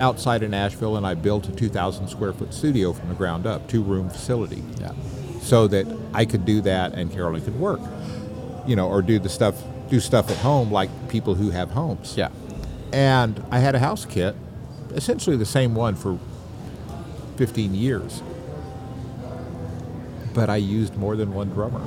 outside 0.01 0.43
of 0.43 0.51
Nashville, 0.51 0.97
and 0.97 1.07
I 1.07 1.15
built 1.15 1.49
a 1.49 1.53
2,000 1.53 2.09
square 2.09 2.33
foot 2.33 2.53
studio 2.53 2.93
from 2.93 3.11
the 3.11 3.15
ground 3.15 3.47
up, 3.47 3.69
two 3.69 3.83
room 3.83 4.11
facility. 4.11 4.63
Yeah. 4.81 4.93
So 5.45 5.69
that 5.69 5.87
I 6.15 6.25
could 6.25 6.45
do 6.47 6.61
that 6.63 6.95
and 6.95 7.13
Carolyn 7.13 7.43
could 7.43 7.59
work. 7.61 7.81
You 8.67 8.77
know, 8.77 8.89
or 8.89 9.03
do 9.03 9.19
the 9.19 9.29
stuff, 9.29 9.63
do 9.91 10.01
stuff 10.01 10.31
at 10.31 10.39
home 10.39 10.73
like 10.73 10.89
people 11.11 11.35
who 11.35 11.51
have 11.51 11.71
homes. 11.71 12.17
Yeah. 12.17 12.31
And 12.93 13.45
I 13.51 13.59
had 13.59 13.75
a 13.75 13.79
house 13.79 14.07
kit, 14.07 14.35
essentially 14.93 15.37
the 15.37 15.45
same 15.45 15.75
one 15.75 15.97
for 15.97 16.19
15 17.37 17.75
years. 17.75 18.23
But 20.33 20.49
I 20.51 20.57
used 20.57 20.97
more 20.97 21.15
than 21.17 21.35
one 21.35 21.51
drummer. 21.51 21.83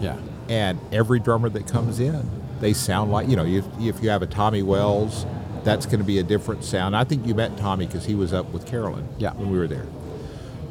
Yeah. 0.00 0.18
And 0.48 0.78
every 0.92 1.18
drummer 1.20 1.48
that 1.50 1.66
comes 1.66 2.00
in, 2.00 2.28
they 2.60 2.72
sound 2.72 3.10
like, 3.12 3.28
you 3.28 3.36
know, 3.36 3.44
if, 3.46 3.64
if 3.80 4.02
you 4.02 4.10
have 4.10 4.22
a 4.22 4.26
Tommy 4.26 4.62
Wells, 4.62 5.24
that's 5.64 5.86
going 5.86 5.98
to 5.98 6.04
be 6.04 6.18
a 6.18 6.22
different 6.22 6.64
sound. 6.64 6.96
I 6.96 7.04
think 7.04 7.26
you 7.26 7.34
met 7.34 7.56
Tommy 7.56 7.86
because 7.86 8.04
he 8.04 8.14
was 8.14 8.32
up 8.32 8.50
with 8.52 8.66
Carolyn 8.66 9.08
Yeah. 9.18 9.32
when 9.34 9.50
we 9.50 9.58
were 9.58 9.66
there. 9.66 9.86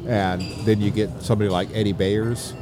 And 0.06 0.42
then 0.64 0.80
you 0.80 0.90
get 0.90 1.22
somebody 1.22 1.50
like 1.50 1.68
Eddie 1.74 1.92
Bayers. 1.92 2.54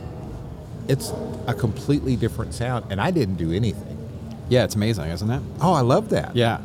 It's 0.88 1.12
a 1.46 1.54
completely 1.54 2.16
different 2.16 2.54
sound. 2.54 2.86
And 2.90 3.00
I 3.00 3.10
didn't 3.10 3.36
do 3.36 3.52
anything. 3.52 3.98
Yeah, 4.48 4.64
it's 4.64 4.74
amazing, 4.74 5.10
isn't 5.10 5.30
it? 5.30 5.42
Oh, 5.60 5.72
I 5.72 5.80
love 5.80 6.10
that. 6.10 6.36
Yeah. 6.36 6.60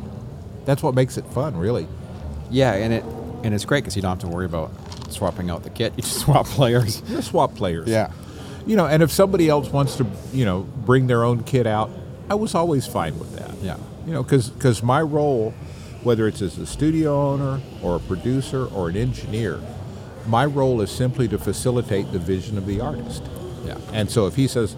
That's 0.66 0.84
what 0.84 0.94
makes 0.94 1.18
it 1.18 1.26
fun, 1.28 1.58
really. 1.58 1.88
Yeah, 2.50 2.74
and 2.74 2.94
it 2.94 3.04
and 3.44 3.54
it's 3.54 3.66
great 3.66 3.84
because 3.84 3.96
you 3.96 4.02
don't 4.02 4.12
have 4.22 4.30
to 4.30 4.36
worry 4.36 4.46
about 4.46 4.72
swapping 5.10 5.50
out 5.50 5.64
the 5.64 5.70
kit. 5.70 5.94
You 5.96 6.04
just 6.04 6.20
swap 6.26 6.46
players. 6.46 7.02
You 7.08 7.18
just 7.18 7.30
swap 7.30 7.56
players. 7.56 7.88
Yeah. 7.88 8.12
You 8.66 8.76
know, 8.76 8.86
and 8.86 9.02
if 9.02 9.12
somebody 9.12 9.50
else 9.50 9.70
wants 9.70 9.96
to, 9.96 10.06
you 10.34 10.46
know, 10.46 10.62
bring 10.86 11.08
their 11.08 11.24
own 11.24 11.44
kit 11.44 11.66
out, 11.66 11.90
I 12.30 12.36
was 12.36 12.54
always 12.54 12.86
fine 12.86 13.18
with 13.18 13.36
that. 13.38 13.56
Yeah. 13.62 13.78
You 14.06 14.14
know, 14.14 14.24
because 14.24 14.84
my 14.84 15.02
role, 15.02 15.54
whether 16.04 16.28
it's 16.28 16.42
as 16.42 16.58
a 16.58 16.66
studio 16.66 17.20
owner 17.20 17.62
or 17.82 17.96
a 17.96 18.00
producer 18.00 18.66
or 18.68 18.90
an 18.90 18.98
engineer, 18.98 19.60
my 20.28 20.46
role 20.46 20.82
is 20.82 20.92
simply 20.92 21.28
to 21.30 21.38
facilitate 21.38 22.12
the 22.12 22.20
vision 22.20 22.58
of 22.58 22.66
the 22.66 22.82
artist. 22.82 23.24
Yeah. 23.66 23.78
And 23.94 24.10
so 24.10 24.28
if 24.28 24.36
he 24.36 24.48
says, 24.48 24.76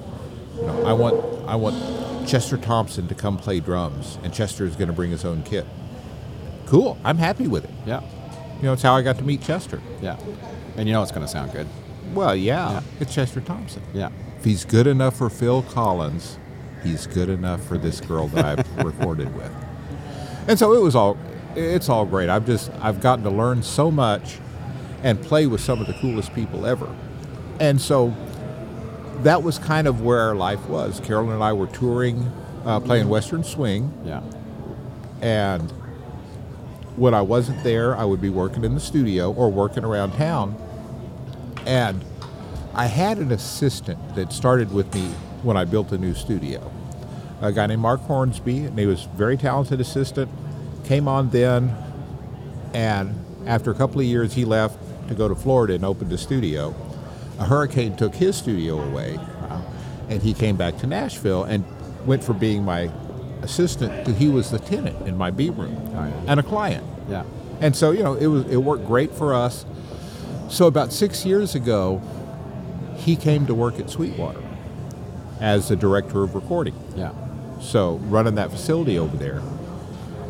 you 0.56 0.64
know, 0.64 0.84
I 0.86 0.94
want 0.94 1.24
I 1.48 1.56
want 1.56 2.28
Chester 2.28 2.58
Thompson 2.58 3.08
to 3.08 3.16
come 3.16 3.38
play 3.38 3.60
drums, 3.60 4.18
and 4.24 4.34
Chester 4.34 4.66
is 4.66 4.76
going 4.76 4.88
to 4.88 4.94
bring 4.94 5.12
his 5.12 5.26
own 5.26 5.44
kit. 5.44 5.66
Cool. 6.68 6.98
I'm 7.04 7.18
happy 7.18 7.48
with 7.48 7.66
it. 7.66 7.72
Yeah. 7.86 8.02
You 8.58 8.64
know, 8.64 8.74
it's 8.74 8.82
how 8.84 8.96
I 8.96 9.02
got 9.02 9.18
to 9.18 9.24
meet 9.24 9.42
Chester. 9.42 9.82
Yeah. 10.02 10.18
And 10.78 10.88
you 10.88 10.94
know 10.94 11.02
it's 11.02 11.12
going 11.12 11.26
to 11.26 11.32
sound 11.32 11.52
good. 11.52 11.68
Well, 12.14 12.36
yeah, 12.36 12.72
Yeah. 12.72 12.82
it's 13.00 13.14
Chester 13.14 13.42
Thompson. 13.42 13.82
Yeah. 13.94 14.10
If 14.38 14.46
he's 14.46 14.66
good 14.66 14.88
enough 14.88 15.18
for 15.18 15.30
Phil 15.30 15.64
Collins, 15.64 16.38
he's 16.84 17.08
good 17.08 17.30
enough 17.30 17.64
for 17.64 17.78
this 17.78 18.00
girl 18.02 18.28
that 18.30 18.46
I've 18.60 18.78
recorded 18.86 19.36
with. 19.36 19.52
And 20.48 20.58
so 20.58 20.74
it 20.74 20.82
was 20.82 20.96
all 20.96 21.18
it's 21.56 21.90
all 21.90 22.06
great. 22.06 22.30
I've 22.30 22.46
just 22.46 22.72
I've 22.82 23.02
gotten 23.02 23.24
to 23.26 23.30
learn 23.30 23.64
so 23.64 23.92
much 23.92 24.38
and 25.04 25.22
play 25.22 25.48
with 25.48 25.62
some 25.62 25.82
of 25.82 25.88
the 25.88 25.94
coolest 25.94 26.34
people 26.34 26.66
ever. 26.66 26.88
And 27.60 27.80
so 27.82 28.14
that 29.24 29.44
was 29.44 29.58
kind 29.60 29.88
of 29.88 30.02
where 30.02 30.20
our 30.20 30.36
life 30.36 30.66
was. 30.68 31.00
Carolyn 31.00 31.34
and 31.34 31.44
I 31.44 31.54
were 31.54 31.68
touring, 31.68 32.32
uh, 32.66 32.80
playing 32.80 33.08
Western 33.10 33.44
Swing, 33.44 33.92
Yeah. 34.06 34.22
and 35.22 35.72
when 36.98 37.14
I 37.14 37.22
wasn't 37.22 37.64
there, 37.64 37.96
I 37.96 38.04
would 38.04 38.22
be 38.22 38.30
working 38.30 38.64
in 38.64 38.74
the 38.74 38.80
studio 38.80 39.32
or 39.32 39.50
working 39.52 39.84
around 39.84 40.14
town. 40.14 40.56
And 41.66 42.04
I 42.74 42.86
had 42.88 43.18
an 43.18 43.32
assistant 43.32 44.16
that 44.16 44.32
started 44.34 44.72
with 44.74 44.94
me 44.94 45.08
when 45.44 45.58
I 45.58 45.66
built 45.66 45.92
a 45.92 45.98
new 45.98 46.14
studio. 46.14 46.72
A 47.42 47.52
guy 47.52 47.66
named 47.68 47.82
Mark 47.82 48.02
Hornsby, 48.02 48.66
and 48.66 48.78
he 48.78 48.86
was 48.86 49.06
a 49.06 49.18
very 49.18 49.38
talented 49.38 49.80
assistant. 49.82 50.30
Came 50.86 51.08
on 51.08 51.30
then, 51.30 51.76
and 52.74 53.16
after 53.48 53.72
a 53.72 53.74
couple 53.74 54.00
of 54.00 54.06
years, 54.06 54.34
he 54.34 54.46
left 54.46 54.78
to 55.12 55.18
go 55.18 55.28
to 55.28 55.36
Florida 55.36 55.76
and 55.76 55.86
opened 55.86 56.12
a 56.12 56.18
studio. 56.18 56.74
A 57.40 57.46
hurricane 57.46 57.96
took 57.96 58.16
his 58.16 58.36
studio 58.36 58.82
away, 58.82 59.20
and 60.10 60.22
he 60.22 60.34
came 60.34 60.56
back 60.58 60.78
to 60.80 60.88
Nashville 60.88 61.44
and 61.44 61.64
went 62.06 62.24
from 62.24 62.40
being 62.40 62.64
my 62.64 62.90
assistant 63.44 64.06
to 64.06 64.14
he 64.14 64.28
was 64.30 64.52
the 64.52 64.60
tenant 64.60 65.08
in 65.08 65.18
my 65.18 65.32
B 65.32 65.50
room 65.50 65.76
Oh, 65.90 66.06
yeah. 66.06 66.12
and 66.28 66.40
a 66.40 66.44
client. 66.44 66.86
Yeah. 67.10 67.24
And 67.60 67.76
so, 67.76 67.92
you 67.92 68.04
know, 68.04 68.14
it 68.14 68.28
was 68.28 68.46
it 68.48 68.58
worked 68.58 68.86
great 68.86 69.12
for 69.14 69.34
us. 69.34 69.66
So 70.50 70.68
about 70.68 70.92
six 70.92 71.26
years 71.26 71.56
ago, 71.56 72.02
he 72.96 73.16
came 73.16 73.46
to 73.48 73.56
work 73.56 73.80
at 73.80 73.90
Sweetwater 73.90 74.42
as 75.40 75.70
the 75.70 75.76
director 75.76 76.24
of 76.24 76.36
recording. 76.36 76.76
Yeah. 76.96 77.14
So 77.62 77.96
running 78.10 78.36
that 78.36 78.52
facility 78.52 78.98
over 79.00 79.16
there. 79.18 79.42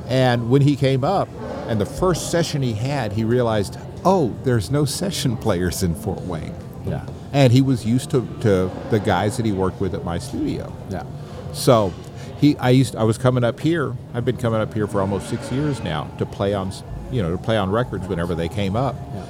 And 0.07 0.49
when 0.49 0.61
he 0.61 0.75
came 0.75 1.03
up, 1.03 1.27
and 1.67 1.79
the 1.79 1.85
first 1.85 2.31
session 2.31 2.61
he 2.61 2.73
had, 2.73 3.13
he 3.13 3.23
realized, 3.23 3.77
oh, 4.05 4.35
there's 4.43 4.71
no 4.71 4.85
session 4.85 5.37
players 5.37 5.83
in 5.83 5.95
Fort 5.95 6.21
Wayne. 6.21 6.55
Yeah. 6.85 7.05
And 7.33 7.53
he 7.53 7.61
was 7.61 7.85
used 7.85 8.11
to, 8.11 8.27
to 8.41 8.71
the 8.89 8.99
guys 8.99 9.37
that 9.37 9.45
he 9.45 9.51
worked 9.51 9.79
with 9.79 9.93
at 9.93 10.03
my 10.03 10.17
studio. 10.17 10.75
Yeah. 10.89 11.05
So 11.53 11.93
he, 12.39 12.57
I 12.57 12.71
used, 12.71 12.95
I 12.95 13.03
was 13.03 13.17
coming 13.17 13.43
up 13.43 13.59
here. 13.59 13.95
I've 14.13 14.25
been 14.25 14.37
coming 14.37 14.59
up 14.59 14.73
here 14.73 14.87
for 14.87 15.01
almost 15.01 15.29
six 15.29 15.51
years 15.51 15.81
now 15.83 16.05
to 16.17 16.25
play 16.25 16.53
on, 16.53 16.71
you 17.11 17.21
know, 17.21 17.31
to 17.31 17.37
play 17.37 17.57
on 17.57 17.69
records 17.69 18.07
whenever 18.07 18.35
they 18.35 18.49
came 18.49 18.75
up. 18.75 18.95
Yeah. 19.13 19.25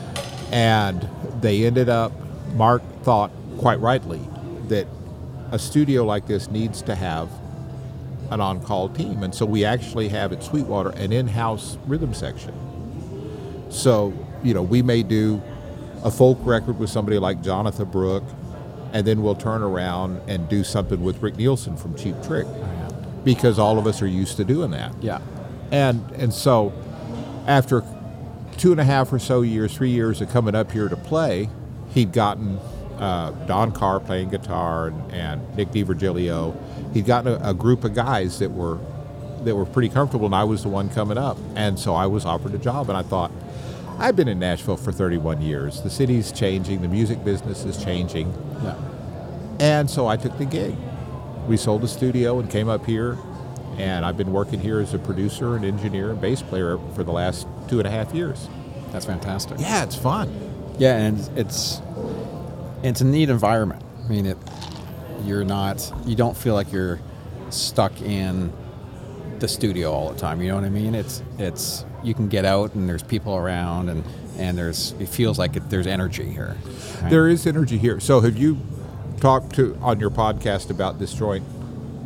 And 0.51 1.09
they 1.41 1.65
ended 1.65 1.89
up. 1.89 2.11
Mark 2.55 2.81
thought 3.03 3.31
quite 3.57 3.79
rightly 3.79 4.19
that 4.67 4.87
a 5.51 5.59
studio 5.59 6.03
like 6.03 6.27
this 6.27 6.49
needs 6.49 6.81
to 6.81 6.95
have 6.95 7.29
an 8.29 8.39
on-call 8.39 8.89
team, 8.89 9.23
and 9.23 9.35
so 9.35 9.45
we 9.45 9.65
actually 9.65 10.07
have 10.07 10.31
at 10.31 10.41
Sweetwater 10.41 10.91
an 10.91 11.11
in-house 11.11 11.77
rhythm 11.85 12.13
section. 12.13 12.53
So 13.69 14.13
you 14.43 14.53
know, 14.53 14.63
we 14.63 14.81
may 14.81 15.03
do 15.03 15.41
a 16.03 16.11
folk 16.11 16.37
record 16.41 16.79
with 16.79 16.89
somebody 16.89 17.19
like 17.19 17.41
Jonathan 17.43 17.89
Brook, 17.89 18.23
and 18.93 19.05
then 19.05 19.21
we'll 19.21 19.35
turn 19.35 19.61
around 19.61 20.21
and 20.27 20.49
do 20.49 20.63
something 20.63 21.01
with 21.03 21.21
Rick 21.21 21.37
Nielsen 21.37 21.77
from 21.77 21.95
Cheap 21.95 22.15
Trick, 22.23 22.47
because 23.23 23.59
all 23.59 23.77
of 23.77 23.87
us 23.87 24.01
are 24.01 24.07
used 24.07 24.37
to 24.37 24.43
doing 24.43 24.71
that. 24.71 24.93
Yeah. 25.01 25.21
And 25.71 26.03
and 26.11 26.33
so 26.33 26.73
after 27.47 27.83
two 28.57 28.71
and 28.71 28.81
a 28.81 28.83
half 28.83 29.13
or 29.13 29.19
so 29.19 29.41
years, 29.41 29.75
three 29.75 29.91
years 29.91 30.21
of 30.21 30.29
coming 30.29 30.55
up 30.55 30.71
here 30.71 30.89
to 30.89 30.97
play, 30.97 31.49
he'd 31.93 32.11
gotten 32.11 32.59
uh, 32.97 33.31
Don 33.47 33.71
Carr 33.71 33.99
playing 33.99 34.29
guitar 34.29 34.87
and, 34.87 35.11
and 35.11 35.55
Nick 35.55 35.71
D'Virgilio. 35.71 36.55
He'd 36.93 37.05
gotten 37.05 37.33
a, 37.33 37.49
a 37.49 37.53
group 37.53 37.83
of 37.83 37.95
guys 37.95 38.39
that 38.39 38.51
were 38.51 38.79
that 39.43 39.55
were 39.55 39.65
pretty 39.65 39.89
comfortable, 39.89 40.25
and 40.25 40.35
I 40.35 40.43
was 40.43 40.63
the 40.63 40.69
one 40.69 40.89
coming 40.89 41.17
up. 41.17 41.37
And 41.55 41.79
so 41.79 41.95
I 41.95 42.07
was 42.07 42.25
offered 42.25 42.53
a 42.53 42.59
job, 42.59 42.89
and 42.89 42.97
I 42.97 43.01
thought, 43.01 43.31
I've 43.99 44.15
been 44.15 44.27
in 44.27 44.39
Nashville 44.39 44.77
for 44.77 44.91
31 44.91 45.41
years. 45.41 45.81
The 45.81 45.89
city's 45.89 46.31
changing, 46.31 46.81
the 46.81 46.87
music 46.87 47.23
business 47.23 47.65
is 47.65 47.83
changing. 47.83 48.33
Yeah. 48.63 48.75
And 49.59 49.89
so 49.89 50.07
I 50.07 50.17
took 50.17 50.37
the 50.37 50.45
gig. 50.45 50.75
We 51.47 51.57
sold 51.57 51.81
the 51.81 51.87
studio 51.87 52.39
and 52.39 52.49
came 52.49 52.69
up 52.69 52.85
here, 52.85 53.17
and 53.77 54.05
I've 54.05 54.17
been 54.17 54.31
working 54.31 54.59
here 54.59 54.79
as 54.79 54.93
a 54.93 54.99
producer 54.99 55.55
and 55.55 55.65
engineer 55.65 56.11
and 56.11 56.21
bass 56.21 56.41
player 56.41 56.79
for 56.95 57.03
the 57.03 57.11
last 57.11 57.47
two 57.67 57.79
and 57.79 57.87
a 57.87 57.91
half 57.91 58.13
years. 58.13 58.47
That's 58.91 59.05
fantastic. 59.05 59.59
Yeah, 59.59 59.83
it's 59.83 59.95
fun. 59.95 60.31
Yeah, 60.77 60.97
and 60.97 61.19
it's, 61.37 61.81
it's 62.83 63.01
a 63.01 63.05
neat 63.05 63.29
environment. 63.29 63.83
I 64.05 64.07
mean, 64.09 64.25
it 64.25 64.37
you're 65.23 65.45
not 65.45 65.91
you 66.05 66.15
don't 66.15 66.35
feel 66.35 66.53
like 66.53 66.71
you're 66.71 66.99
stuck 67.49 68.01
in 68.01 68.51
the 69.39 69.47
studio 69.47 69.91
all 69.91 70.11
the 70.11 70.19
time. 70.19 70.41
You 70.41 70.49
know 70.49 70.55
what 70.55 70.63
I 70.63 70.69
mean? 70.69 70.95
It's 70.95 71.21
it's 71.37 71.85
you 72.03 72.13
can 72.13 72.27
get 72.27 72.45
out 72.45 72.73
and 72.75 72.87
there's 72.89 73.03
people 73.03 73.35
around 73.35 73.89
and 73.89 74.03
and 74.37 74.57
there's 74.57 74.93
it 74.99 75.07
feels 75.09 75.37
like 75.37 75.55
it, 75.55 75.69
there's 75.69 75.87
energy 75.87 76.25
here. 76.29 76.55
right? 77.01 77.09
There 77.09 77.27
is 77.27 77.45
energy 77.45 77.77
here. 77.77 77.99
So 77.99 78.21
have 78.21 78.37
you 78.37 78.57
talked 79.19 79.55
to 79.55 79.77
on 79.81 79.99
your 79.99 80.09
podcast 80.09 80.69
about 80.71 80.97
this 80.99 81.13
joint, 81.13 81.45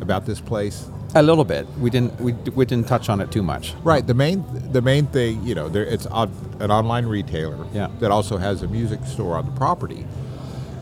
about 0.01 0.25
this 0.25 0.41
place? 0.41 0.89
a 1.17 1.23
little 1.23 1.45
bit. 1.45 1.65
We 1.79 1.89
didn't 1.89 2.19
we, 2.19 2.33
we 2.33 2.65
didn't 2.65 2.87
touch 2.89 3.07
on 3.07 3.21
it 3.21 3.31
too 3.31 3.41
much. 3.43 3.73
Right. 3.83 4.05
The 4.05 4.13
main 4.13 4.43
the 4.73 4.81
main 4.81 5.05
thing, 5.07 5.41
you 5.45 5.55
know, 5.55 5.69
there, 5.69 5.85
it's 5.85 6.05
on, 6.07 6.29
an 6.59 6.71
online 6.71 7.05
retailer 7.05 7.65
Yeah. 7.73 7.87
that 8.01 8.11
also 8.11 8.35
has 8.37 8.63
a 8.63 8.67
music 8.67 8.99
store 9.05 9.37
on 9.37 9.45
the 9.45 9.51
property. 9.53 10.05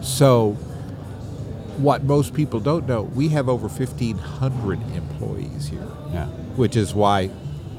So, 0.01 0.53
what 1.77 2.03
most 2.03 2.33
people 2.33 2.59
don't 2.59 2.87
know, 2.87 3.03
we 3.03 3.29
have 3.29 3.47
over 3.47 3.69
fifteen 3.69 4.17
hundred 4.17 4.81
employees 4.95 5.67
here, 5.67 5.87
Yeah. 6.11 6.25
which 6.55 6.75
is 6.75 6.95
why 6.95 7.29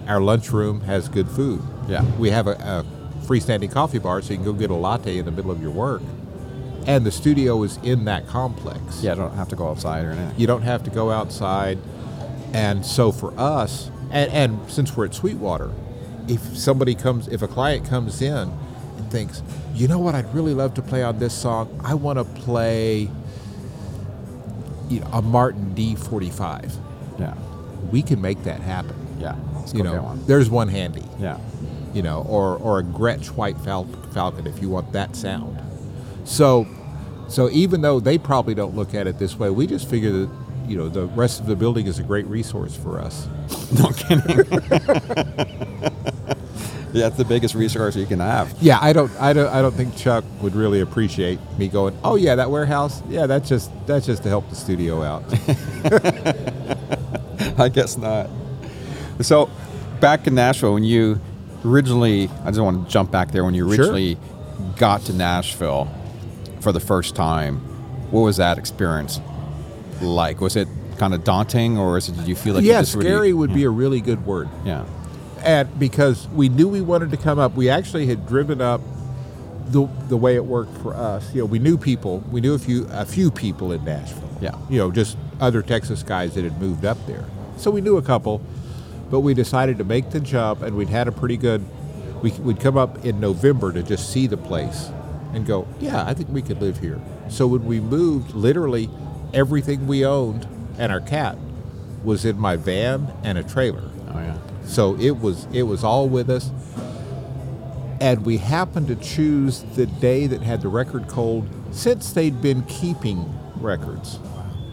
our 0.06 0.20
lunchroom 0.20 0.80
has 0.82 1.08
good 1.08 1.28
food. 1.28 1.62
Yeah. 1.88 2.04
We 2.18 2.30
have 2.30 2.46
a, 2.46 2.52
a 2.52 2.84
freestanding 3.24 3.72
coffee 3.72 3.98
bar, 3.98 4.22
so 4.22 4.30
you 4.30 4.36
can 4.36 4.44
go 4.44 4.52
get 4.52 4.70
a 4.70 4.74
latte 4.74 5.18
in 5.18 5.24
the 5.24 5.32
middle 5.32 5.50
of 5.50 5.62
your 5.62 5.70
work, 5.70 6.02
and 6.86 7.04
the 7.04 7.10
studio 7.10 7.62
is 7.62 7.78
in 7.78 8.04
that 8.04 8.26
complex. 8.26 9.02
Yeah, 9.02 9.12
I 9.12 9.14
don't 9.14 9.34
have 9.34 9.48
to 9.48 9.56
go 9.56 9.68
outside 9.68 10.04
or 10.04 10.10
anything. 10.10 10.38
You 10.38 10.46
don't 10.46 10.62
have 10.62 10.82
to 10.84 10.90
go 10.90 11.10
outside. 11.10 11.78
And 12.52 12.84
so 12.84 13.10
for 13.10 13.32
us, 13.38 13.90
and, 14.10 14.30
and 14.30 14.70
since 14.70 14.96
we're 14.96 15.06
at 15.06 15.14
Sweetwater, 15.14 15.72
if 16.28 16.40
somebody 16.56 16.94
comes, 16.94 17.28
if 17.28 17.42
a 17.42 17.48
client 17.48 17.88
comes 17.88 18.22
in 18.22 18.48
and 18.96 19.10
thinks, 19.10 19.42
you 19.74 19.88
know 19.88 19.98
what, 19.98 20.14
I'd 20.14 20.32
really 20.34 20.54
love 20.54 20.74
to 20.74 20.82
play 20.82 21.02
on 21.02 21.18
this 21.18 21.34
song, 21.34 21.80
I 21.82 21.94
want 21.94 22.18
to 22.18 22.24
play 22.42 23.10
you 24.88 25.00
know, 25.00 25.06
a 25.12 25.22
Martin 25.22 25.74
D45. 25.74 26.72
Yeah. 27.18 27.34
We 27.90 28.02
can 28.02 28.20
make 28.20 28.42
that 28.44 28.60
happen. 28.60 28.94
Yeah. 29.18 29.36
You 29.74 29.82
know, 29.82 30.02
one. 30.02 30.26
there's 30.26 30.50
one 30.50 30.68
handy. 30.68 31.02
Yeah. 31.18 31.38
you 31.94 32.02
know, 32.02 32.24
or 32.28 32.56
or 32.56 32.78
a 32.80 32.82
Gretsch 32.82 33.28
White 33.28 33.56
Fal- 33.58 33.86
Falcon 34.12 34.46
if 34.46 34.60
you 34.60 34.68
want 34.68 34.92
that 34.92 35.14
sound. 35.16 35.58
So, 36.24 36.66
so 37.28 37.48
even 37.50 37.80
though 37.82 38.00
they 38.00 38.18
probably 38.18 38.54
don't 38.54 38.74
look 38.74 38.94
at 38.94 39.06
it 39.06 39.18
this 39.18 39.38
way, 39.38 39.50
we 39.50 39.66
just 39.66 39.88
figure 39.88 40.10
that 40.12 40.30
you 40.66 40.76
know 40.76 40.88
the 40.88 41.06
rest 41.06 41.40
of 41.40 41.46
the 41.46 41.56
building 41.56 41.86
is 41.86 41.98
a 41.98 42.02
great 42.02 42.26
resource 42.26 42.76
for 42.76 42.98
us. 43.00 43.28
No 43.78 43.88
kidding. 43.90 44.20
yeah, 46.92 47.08
it's 47.08 47.16
the 47.16 47.24
biggest 47.26 47.54
resource 47.56 47.96
you 47.96 48.06
can 48.06 48.20
have. 48.20 48.54
Yeah, 48.60 48.78
I 48.80 48.92
don't, 48.92 49.10
I 49.20 49.32
don't, 49.32 49.48
I 49.52 49.60
don't 49.62 49.74
think 49.74 49.96
Chuck 49.96 50.24
would 50.42 50.54
really 50.54 50.80
appreciate 50.80 51.40
me 51.58 51.66
going. 51.68 51.96
Oh 52.04 52.14
yeah, 52.14 52.36
that 52.36 52.50
warehouse. 52.50 53.02
Yeah, 53.08 53.26
that's 53.26 53.48
just 53.48 53.70
that's 53.86 54.06
just 54.06 54.22
to 54.22 54.28
help 54.28 54.48
the 54.48 54.54
studio 54.54 55.02
out. 55.02 55.24
I 57.58 57.68
guess 57.68 57.96
not. 57.96 58.30
So, 59.20 59.50
back 60.00 60.26
in 60.26 60.34
Nashville, 60.34 60.74
when 60.74 60.84
you 60.84 61.20
originally, 61.64 62.28
I 62.44 62.50
just 62.50 62.60
want 62.60 62.86
to 62.86 62.92
jump 62.92 63.10
back 63.10 63.30
there. 63.32 63.44
When 63.44 63.54
you 63.54 63.64
Sure. 63.64 63.84
originally 63.84 64.18
got 64.76 65.02
to 65.02 65.12
Nashville 65.12 65.88
for 66.60 66.72
the 66.72 66.80
first 66.80 67.14
time, 67.14 67.56
what 68.10 68.22
was 68.22 68.36
that 68.36 68.58
experience 68.58 69.20
like? 70.00 70.40
Was 70.40 70.56
it 70.56 70.68
kind 70.98 71.14
of 71.14 71.24
daunting, 71.24 71.78
or 71.78 71.96
is 71.96 72.08
it, 72.08 72.16
did 72.16 72.28
you 72.28 72.36
feel 72.36 72.54
like 72.54 72.64
you 72.64 72.70
yeah, 72.70 72.80
just 72.80 72.94
really- 72.94 73.06
scary 73.08 73.32
would 73.32 73.52
be 73.52 73.62
hmm. 73.62 73.68
a 73.68 73.70
really 73.70 74.00
good 74.00 74.24
word. 74.26 74.48
yeah, 74.64 74.84
and 75.42 75.78
because 75.78 76.28
we 76.28 76.48
knew 76.48 76.68
we 76.68 76.80
wanted 76.80 77.10
to 77.10 77.16
come 77.16 77.38
up, 77.38 77.54
we 77.54 77.68
actually 77.68 78.06
had 78.06 78.26
driven 78.26 78.60
up 78.60 78.80
the 79.66 79.88
the 80.08 80.16
way 80.16 80.36
it 80.36 80.44
worked 80.44 80.76
for 80.78 80.94
us. 80.94 81.32
You 81.34 81.40
know, 81.40 81.46
we 81.46 81.58
knew 81.58 81.76
people, 81.76 82.22
we 82.30 82.40
knew 82.40 82.54
a 82.54 82.58
few 82.58 82.86
a 82.90 83.04
few 83.04 83.30
people 83.30 83.72
in 83.72 83.84
Nashville. 83.84 84.22
Yeah. 84.40 84.56
you 84.68 84.78
know, 84.78 84.90
just 84.90 85.16
other 85.40 85.62
Texas 85.62 86.02
guys 86.02 86.34
that 86.34 86.44
had 86.44 86.60
moved 86.60 86.84
up 86.84 86.98
there. 87.06 87.24
So 87.56 87.70
we 87.70 87.80
knew 87.80 87.96
a 87.96 88.02
couple, 88.02 88.42
but 89.10 89.20
we 89.20 89.34
decided 89.34 89.78
to 89.78 89.84
make 89.84 90.10
the 90.10 90.20
jump, 90.20 90.62
and 90.62 90.76
we'd 90.76 90.88
had 90.88 91.08
a 91.08 91.12
pretty 91.12 91.36
good. 91.36 91.64
We, 92.22 92.30
we'd 92.32 92.60
come 92.60 92.76
up 92.78 93.04
in 93.04 93.20
November 93.20 93.72
to 93.72 93.82
just 93.82 94.10
see 94.10 94.26
the 94.26 94.36
place, 94.36 94.90
and 95.32 95.46
go, 95.46 95.66
yeah, 95.80 96.04
I 96.06 96.14
think 96.14 96.30
we 96.30 96.42
could 96.42 96.60
live 96.60 96.78
here. 96.78 97.00
So 97.28 97.46
when 97.46 97.64
we 97.64 97.80
moved, 97.80 98.34
literally 98.34 98.88
everything 99.32 99.86
we 99.86 100.04
owned 100.06 100.46
and 100.78 100.92
our 100.92 101.00
cat 101.00 101.36
was 102.04 102.24
in 102.24 102.38
my 102.38 102.56
van 102.56 103.12
and 103.24 103.36
a 103.38 103.42
trailer. 103.42 103.90
oh 104.10 104.18
yeah, 104.18 104.38
So 104.64 104.96
it 104.96 105.18
was 105.18 105.46
it 105.52 105.62
was 105.64 105.82
all 105.82 106.08
with 106.08 106.30
us. 106.30 106.50
And 108.00 108.24
we 108.26 108.36
happened 108.38 108.88
to 108.88 108.96
choose 108.96 109.62
the 109.76 109.86
day 109.86 110.26
that 110.26 110.42
had 110.42 110.60
the 110.60 110.68
record 110.68 111.08
cold 111.08 111.48
since 111.70 112.12
they'd 112.12 112.42
been 112.42 112.62
keeping 112.64 113.32
records. 113.56 114.18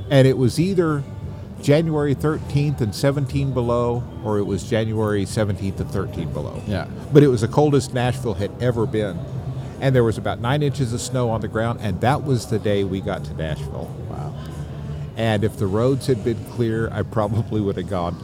And 0.09 0.27
it 0.27 0.37
was 0.37 0.59
either 0.59 1.03
January 1.61 2.15
13th 2.15 2.81
and 2.81 2.93
17 2.93 3.53
below 3.53 4.03
or 4.23 4.39
it 4.39 4.43
was 4.43 4.63
January 4.69 5.25
17th 5.25 5.79
and 5.79 5.91
13 5.91 6.31
below. 6.33 6.61
Yeah. 6.67 6.87
But 7.13 7.23
it 7.23 7.27
was 7.27 7.41
the 7.41 7.47
coldest 7.47 7.93
Nashville 7.93 8.33
had 8.33 8.51
ever 8.61 8.85
been. 8.85 9.19
And 9.79 9.95
there 9.95 10.03
was 10.03 10.17
about 10.17 10.39
9 10.39 10.61
inches 10.61 10.93
of 10.93 11.01
snow 11.01 11.29
on 11.29 11.41
the 11.41 11.47
ground 11.47 11.79
and 11.81 11.99
that 12.01 12.23
was 12.23 12.47
the 12.47 12.59
day 12.59 12.83
we 12.83 13.01
got 13.01 13.23
to 13.25 13.33
Nashville. 13.33 13.89
wow, 14.09 14.33
And 15.17 15.43
if 15.43 15.57
the 15.57 15.67
roads 15.67 16.07
had 16.07 16.23
been 16.23 16.43
clear, 16.51 16.89
I 16.91 17.03
probably 17.03 17.61
would 17.61 17.77
have 17.77 17.89
gone, 17.89 18.15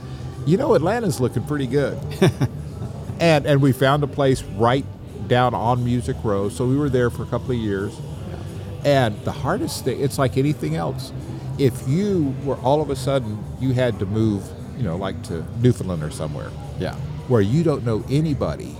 you 0.45 0.57
know, 0.57 0.75
Atlanta's 0.75 1.19
looking 1.19 1.43
pretty 1.43 1.67
good. 1.67 1.97
and 3.19 3.45
and 3.45 3.61
we 3.61 3.71
found 3.71 4.03
a 4.03 4.07
place 4.07 4.43
right 4.43 4.85
down 5.27 5.53
on 5.53 5.83
Music 5.83 6.15
Row, 6.23 6.49
so 6.49 6.65
we 6.65 6.77
were 6.77 6.89
there 6.89 7.09
for 7.09 7.23
a 7.23 7.25
couple 7.25 7.51
of 7.51 7.57
years. 7.57 7.99
And 8.85 9.19
the 9.25 9.31
hardest 9.31 9.83
thing, 9.83 9.99
it's 9.99 10.17
like 10.17 10.37
anything 10.37 10.75
else. 10.75 11.11
If 11.57 11.87
you 11.87 12.35
were 12.43 12.57
all 12.57 12.81
of 12.81 12.89
a 12.89 12.95
sudden 12.95 13.43
you 13.59 13.73
had 13.73 13.97
to 13.99 14.05
move, 14.05 14.43
you 14.77 14.83
know, 14.83 14.95
like 14.95 15.21
to 15.23 15.43
Newfoundland 15.61 16.03
or 16.03 16.11
somewhere, 16.11 16.51
yeah, 16.79 16.93
where 17.27 17.41
you 17.41 17.63
don't 17.63 17.83
know 17.83 18.03
anybody, 18.09 18.75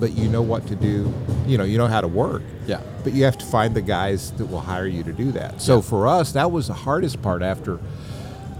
but 0.00 0.12
you 0.12 0.28
know 0.28 0.42
what 0.42 0.66
to 0.66 0.74
do, 0.76 1.12
you 1.46 1.56
know, 1.58 1.64
you 1.64 1.78
know 1.78 1.86
how 1.86 2.00
to 2.00 2.08
work. 2.08 2.42
Yeah. 2.66 2.80
But 3.04 3.12
you 3.12 3.24
have 3.24 3.38
to 3.38 3.46
find 3.46 3.74
the 3.74 3.82
guys 3.82 4.32
that 4.32 4.46
will 4.46 4.60
hire 4.60 4.86
you 4.86 5.02
to 5.04 5.12
do 5.12 5.30
that. 5.32 5.60
So 5.62 5.76
Yeah. 5.76 5.82
for 5.82 6.06
us, 6.08 6.32
that 6.32 6.50
was 6.50 6.66
the 6.66 6.74
hardest 6.74 7.22
part 7.22 7.42
after 7.42 7.78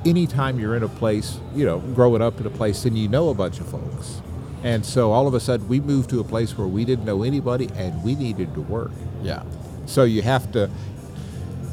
anytime 0.07 0.59
you're 0.61 0.77
in 0.77 0.83
a 0.85 0.89
place, 0.89 1.39
you 1.55 1.67
know, 1.67 1.79
growing 1.95 2.23
up 2.23 2.41
in 2.41 2.47
a 2.47 2.51
place 2.51 2.85
and 2.85 2.97
you 2.97 3.09
know 3.09 3.29
a 3.31 3.35
bunch 3.35 3.59
of 3.61 3.67
folks. 3.67 4.21
And 4.63 4.85
so 4.85 5.13
all 5.13 5.27
of 5.27 5.35
a 5.35 5.41
sudden 5.41 5.69
we 5.69 5.81
moved 5.81 6.11
to 6.11 6.21
a 6.21 6.25
place 6.25 6.57
where 6.57 6.67
we 6.69 6.85
didn't 6.85 7.05
know 7.05 7.23
anybody 7.25 7.69
and 7.77 8.03
we 8.05 8.15
needed 8.15 8.55
to 8.55 8.61
work. 8.61 8.91
yeah, 9.23 9.43
So 9.87 10.05
you 10.05 10.23
have 10.23 10.51
to 10.53 10.71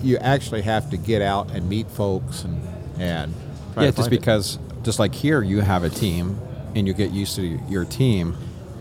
you 0.03 0.17
actually 0.17 0.61
have 0.63 0.89
to 0.91 0.97
get 0.97 1.21
out 1.21 1.51
and 1.51 1.67
meet 1.69 1.89
folks 1.89 2.43
and 2.43 2.61
and 2.99 3.33
try 3.73 3.83
yeah. 3.83 3.89
Just 3.89 3.97
find 3.97 4.13
it. 4.13 4.19
because, 4.19 4.59
just 4.83 4.99
like 4.99 5.13
here, 5.13 5.41
you 5.41 5.61
have 5.61 5.83
a 5.83 5.89
team, 5.89 6.39
and 6.75 6.87
you 6.87 6.93
get 6.93 7.11
used 7.11 7.35
to 7.35 7.43
your 7.69 7.85
team, 7.85 8.35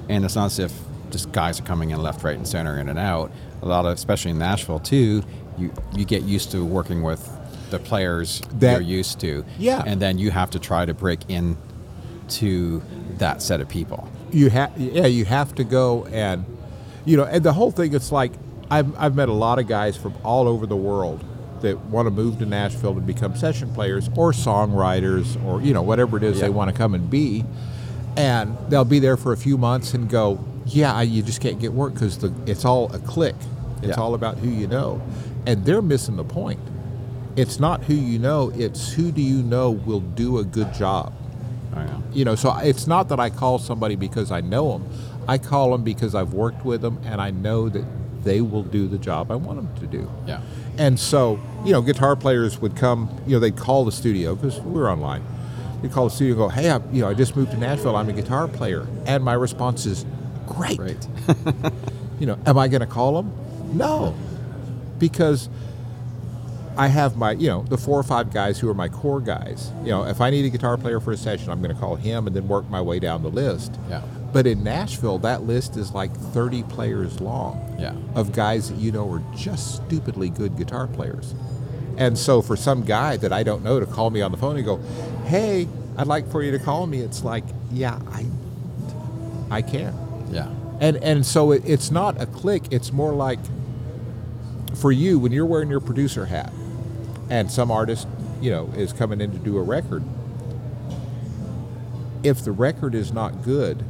and 0.09 0.25
it's 0.25 0.37
not 0.37 0.47
as 0.47 0.59
if 0.59 0.73
just 1.11 1.33
guys 1.33 1.59
are 1.61 1.65
coming 1.65 1.91
in 1.91 2.01
left, 2.03 2.23
right, 2.25 2.37
and 2.37 2.47
center, 2.47 2.79
in 2.79 2.89
and 2.89 2.99
out. 2.99 3.31
A 3.63 3.67
lot 3.67 3.87
of, 3.87 3.93
especially 3.93 4.31
in 4.33 4.39
Nashville 4.39 4.79
too, 4.81 5.23
you 5.59 5.73
you 5.97 6.05
get 6.05 6.23
used 6.23 6.51
to 6.53 6.65
working 6.65 7.03
with 7.03 7.29
the 7.71 7.79
players 7.79 8.41
That- 8.59 8.73
you're 8.73 8.81
used 8.99 9.19
to. 9.21 9.45
Yeah. 9.59 9.83
and 9.87 10.01
then 10.01 10.19
you 10.19 10.31
have 10.31 10.51
to 10.51 10.59
try 10.59 10.85
to 10.85 10.95
break 10.95 11.21
in 11.29 11.57
to 12.29 12.83
that 13.19 13.43
set 13.43 13.61
of 13.61 13.69
people. 13.69 14.09
you 14.33 14.51
have 14.51 14.77
yeah 14.79 15.07
you 15.07 15.25
have 15.25 15.55
to 15.55 15.63
go 15.65 16.05
and 16.07 16.45
you 17.05 17.17
know 17.17 17.25
and 17.25 17.45
the 17.45 17.53
whole 17.53 17.71
thing 17.71 17.95
it's 17.95 18.11
like 18.11 18.33
I've, 18.71 18.99
I've 18.99 19.15
met 19.15 19.29
a 19.29 19.33
lot 19.33 19.59
of 19.59 19.67
guys 19.67 19.97
from 19.97 20.15
all 20.25 20.49
over 20.49 20.67
the 20.67 20.77
world 20.77 21.23
that 21.61 21.79
want 21.87 22.07
to 22.07 22.11
move 22.11 22.39
to 22.41 22.47
nashville 22.47 22.95
to 22.95 23.01
become 23.01 23.37
session 23.37 23.73
players 23.73 24.09
or 24.17 24.33
songwriters 24.33 25.43
or 25.45 25.63
you 25.63 25.73
know 25.73 25.83
whatever 25.83 26.17
it 26.17 26.23
is 26.23 26.37
Yeah. 26.37 26.45
they 26.45 26.51
want 26.51 26.71
to 26.71 26.77
come 26.77 26.95
and 26.95 27.09
be 27.09 27.45
and 28.17 28.57
they'll 28.69 28.85
be 28.85 28.99
there 28.99 29.17
for 29.17 29.33
a 29.33 29.37
few 29.37 29.57
months 29.57 29.95
and 29.95 30.09
go 30.11 30.45
yeah 30.67 31.01
you 31.01 31.23
just 31.23 31.41
can't 31.41 31.59
get 31.61 31.73
work 31.73 31.95
because 31.95 32.23
it's 32.47 32.65
all 32.65 32.93
a 32.95 32.99
click 32.99 33.35
it's 33.79 33.89
Yeah. 33.89 33.95
all 33.95 34.15
about 34.15 34.39
who 34.39 34.49
you 34.49 34.67
know 34.67 35.01
and 35.47 35.65
they're 35.65 35.83
missing 35.83 36.17
the 36.17 36.25
point 36.25 36.61
it's 37.37 37.59
not 37.59 37.83
who 37.85 37.95
you 37.95 38.19
know 38.19 38.53
it's 38.55 38.93
who 38.93 39.11
do 39.11 39.23
you 39.23 39.43
know 39.43 39.71
will 39.71 40.01
do 40.01 40.39
a 40.39 40.45
good 40.45 40.73
job 40.75 41.13
Oh, 41.77 41.81
yeah. 41.81 41.99
you 42.13 42.25
know 42.25 42.35
so 42.35 42.55
it's 42.59 42.87
not 42.87 43.09
that 43.09 43.19
i 43.21 43.31
call 43.31 43.59
somebody 43.59 43.97
because 43.97 44.31
i 44.31 44.41
know 44.41 44.73
them 44.79 44.89
i 45.27 45.39
call 45.39 45.73
them 45.73 45.83
because 45.83 46.15
i've 46.15 46.33
worked 46.35 46.65
with 46.65 46.83
them 46.83 47.01
and 47.05 47.21
i 47.21 47.31
know 47.31 47.69
that 47.69 47.85
they 48.25 48.41
will 48.41 48.63
do 48.63 48.89
the 48.89 48.99
job 48.99 49.31
i 49.31 49.35
want 49.37 49.57
them 49.57 49.75
to 49.81 49.87
do 49.87 50.11
Yeah. 50.27 50.41
and 50.79 50.99
so 50.99 51.39
you 51.65 51.73
know 51.73 51.83
guitar 51.83 52.17
players 52.17 52.59
would 52.61 52.77
come 52.77 53.09
you 53.27 53.33
know 53.35 53.41
they'd 53.41 53.57
call 53.57 53.85
the 53.85 53.93
studio 53.93 54.35
because 54.35 54.61
we 54.61 54.73
were 54.73 54.91
online 54.91 55.23
they'd 55.83 55.93
call 55.93 56.09
the 56.09 56.15
studio 56.15 56.33
and 56.35 56.39
go 56.43 56.49
hey 56.49 56.71
I, 56.71 56.81
you 56.93 57.03
know 57.03 57.09
i 57.09 57.15
just 57.15 57.37
moved 57.37 57.51
to 57.53 57.57
nashville 57.59 57.97
i'm 57.97 58.09
a 58.09 58.13
guitar 58.13 58.49
player 58.49 58.87
and 59.07 59.23
my 59.23 59.35
response 59.35 59.87
is 59.87 60.05
great 60.47 60.79
Great. 60.79 61.07
you 62.19 62.27
know 62.27 62.39
am 62.47 62.59
i 62.59 62.69
going 62.69 62.81
to 62.81 62.87
call 62.87 63.15
them 63.23 63.33
no 63.77 64.15
because 64.99 65.49
I 66.77 66.89
have 66.89 67.17
my, 67.17 67.31
you 67.33 67.47
know, 67.47 67.63
the 67.63 67.79
four 67.79 67.97
or 68.01 68.03
five 68.03 68.33
guys 68.33 68.59
who 68.59 68.69
are 68.69 68.75
my 68.75 68.89
core 68.89 69.21
guys. 69.21 69.71
You 69.85 69.91
know, 69.91 70.05
if 70.07 70.21
I 70.21 70.31
need 70.31 70.45
a 70.45 70.49
guitar 70.49 70.77
player 70.77 70.99
for 70.99 71.13
a 71.13 71.17
session, 71.17 71.51
I'm 71.51 71.63
going 71.63 71.73
to 71.73 71.81
call 71.81 71.95
him 71.95 72.27
and 72.27 72.35
then 72.35 72.49
work 72.49 72.69
my 72.69 72.81
way 72.81 72.99
down 72.99 73.23
the 73.23 73.29
list. 73.31 73.79
Yeah. 73.89 74.03
But 74.35 74.47
in 74.49 74.65
Nashville, 74.65 75.19
that 75.21 75.45
list 75.45 75.77
is 75.77 75.93
like 75.93 76.13
30 76.15 76.65
players 76.65 77.21
long 77.21 77.77
Yeah. 77.79 77.95
of 78.17 78.33
guys 78.33 78.69
that 78.69 78.79
you 78.79 78.91
know 78.93 79.09
are 79.11 79.23
just 79.37 79.77
stupidly 79.77 80.29
good 80.29 80.57
guitar 80.59 80.89
players. 80.89 81.35
And 81.97 82.19
so 82.19 82.43
for 82.43 82.57
some 82.57 82.83
guy 82.83 83.17
that 83.19 83.33
I 83.33 83.45
don't 83.45 83.63
know 83.63 83.79
to 83.79 83.87
call 83.87 84.11
me 84.11 84.21
on 84.21 84.33
the 84.33 84.37
phone 84.37 84.57
and 84.57 84.65
go, 84.67 84.81
"Hey, 85.27 85.69
I'd 85.97 86.09
like 86.09 86.29
for 86.31 86.43
you 86.43 86.51
to 86.51 86.59
call 86.59 86.87
me," 86.89 86.99
it's 86.99 87.23
like, 87.23 87.45
yeah, 87.73 88.01
I, 88.11 88.27
I 89.51 89.63
can't. 89.63 89.95
Yeah. 90.33 90.49
And 90.81 90.97
and 90.97 91.25
so 91.25 91.53
it, 91.53 91.63
it's 91.65 91.93
not 91.93 92.21
a 92.21 92.27
click. 92.27 92.65
It's 92.73 92.93
more 92.93 93.13
like 93.15 93.39
for 94.75 94.91
you 94.91 95.21
when 95.21 95.31
you're 95.31 95.47
wearing 95.47 95.71
your 95.71 95.79
producer 95.81 96.27
hat, 96.27 96.53
and 97.31 97.49
some 97.53 97.71
artist, 97.71 98.09
you 98.41 98.51
know, 98.51 98.69
is 98.77 98.93
coming 98.93 99.21
in 99.21 99.31
to 99.31 99.39
do 99.39 99.57
a 99.59 99.63
record. 99.63 100.03
If 102.25 102.43
the 102.45 102.51
record 102.53 102.97
is 102.97 103.13
not 103.13 103.43
good, 103.45 103.85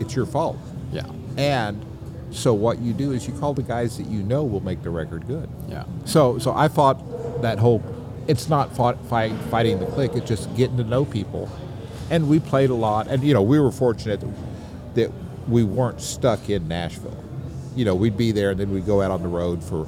it's 0.00 0.14
your 0.14 0.26
fault. 0.26 0.56
Yeah. 0.92 1.06
And 1.36 1.84
so 2.30 2.52
what 2.54 2.78
you 2.80 2.92
do 2.92 3.12
is 3.12 3.26
you 3.26 3.32
call 3.34 3.54
the 3.54 3.62
guys 3.62 3.96
that 3.98 4.06
you 4.06 4.22
know 4.22 4.44
will 4.44 4.60
make 4.62 4.82
the 4.82 4.90
record 4.90 5.26
good. 5.26 5.48
Yeah. 5.68 5.84
So 6.04 6.38
so 6.38 6.52
I 6.54 6.68
fought 6.68 7.42
that 7.42 7.58
whole. 7.58 7.82
It's 8.26 8.48
not 8.50 8.76
fought, 8.76 9.02
fight, 9.06 9.32
fighting 9.50 9.78
the 9.80 9.86
click. 9.86 10.12
It's 10.14 10.28
just 10.28 10.54
getting 10.54 10.76
to 10.76 10.84
know 10.84 11.04
people, 11.06 11.48
and 12.10 12.28
we 12.28 12.38
played 12.40 12.68
a 12.70 12.74
lot. 12.74 13.06
And 13.08 13.22
you 13.24 13.32
know 13.34 13.42
we 13.42 13.58
were 13.58 13.72
fortunate 13.72 14.20
that, 14.20 14.34
that 14.94 15.12
we 15.48 15.64
weren't 15.64 16.00
stuck 16.02 16.50
in 16.50 16.68
Nashville. 16.68 17.16
You 17.74 17.84
know 17.86 17.94
we'd 17.94 18.16
be 18.18 18.32
there 18.32 18.50
and 18.50 18.60
then 18.60 18.70
we'd 18.72 18.84
go 18.86 19.00
out 19.00 19.10
on 19.10 19.22
the 19.22 19.28
road 19.28 19.62
for 19.64 19.86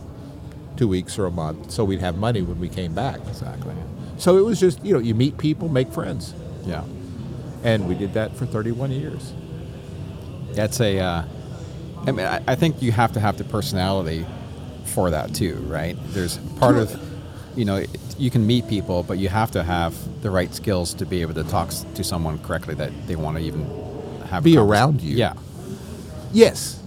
two 0.77 0.89
weeks 0.89 1.19
or 1.19 1.27
a 1.27 1.31
month, 1.31 1.71
so 1.71 1.85
we'd 1.85 2.01
have 2.01 2.17
money 2.17 2.41
when 2.41 2.59
we 2.59 2.69
came 2.71 2.95
back. 2.95 3.21
Exactly. 3.29 3.75
So 4.17 4.39
it 4.39 4.43
was 4.45 4.59
just 4.59 4.83
you 4.85 4.95
know 4.95 5.01
you 5.01 5.15
meet 5.15 5.37
people, 5.37 5.69
make 5.69 5.91
friends, 5.93 6.33
Yeah. 6.65 6.85
and 7.65 7.87
we 7.89 7.95
did 7.95 8.15
that 8.15 8.35
for 8.37 8.47
31 8.47 8.91
years. 8.93 9.35
That's 10.55 10.81
a. 10.81 10.99
Uh, 10.99 11.25
I 12.07 12.13
mean, 12.13 12.27
I, 12.27 12.41
I 12.47 12.55
think 12.55 12.81
you 12.81 12.93
have 12.93 13.13
to 13.13 13.21
have 13.21 13.37
the 13.37 13.45
personality 13.45 14.25
for 14.87 15.11
that 15.11 15.35
too, 15.35 15.57
right? 15.69 15.97
There's 16.09 16.39
part 16.59 16.77
of, 16.77 16.99
you 17.57 17.65
know, 17.65 17.85
you 18.19 18.31
can 18.31 18.47
meet 18.47 18.69
people, 18.69 19.03
but 19.03 19.19
you 19.19 19.29
have 19.29 19.51
to 19.53 19.63
have 19.63 19.95
the 20.23 20.31
right 20.31 20.53
skills 20.55 20.95
to 20.95 21.07
be 21.07 21.21
able 21.23 21.35
to 21.35 21.45
talk 21.45 21.71
to 21.95 22.03
someone 22.05 22.39
correctly 22.39 22.75
that 22.77 22.91
they 23.07 23.17
want 23.17 23.37
to 23.37 23.43
even 23.43 23.67
have 24.29 24.45
Be 24.45 24.57
around 24.57 25.03
you. 25.03 25.17
Yeah, 25.17 25.35
Yes. 26.33 26.81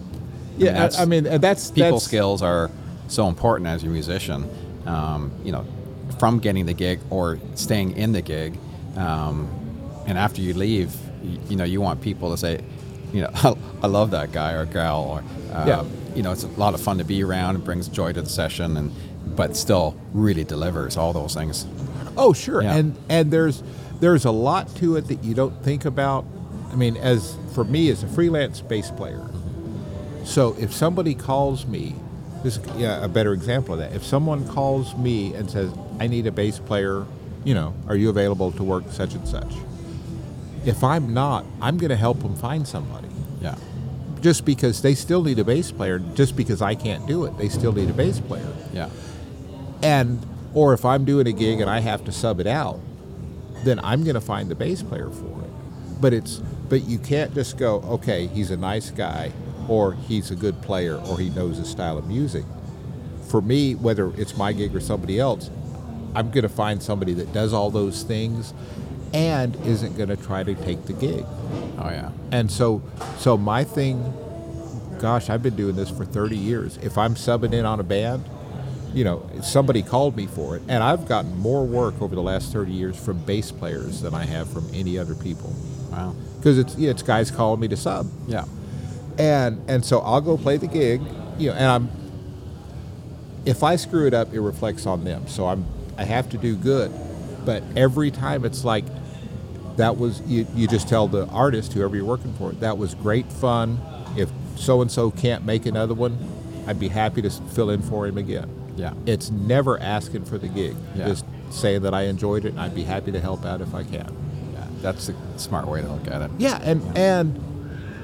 mean, 0.58 0.66
Yeah, 0.66 0.74
that's- 0.74 1.00
I, 1.00 1.04
I 1.04 1.06
mean, 1.06 1.28
uh, 1.28 1.38
that's 1.38 1.72
people 1.72 1.92
that's, 1.94 2.06
skills 2.06 2.42
are 2.42 2.70
so 3.08 3.28
important 3.28 3.68
as 3.68 3.84
a 3.84 3.88
musician. 3.88 4.50
Um, 4.86 5.32
you 5.44 5.52
know, 5.52 5.66
from 6.20 6.40
getting 6.40 6.66
the 6.66 6.74
gig 6.74 7.00
or 7.10 7.40
staying 7.56 7.96
in 7.98 8.12
the 8.12 8.22
gig, 8.22 8.58
um, 8.98 9.48
and 10.08 10.18
after 10.18 10.42
you 10.42 10.54
leave, 10.54 10.94
you, 11.24 11.40
you 11.50 11.56
know, 11.56 11.64
you 11.64 11.82
want 11.82 12.02
people 12.02 12.32
to 12.32 12.38
say, 12.38 12.62
you 13.14 13.22
know, 13.22 13.30
I 13.84 13.88
love 13.88 14.12
that 14.12 14.32
guy 14.32 14.52
or 14.54 14.66
girl, 14.66 15.06
or 15.10 15.20
um, 15.56 15.68
Yeah. 15.68 15.84
you 16.16 16.24
know, 16.24 16.32
it's 16.32 16.44
a 16.44 16.48
lot 16.48 16.74
of 16.74 16.82
fun 16.82 16.98
to 16.98 17.04
be 17.06 17.24
around. 17.24 17.56
It 17.56 17.64
brings 17.64 17.88
joy 17.88 18.12
to 18.14 18.22
the 18.22 18.30
session, 18.30 18.76
and 18.78 18.92
but 19.36 19.56
still 19.56 19.96
really 20.14 20.44
delivers 20.44 20.98
all 20.98 21.14
those 21.14 21.34
things. 21.34 21.66
Oh, 22.18 22.34
sure. 22.34 22.62
Yeah. 22.62 22.76
And 22.76 22.98
and 23.10 23.32
there's 23.32 23.64
there's 24.00 24.26
a 24.26 24.32
lot 24.32 24.76
to 24.78 24.98
it 24.98 25.08
that 25.08 25.24
you 25.24 25.34
don't 25.34 25.64
think 25.64 25.86
about. 25.86 26.26
I 26.72 26.76
mean, 26.76 26.98
as 26.98 27.36
for 27.54 27.64
me 27.64 27.90
as 27.90 28.04
a 28.04 28.08
freelance 28.08 28.60
bass 28.62 28.92
player. 28.92 29.30
So 30.24 30.56
if 30.60 30.74
somebody 30.74 31.14
calls 31.16 31.66
me, 31.66 31.96
this 32.44 32.58
is 32.58 32.66
yeah, 32.78 33.04
a 33.04 33.08
better 33.08 33.34
example 33.34 33.74
of 33.76 33.80
that. 33.80 33.94
If 33.94 34.04
someone 34.04 34.48
calls 34.48 34.96
me 34.96 35.34
and 35.34 35.50
says, 35.50 35.72
"I 36.00 36.08
need 36.08 36.26
a 36.28 36.32
bass 36.32 36.60
player," 36.60 37.06
you 37.44 37.54
know, 37.54 37.74
are 37.88 37.96
you 37.96 38.10
available 38.10 38.52
to 38.54 38.64
work 38.64 38.86
such 38.90 39.14
and 39.16 39.28
such? 39.28 39.54
If 40.66 40.84
I'm 40.84 41.14
not, 41.14 41.46
I'm 41.62 41.78
going 41.78 41.90
to 41.90 41.96
help 41.98 42.22
them 42.22 42.36
find 42.36 42.68
somebody. 42.68 43.08
Yeah, 43.42 43.56
Just 44.22 44.46
because 44.46 44.82
they 44.82 44.96
still 44.96 45.24
need 45.24 45.38
a 45.40 45.44
bass 45.44 45.72
player, 45.72 46.00
just 46.00 46.36
because 46.38 46.62
I 46.62 46.76
can't 46.76 47.06
do 47.06 47.26
it, 47.26 47.38
they 47.38 47.50
still 47.50 47.74
need 47.74 47.90
a 47.90 47.94
bass 47.94 48.20
player. 48.20 48.48
yeah, 48.74 48.90
and 49.82 50.26
or 50.54 50.74
if 50.74 50.86
I'm 50.86 51.04
doing 51.04 51.28
a 51.28 51.32
gig 51.32 51.60
and 51.60 51.70
I 51.70 51.80
have 51.80 52.06
to 52.06 52.12
sub 52.12 52.40
it 52.40 52.48
out, 52.48 52.80
then 53.64 53.80
I'm 53.80 54.04
going 54.04 54.14
to 54.16 54.22
find 54.22 54.50
the 54.50 54.56
bass 54.56 54.82
player 54.84 55.10
for 55.10 55.26
it. 55.44 55.50
But 56.02 56.14
it's 56.14 56.38
but 56.70 56.84
you 56.86 56.98
can't 57.00 57.34
just 57.34 57.58
go, 57.58 57.82
okay, 57.82 58.28
he's 58.28 58.50
a 58.52 58.58
nice 58.58 58.90
guy, 58.92 59.32
or 59.68 59.94
he's 59.94 60.32
a 60.32 60.36
good 60.36 60.62
player, 60.62 60.96
or 60.98 61.20
he 61.20 61.30
knows 61.30 61.58
his 61.58 61.70
style 61.70 61.98
of 61.98 62.08
music. 62.08 62.46
For 63.30 63.42
me, 63.42 63.76
whether 63.76 64.12
it's 64.16 64.38
my 64.38 64.54
gig 64.54 64.76
or 64.76 64.80
somebody 64.80 65.20
else, 65.20 65.50
I'm 66.16 66.30
going 66.32 66.44
to 66.44 66.50
find 66.50 66.82
somebody 66.82 67.14
that 67.16 67.34
does 67.34 67.52
all 67.54 67.70
those 67.72 68.04
things 68.04 68.54
and 69.14 69.56
isn't 69.66 69.96
going 69.96 70.10
to 70.10 70.18
try 70.18 70.44
to 70.44 70.56
take 70.56 70.86
the 70.86 70.94
gig. 70.94 71.24
oh 71.78 71.90
yeah, 71.90 72.12
And 72.32 72.52
so, 72.52 72.82
so 73.18 73.38
my 73.38 73.64
thing, 73.64 74.14
gosh, 75.00 75.30
I've 75.30 75.44
been 75.44 75.56
doing 75.56 75.76
this 75.76 75.90
for 75.90 76.06
30 76.06 76.36
years. 76.38 76.78
If 76.78 76.98
I'm 76.98 77.16
subbing 77.16 77.54
in 77.54 77.66
on 77.66 77.80
a 77.80 77.84
band, 77.84 78.26
you 78.94 79.04
know, 79.04 79.28
somebody 79.42 79.82
called 79.82 80.16
me 80.16 80.28
for 80.28 80.56
it, 80.56 80.62
and 80.68 80.84
I've 80.84 81.08
gotten 81.08 81.36
more 81.38 81.66
work 81.66 82.02
over 82.02 82.14
the 82.16 82.22
last 82.22 82.52
30 82.54 82.72
years 82.72 82.96
from 83.04 83.18
bass 83.26 83.52
players 83.52 84.02
than 84.02 84.14
I 84.14 84.26
have 84.26 84.52
from 84.52 84.68
any 84.74 84.98
other 84.98 85.16
people. 85.16 85.54
wow, 85.92 86.16
Because 86.38 86.58
it's 86.60 86.76
it's 86.76 87.02
guys 87.02 87.32
calling 87.32 87.60
me 87.60 87.68
to 87.70 87.78
sub, 87.78 88.08
yeah, 88.28 88.46
and 89.18 89.62
and 89.68 89.84
so 89.84 90.00
I'll 90.00 90.22
go 90.22 90.38
play 90.38 90.58
the 90.58 90.68
gig, 90.68 91.02
you 91.40 91.50
know, 91.50 91.56
and 91.56 91.66
I'm. 91.66 91.90
If 93.46 93.62
I 93.62 93.76
screw 93.76 94.08
it 94.08 94.14
up, 94.14 94.32
it 94.34 94.40
reflects 94.40 94.86
on 94.86 95.04
them. 95.04 95.28
So 95.28 95.48
I'm 95.48 95.66
I 95.98 96.04
have 96.06 96.30
to 96.30 96.38
do 96.38 96.56
good, 96.56 96.92
but 97.46 97.62
every 97.76 98.10
time 98.12 98.46
it's 98.46 98.64
like 98.64 98.86
that 99.78 99.98
was 99.98 100.22
you, 100.22 100.46
you 100.56 100.68
just 100.68 100.88
tell 100.88 101.08
the 101.08 101.26
artist 101.28 101.74
whoever 101.74 101.96
you're 101.96 102.06
working 102.06 102.34
for 102.36 102.52
that 102.54 102.78
was 102.78 102.94
great 102.96 103.26
fun 103.32 103.80
if 104.18 104.30
so 104.56 104.82
and 104.82 104.92
so 104.92 105.10
can't 105.12 105.44
make 105.46 105.66
another 105.66 105.94
one 105.94 106.18
i'd 106.68 106.80
be 106.80 106.88
happy 106.90 107.22
to 107.22 107.30
fill 107.30 107.70
in 107.70 107.82
for 107.82 108.06
him 108.08 108.18
again 108.18 108.50
yeah, 108.76 108.94
it's 109.06 109.30
never 109.30 109.80
asking 109.80 110.26
for 110.26 110.40
the 110.40 110.48
gig 110.48 110.76
Yeah. 110.96 111.06
just 111.08 111.26
saying 111.52 111.84
that 111.84 111.94
i 111.94 112.04
enjoyed 112.04 112.46
it 112.46 112.50
and 112.50 112.60
i'd 112.60 112.74
be 112.76 112.84
happy 112.84 113.12
to 113.12 113.20
help 113.20 113.46
out 113.46 113.62
if 113.62 113.74
i 113.76 113.84
can 113.84 114.16
yeah. 114.54 114.66
That's 114.82 115.10
a 115.10 115.16
smart 115.38 115.68
way 115.68 115.82
to 115.82 115.88
look 115.92 116.08
at 116.08 116.22
it. 116.24 116.32
yeah 116.40 116.60
and 116.64 116.98
and 116.98 117.40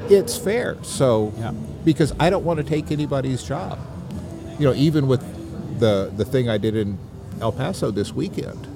it's 0.09 0.37
fair 0.37 0.77
so 0.83 1.33
Yeah. 1.37 1.51
because 1.85 2.13
i 2.19 2.29
don't 2.29 2.45
want 2.45 2.57
to 2.57 2.63
take 2.63 2.91
anybody's 2.91 3.43
job 3.43 3.79
you 4.59 4.65
know 4.65 4.73
even 4.73 5.07
with 5.07 5.21
the 5.79 6.11
the 6.15 6.25
thing 6.25 6.49
i 6.49 6.57
did 6.57 6.75
in 6.75 6.97
el 7.41 7.51
paso 7.51 7.89
this 7.91 8.11
weekend 8.13 8.67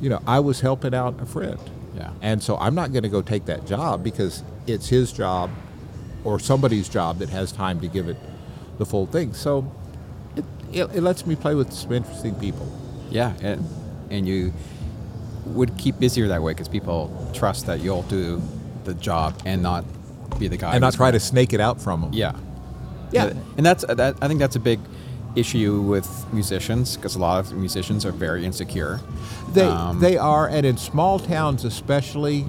you 0.00 0.08
know 0.08 0.20
i 0.26 0.38
was 0.40 0.60
helping 0.60 0.94
out 0.94 1.20
a 1.20 1.26
friend 1.26 1.58
Yeah. 1.96 2.10
and 2.20 2.42
so 2.42 2.56
i'm 2.58 2.74
not 2.74 2.92
going 2.92 3.02
to 3.04 3.08
go 3.08 3.22
take 3.22 3.46
that 3.46 3.66
job 3.66 4.04
because 4.04 4.42
it's 4.66 4.88
his 4.88 5.12
job 5.12 5.50
or 6.24 6.38
somebody's 6.38 6.88
job 6.88 7.18
that 7.20 7.28
has 7.30 7.52
time 7.52 7.80
to 7.80 7.88
give 7.88 8.08
it 8.08 8.16
the 8.78 8.84
full 8.86 9.06
thing 9.06 9.32
so 9.32 9.70
it, 10.36 10.44
it, 10.72 10.84
it 10.96 11.00
lets 11.00 11.26
me 11.26 11.34
play 11.36 11.54
with 11.54 11.72
some 11.72 11.92
interesting 11.92 12.34
people 12.34 12.66
Yeah, 13.10 13.32
and 13.40 13.64
and 14.10 14.26
you 14.28 14.52
would 15.46 15.76
keep 15.78 15.98
busier 15.98 16.28
that 16.28 16.42
way 16.42 16.52
because 16.52 16.68
people 16.68 17.10
trust 17.32 17.66
that 17.66 17.80
you'll 17.80 18.02
do 18.02 18.42
the 18.84 18.94
job 18.94 19.40
and 19.46 19.62
not 19.62 19.84
be 20.38 20.48
the 20.48 20.56
guy 20.56 20.72
and 20.72 20.80
not 20.80 20.94
try 20.94 21.10
to 21.10 21.20
snake 21.20 21.52
it 21.52 21.60
out 21.60 21.80
from 21.80 22.00
them 22.02 22.10
Yeah, 22.12 22.34
Yeah. 23.12 23.32
and 23.56 23.64
that's 23.64 23.84
that. 23.86 24.16
I 24.20 24.28
think 24.28 24.40
that's 24.40 24.56
a 24.56 24.60
big 24.60 24.80
issue 25.36 25.80
with 25.82 26.08
musicians 26.32 26.96
because 26.96 27.14
a 27.14 27.18
lot 27.18 27.38
of 27.44 27.52
musicians 27.52 28.04
are 28.04 28.12
very 28.12 28.44
insecure. 28.44 29.00
They 29.52 29.66
Um, 29.66 30.00
they 30.00 30.16
are, 30.16 30.48
and 30.48 30.64
in 30.66 30.76
small 30.76 31.18
towns 31.18 31.64
especially, 31.64 32.46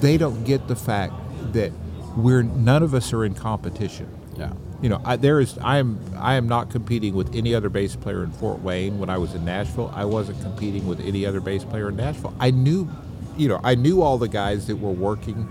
they 0.00 0.16
don't 0.18 0.44
get 0.44 0.68
the 0.68 0.76
fact 0.76 1.14
that 1.52 1.72
we're 2.16 2.42
none 2.42 2.82
of 2.82 2.94
us 2.94 3.12
are 3.12 3.24
in 3.24 3.34
competition. 3.34 4.08
yeah, 4.36 4.52
You 4.82 4.88
know, 4.88 5.00
I, 5.04 5.16
there 5.16 5.40
is 5.40 5.56
I 5.62 5.78
am 5.78 5.98
I 6.18 6.34
am 6.34 6.48
not 6.48 6.70
competing 6.70 7.14
with 7.14 7.34
any 7.34 7.54
other 7.54 7.68
bass 7.68 7.96
player 7.96 8.22
in 8.24 8.32
Fort 8.32 8.60
Wayne. 8.62 8.98
When 8.98 9.08
I 9.08 9.18
was 9.18 9.34
in 9.34 9.44
Nashville, 9.44 9.92
I 9.94 10.04
wasn't 10.04 10.40
competing 10.42 10.86
with 10.86 11.00
any 11.00 11.24
other 11.24 11.40
bass 11.40 11.64
player 11.64 11.88
in 11.88 11.96
Nashville. 11.96 12.34
I 12.40 12.50
knew, 12.50 12.88
you 13.36 13.48
know, 13.48 13.60
I 13.62 13.74
knew 13.76 14.02
all 14.02 14.18
the 14.18 14.28
guys 14.28 14.66
that 14.66 14.76
were 14.76 14.90
working 14.90 15.48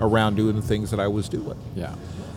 around 0.00 0.34
doing 0.36 0.56
the 0.56 0.62
things 0.62 0.90
that 0.90 0.98
I 0.98 1.06
was 1.08 1.28
doing, 1.28 1.58
yeah, 1.76 1.94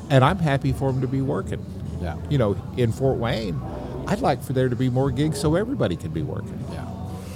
and 0.10 0.24
I'm 0.24 0.38
happy 0.38 0.72
for 0.72 0.91
them 0.91 1.02
to 1.02 1.08
be 1.08 1.22
working. 1.22 1.65
Yeah, 2.01 2.17
You 2.29 2.38
know, 2.38 2.55
in 2.77 2.91
Fort 2.91 3.17
Wayne, 3.17 3.60
I'd 4.07 4.21
like 4.21 4.41
for 4.43 4.53
there 4.53 4.69
to 4.69 4.75
be 4.75 4.89
more 4.89 5.12
gigs 5.12 5.39
so 5.39 5.55
everybody 5.55 5.95
can 5.95 6.12
be 6.12 6.21
working. 6.21 6.63
yeah, 6.71 6.88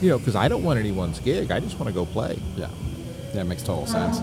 You 0.01 0.09
know, 0.09 0.17
because 0.19 0.35
I 0.35 0.47
don't 0.47 0.63
want 0.63 0.79
anyone's 0.79 1.19
gig. 1.19 1.51
I 1.51 1.59
just 1.59 1.77
want 1.79 1.87
to 1.87 1.93
go 1.93 2.05
play. 2.05 2.39
yeah. 2.55 2.69
That 3.33 3.45
makes 3.45 3.63
total 3.63 3.87
sense. 3.87 4.19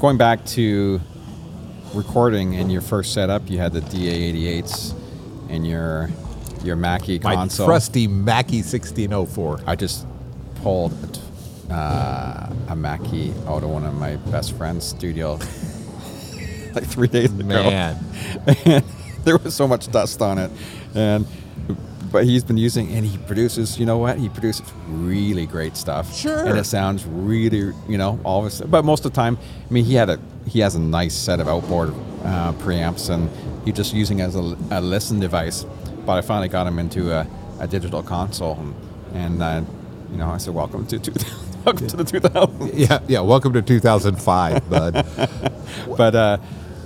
Going 0.00 0.16
back 0.16 0.44
to 0.46 1.00
recording 1.94 2.54
in 2.54 2.70
your 2.70 2.80
first 2.82 3.12
setup, 3.12 3.48
you 3.50 3.58
had 3.58 3.72
the 3.72 3.80
DA88s 3.80 4.94
and 5.50 5.66
your 5.66 6.08
your 6.64 6.76
Mackie 6.76 7.18
console. 7.18 7.30
My 7.36 7.42
console. 7.42 7.66
trusty 7.66 8.06
Mackie 8.06 8.58
1604. 8.62 9.60
I 9.66 9.74
just 9.74 10.06
pulled 10.62 10.92
a, 11.02 11.06
t- 11.08 11.20
uh, 11.70 12.52
a 12.68 12.76
Mackie 12.76 13.32
out 13.48 13.64
of 13.64 13.70
one 13.70 13.84
of 13.84 13.94
my 13.94 14.14
best 14.30 14.56
friend's 14.56 14.84
studio 14.86 15.32
like 16.74 16.84
three 16.86 17.08
days 17.08 17.32
ago. 17.32 17.44
Man. 17.44 17.98
and 19.22 19.24
there 19.26 19.38
was 19.38 19.54
so 19.54 19.66
much 19.68 19.90
dust 19.90 20.20
on 20.20 20.38
it, 20.38 20.50
and 20.94 21.26
but 22.10 22.24
he's 22.24 22.44
been 22.44 22.58
using 22.58 22.92
and 22.92 23.06
he 23.06 23.16
produces. 23.18 23.78
You 23.78 23.86
know 23.86 23.98
what? 23.98 24.18
He 24.18 24.28
produces 24.28 24.70
really 24.86 25.46
great 25.46 25.76
stuff. 25.76 26.14
Sure. 26.14 26.46
And 26.46 26.58
it 26.58 26.64
sounds 26.64 27.06
really, 27.06 27.72
you 27.88 27.96
know, 27.96 28.20
all 28.22 28.44
of 28.44 28.60
it. 28.60 28.70
But 28.70 28.84
most 28.84 29.06
of 29.06 29.12
the 29.12 29.16
time, 29.16 29.38
I 29.68 29.72
mean, 29.72 29.84
he 29.84 29.94
had 29.94 30.10
a 30.10 30.18
he 30.46 30.60
has 30.60 30.74
a 30.74 30.80
nice 30.80 31.14
set 31.14 31.40
of 31.40 31.48
outboard 31.48 31.94
uh, 32.24 32.52
preamps, 32.54 33.08
and 33.10 33.30
he's 33.64 33.74
just 33.74 33.94
using 33.94 34.18
it 34.18 34.24
as 34.24 34.36
a, 34.36 34.56
a 34.70 34.80
listen 34.80 35.20
device. 35.20 35.64
But 36.04 36.18
I 36.18 36.20
finally 36.20 36.48
got 36.48 36.66
him 36.66 36.78
into 36.78 37.12
a, 37.12 37.26
a 37.60 37.66
digital 37.66 38.02
console, 38.02 38.58
and, 38.58 38.74
and 39.14 39.42
uh, 39.42 39.62
you 40.10 40.18
know, 40.18 40.28
I 40.28 40.36
said, 40.38 40.52
"Welcome 40.54 40.86
to 40.88 40.98
two, 40.98 41.12
welcome 41.64 41.86
to 41.86 41.96
the 41.96 42.04
2000s." 42.04 42.72
Yeah, 42.74 42.98
yeah. 43.08 43.20
Welcome 43.20 43.52
to 43.54 43.62
2005, 43.62 44.68
bud. 44.68 45.06
But 45.96 46.14
uh, 46.14 46.36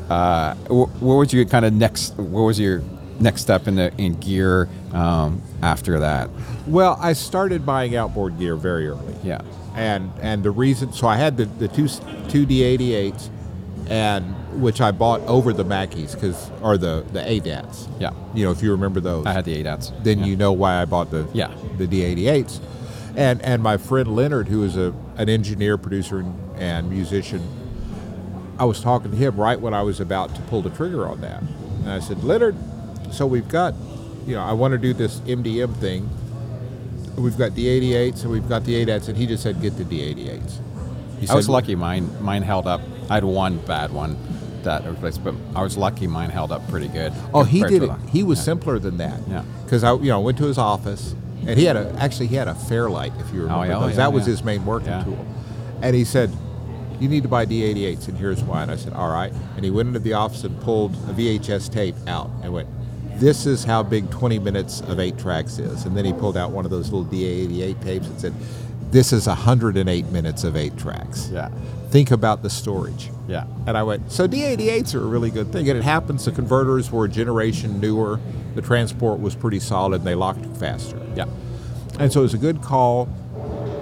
uh, 0.08 0.54
what 0.68 1.16
was 1.16 1.32
your 1.32 1.44
kind 1.44 1.64
of 1.64 1.72
next? 1.72 2.16
What 2.16 2.42
was 2.42 2.58
your 2.60 2.82
next 3.18 3.42
step 3.42 3.66
in 3.66 3.76
the 3.76 3.92
in 3.96 4.14
gear 4.20 4.68
um, 4.92 5.42
after 5.62 5.98
that? 6.00 6.30
well, 6.66 6.98
I 7.00 7.12
started 7.12 7.64
buying 7.64 7.94
outboard 7.96 8.38
gear 8.38 8.56
very 8.56 8.88
early. 8.88 9.14
Yeah, 9.22 9.40
And 9.74 10.10
and 10.20 10.42
the 10.42 10.50
reason, 10.50 10.92
so 10.92 11.06
I 11.06 11.16
had 11.16 11.36
the, 11.36 11.44
the 11.46 11.68
two 11.68 11.88
two 12.28 12.46
D88s, 12.46 13.28
and 13.88 14.34
which 14.60 14.80
I 14.80 14.90
bought 14.90 15.20
over 15.22 15.52
the 15.52 15.64
Mackies 15.64 16.14
because, 16.14 16.50
or 16.62 16.76
the 16.78 17.04
the 17.12 17.20
ADATs. 17.20 17.88
yeah. 18.00 18.10
You 18.34 18.44
know, 18.44 18.50
if 18.52 18.62
you 18.62 18.70
remember 18.72 19.00
those. 19.00 19.26
I 19.26 19.32
had 19.32 19.44
the 19.44 19.62
ADATs. 19.62 20.02
then 20.02 20.20
yeah. 20.20 20.24
you 20.26 20.36
know 20.36 20.52
why 20.52 20.80
I 20.80 20.84
bought 20.84 21.10
the 21.10 21.28
Yeah. 21.32 21.52
the 21.78 21.86
D88s. 21.86 22.60
And 23.16 23.40
and 23.42 23.62
my 23.62 23.76
friend 23.76 24.14
Leonard, 24.14 24.48
who 24.48 24.62
is 24.64 24.76
a 24.76 24.92
an 25.16 25.28
engineer, 25.28 25.78
producer, 25.78 26.18
and, 26.18 26.34
and 26.58 26.90
musician, 26.90 27.42
I 28.58 28.64
was 28.64 28.80
talking 28.80 29.10
to 29.10 29.16
him 29.16 29.36
right 29.36 29.60
when 29.60 29.74
I 29.74 29.82
was 29.82 30.00
about 30.00 30.34
to 30.34 30.42
pull 30.42 30.62
the 30.62 30.70
trigger 30.70 31.06
on 31.06 31.20
that, 31.20 31.42
and 31.42 31.90
I 31.90 32.00
said, 32.00 32.24
Leonard, 32.24 32.56
so 33.12 33.26
we've 33.26 33.48
got, 33.48 33.74
you 34.26 34.34
know, 34.34 34.42
I 34.42 34.52
want 34.52 34.72
to 34.72 34.78
do 34.78 34.92
this 34.92 35.20
MDM 35.20 35.76
thing. 35.76 36.08
We've 37.16 37.36
got 37.36 37.54
the 37.54 37.66
88s 37.66 38.22
and 38.22 38.30
we've 38.30 38.48
got 38.48 38.64
the 38.64 38.84
ADATs, 38.84 39.08
and 39.08 39.16
he 39.16 39.26
just 39.26 39.42
said, 39.42 39.60
get 39.60 39.76
the 39.76 39.84
D88s. 39.84 40.60
He 41.20 41.28
I 41.28 41.34
was 41.34 41.48
lucky. 41.48 41.74
Mine 41.74 42.10
mine 42.22 42.42
held 42.42 42.66
up. 42.66 42.82
I 43.08 43.14
had 43.14 43.24
one 43.24 43.58
bad 43.58 43.90
one 43.90 44.18
that 44.64 44.84
replaced, 44.84 45.24
but 45.24 45.34
I 45.54 45.62
was 45.62 45.78
lucky. 45.78 46.06
Mine 46.06 46.28
held 46.28 46.52
up 46.52 46.68
pretty 46.68 46.88
good. 46.88 47.12
Oh, 47.32 47.42
he 47.42 47.62
did 47.62 47.84
it. 47.84 47.90
He 48.10 48.22
was 48.22 48.38
yeah. 48.38 48.44
simpler 48.44 48.78
than 48.78 48.98
that. 48.98 49.20
Yeah. 49.28 49.44
Because 49.64 49.82
I, 49.82 49.94
you 49.94 50.10
know, 50.10 50.20
went 50.20 50.36
to 50.38 50.44
his 50.44 50.58
office 50.58 51.14
and 51.46 51.58
he 51.58 51.64
had 51.64 51.76
a 51.76 51.94
actually 51.98 52.26
he 52.26 52.36
had 52.36 52.48
a 52.48 52.54
Fairlight, 52.54 53.12
if 53.18 53.32
you 53.32 53.40
oh, 53.40 53.44
remember 53.44 53.54
Oh, 53.54 53.62
yeah, 53.62 53.78
oh, 53.78 53.88
yeah, 53.88 53.94
that 53.96 54.12
was 54.12 54.26
his 54.26 54.42
main 54.42 54.66
working 54.66 54.88
Yeah. 54.88 55.04
tool. 55.04 55.26
And 55.82 55.94
he 55.94 56.04
said, 56.04 56.30
"You 57.00 57.08
need 57.08 57.22
to 57.22 57.28
buy 57.28 57.46
D88s, 57.46 58.08
and 58.08 58.16
here's 58.16 58.42
why." 58.42 58.62
And 58.62 58.70
I 58.70 58.76
said, 58.76 58.92
"All 58.92 59.10
right." 59.10 59.32
And 59.56 59.64
he 59.64 59.70
went 59.70 59.88
into 59.88 60.00
the 60.00 60.14
office 60.14 60.44
and 60.44 60.60
pulled 60.60 60.94
a 61.08 61.12
VHS 61.12 61.68
tape 61.68 61.96
out 62.06 62.30
and 62.42 62.52
went, 62.52 62.68
"This 63.18 63.46
is 63.46 63.64
how 63.64 63.82
big 63.82 64.10
20 64.10 64.38
minutes 64.38 64.80
of 64.80 65.00
eight 65.00 65.18
tracks 65.18 65.58
is." 65.58 65.84
And 65.84 65.96
then 65.96 66.04
he 66.04 66.12
pulled 66.12 66.36
out 66.36 66.50
one 66.50 66.64
of 66.64 66.70
those 66.70 66.90
little 66.92 67.04
D88 67.04 67.80
tapes 67.80 68.06
and 68.06 68.20
said, 68.20 68.34
"This 68.90 69.12
is 69.12 69.26
108 69.26 70.10
minutes 70.12 70.44
of 70.44 70.56
eight 70.56 70.76
tracks." 70.76 71.30
Yeah. 71.32 71.50
Think 71.90 72.10
about 72.10 72.42
the 72.42 72.50
storage. 72.50 73.10
Yeah. 73.28 73.44
And 73.66 73.76
I 73.76 73.82
went, 73.82 74.10
so 74.10 74.26
D88s 74.26 74.94
are 74.94 75.02
a 75.02 75.06
really 75.06 75.30
good 75.30 75.52
thing. 75.52 75.68
And 75.68 75.78
it 75.78 75.84
happens 75.84 76.24
the 76.24 76.32
converters 76.32 76.90
were 76.90 77.04
a 77.04 77.08
generation 77.08 77.80
newer. 77.80 78.20
The 78.54 78.62
transport 78.62 79.20
was 79.20 79.34
pretty 79.34 79.60
solid 79.60 80.00
and 80.00 80.06
they 80.06 80.14
locked 80.14 80.44
faster. 80.56 81.00
Yeah. 81.14 81.26
And 81.98 82.12
so 82.12 82.20
it 82.20 82.24
was 82.24 82.34
a 82.34 82.38
good 82.38 82.60
call. 82.60 83.08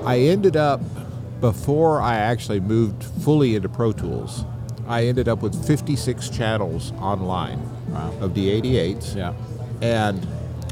I 0.05 0.19
ended 0.21 0.57
up, 0.57 0.81
before 1.45 2.01
I 2.01 2.17
actually 2.17 2.59
moved 2.59 3.05
fully 3.05 3.55
into 3.55 3.69
Pro 3.69 3.93
Tools, 3.93 4.47
I 4.89 5.05
ended 5.05 5.29
up 5.29 5.43
with 5.43 5.55
56 5.67 6.31
channels 6.31 6.93
online 6.93 7.61
Wow. 7.91 8.15
of 8.23 8.33
D88s. 8.33 9.15
Yeah. 9.15 9.35
And 9.83 10.27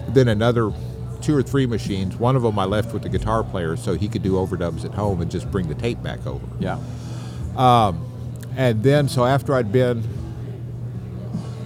then 0.09 0.29
another 0.29 0.73
two 1.21 1.37
or 1.37 1.43
three 1.43 1.67
machines. 1.67 2.17
One 2.17 2.37
of 2.37 2.43
them 2.43 2.59
I 2.59 2.65
left 2.65 2.95
with 2.95 3.03
the 3.03 3.11
guitar 3.11 3.45
player 3.45 3.77
so 3.77 3.93
he 3.97 4.09
could 4.09 4.23
do 4.23 4.33
overdubs 4.33 4.87
at 4.87 4.93
home 4.93 5.21
and 5.21 5.31
just 5.31 5.51
bring 5.51 5.69
the 5.69 5.75
tape 5.75 6.03
back 6.03 6.27
over. 6.27 6.47
Yeah. 6.59 6.79
Um, 7.55 8.03
and 8.57 8.83
then, 8.83 9.11
so 9.11 9.27
after 9.27 9.55
I'd 9.55 9.73
been 9.73 10.03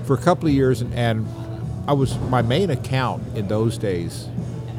for 0.04 0.14
a 0.14 0.20
couple 0.20 0.48
of 0.48 0.52
years, 0.52 0.80
and, 0.80 0.92
and 0.94 1.28
I 1.86 1.92
was 1.92 2.18
my 2.28 2.42
main 2.42 2.70
account 2.70 3.22
in 3.36 3.46
those 3.46 3.78
days. 3.78 4.28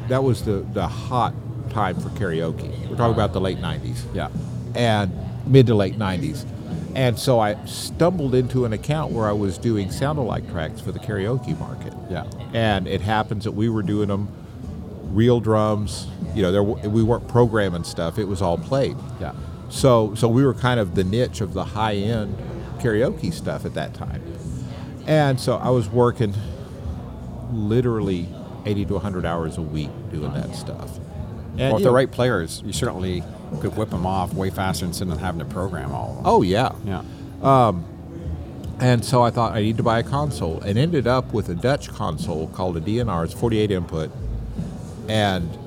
That 0.08 0.22
was 0.22 0.44
the 0.44 0.66
the 0.74 0.86
hot 0.86 1.32
time 1.78 2.00
for 2.00 2.08
karaoke. 2.10 2.88
We're 2.90 2.96
talking 2.96 3.14
about 3.14 3.32
the 3.32 3.40
late 3.40 3.58
'90s 3.58 4.02
Yeah. 4.12 4.28
and 4.74 5.12
mid 5.46 5.66
to 5.68 5.74
late 5.74 5.96
'90s. 5.98 6.44
And 6.94 7.16
so 7.16 7.38
I 7.38 7.54
stumbled 7.66 8.34
into 8.34 8.64
an 8.64 8.72
account 8.72 9.12
where 9.12 9.28
I 9.28 9.32
was 9.32 9.56
doing 9.58 9.90
sound-alike 9.92 10.50
tracks 10.50 10.80
for 10.80 10.90
the 10.90 10.98
karaoke 10.98 11.56
market. 11.60 11.92
Yeah. 12.10 12.24
And 12.52 12.88
it 12.88 13.00
happens 13.02 13.44
that 13.44 13.52
we 13.52 13.68
were 13.68 13.82
doing 13.84 14.08
them 14.08 14.28
real 15.12 15.38
drums. 15.38 16.08
You 16.34 16.42
know, 16.42 16.50
there, 16.50 16.64
w- 16.64 16.88
we 16.90 17.02
weren't 17.04 17.28
programming 17.28 17.84
stuff. 17.84 18.18
It 18.18 18.24
was 18.26 18.42
all 18.42 18.58
played. 18.58 18.96
Yeah. 19.20 19.32
So, 19.68 20.14
so 20.16 20.26
we 20.28 20.44
were 20.44 20.54
kind 20.54 20.80
of 20.80 20.96
the 20.96 21.04
niche 21.04 21.40
of 21.40 21.52
the 21.52 21.64
high 21.64 21.94
end 21.94 22.36
karaoke 22.80 23.32
stuff 23.32 23.64
at 23.64 23.74
that 23.74 23.94
time. 23.94 24.22
And 25.06 25.38
so 25.38 25.56
I 25.56 25.70
was 25.70 25.88
working 25.88 26.34
literally 27.52 28.28
80 28.66 28.86
to 28.86 28.94
100 28.94 29.24
hours 29.24 29.56
a 29.58 29.62
week 29.62 29.90
doing 30.10 30.32
that 30.34 30.54
stuff. 30.56 30.98
And, 31.58 31.72
Well, 31.72 31.76
if 31.78 31.82
the 31.82 31.90
right 31.90 32.10
players, 32.10 32.62
you 32.64 32.72
certainly 32.72 33.22
could 33.60 33.76
whip 33.76 33.90
them 33.90 34.06
off 34.06 34.32
way 34.34 34.50
faster 34.50 34.84
instead 34.86 35.08
of 35.08 35.18
having 35.18 35.40
to 35.40 35.44
program 35.44 35.92
all 35.92 36.10
of 36.10 36.16
them. 36.16 36.24
Oh, 36.26 36.42
yeah. 36.42 36.72
Yeah. 36.84 37.02
Um, 37.42 37.84
and 38.80 39.04
so 39.04 39.22
I 39.22 39.30
thought 39.30 39.54
I 39.54 39.60
need 39.62 39.76
to 39.78 39.82
buy 39.82 39.98
a 39.98 40.02
console 40.04 40.60
and 40.60 40.78
ended 40.78 41.06
up 41.08 41.32
with 41.32 41.48
a 41.48 41.54
Dutch 41.54 41.88
console 41.88 42.46
called 42.48 42.76
a 42.76 42.80
D&R. 42.80 43.24
It's 43.24 43.34
48 43.34 43.70
input. 43.72 44.10
And 45.08 45.58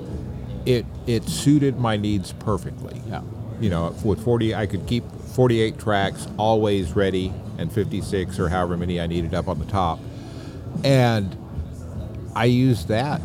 it, 0.64 0.86
it 1.06 1.28
suited 1.28 1.78
my 1.78 1.96
needs 1.96 2.32
perfectly. 2.32 3.02
Yeah. 3.08 3.22
you 3.60 3.68
know, 3.68 3.94
with 4.02 4.22
40, 4.24 4.54
I 4.54 4.66
could 4.66 4.86
keep 4.86 5.04
48 5.34 5.78
tracks 5.78 6.26
always 6.38 6.92
ready 6.96 7.32
and 7.58 7.70
56 7.70 8.38
or 8.38 8.48
however 8.48 8.76
many 8.76 8.98
I 9.00 9.06
needed 9.06 9.34
up 9.34 9.46
on 9.48 9.58
the 9.58 9.66
top. 9.66 9.98
And 10.84 11.36
I 12.34 12.46
used 12.46 12.88
that. 12.88 13.20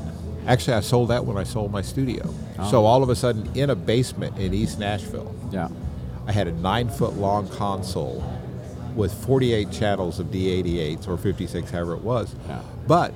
Actually, 0.48 0.74
I 0.76 0.80
sold 0.80 1.10
that 1.10 1.26
when 1.26 1.38
I 1.38 1.44
sold 1.44 1.72
my 1.72 1.82
studio. 1.82 2.34
So 2.70 2.86
all 2.86 3.04
of 3.04 3.10
a 3.10 3.16
sudden, 3.16 3.50
in 3.56 3.70
a 3.70 3.76
basement 3.76 4.38
in 4.40 4.54
East 4.54 4.80
Nashville, 4.80 5.34
Yeah. 5.52 5.68
I 6.26 6.32
had 6.32 6.48
a 6.48 6.52
nine 6.54 6.90
foot 6.90 7.14
long 7.16 7.48
console 7.50 8.24
with 8.96 9.14
48 9.26 9.72
channels 9.72 10.20
of 10.20 10.28
D88s 10.28 11.08
or 11.08 11.18
56, 11.18 11.70
however 11.72 11.94
it 11.94 12.02
was. 12.02 12.36
Yeah. 12.48 12.60
But 12.88 13.14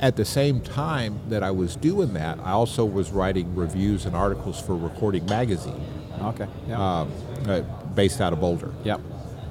at 0.00 0.16
the 0.16 0.24
same 0.24 0.60
time 0.60 1.18
that 1.28 1.42
I 1.42 1.50
was 1.50 1.76
doing 1.76 2.12
that, 2.14 2.38
I 2.44 2.52
also 2.52 2.84
was 2.84 3.10
writing 3.10 3.54
reviews 3.54 4.06
and 4.06 4.14
articles 4.14 4.60
for 4.60 4.76
Recording 4.76 5.24
Magazine 5.26 5.80
Okay. 6.22 6.46
Yeah. 6.68 7.00
um, 7.00 7.12
uh, 7.48 7.60
based 7.94 8.20
out 8.20 8.32
of 8.32 8.40
Boulder. 8.40 8.72
yep. 8.84 9.00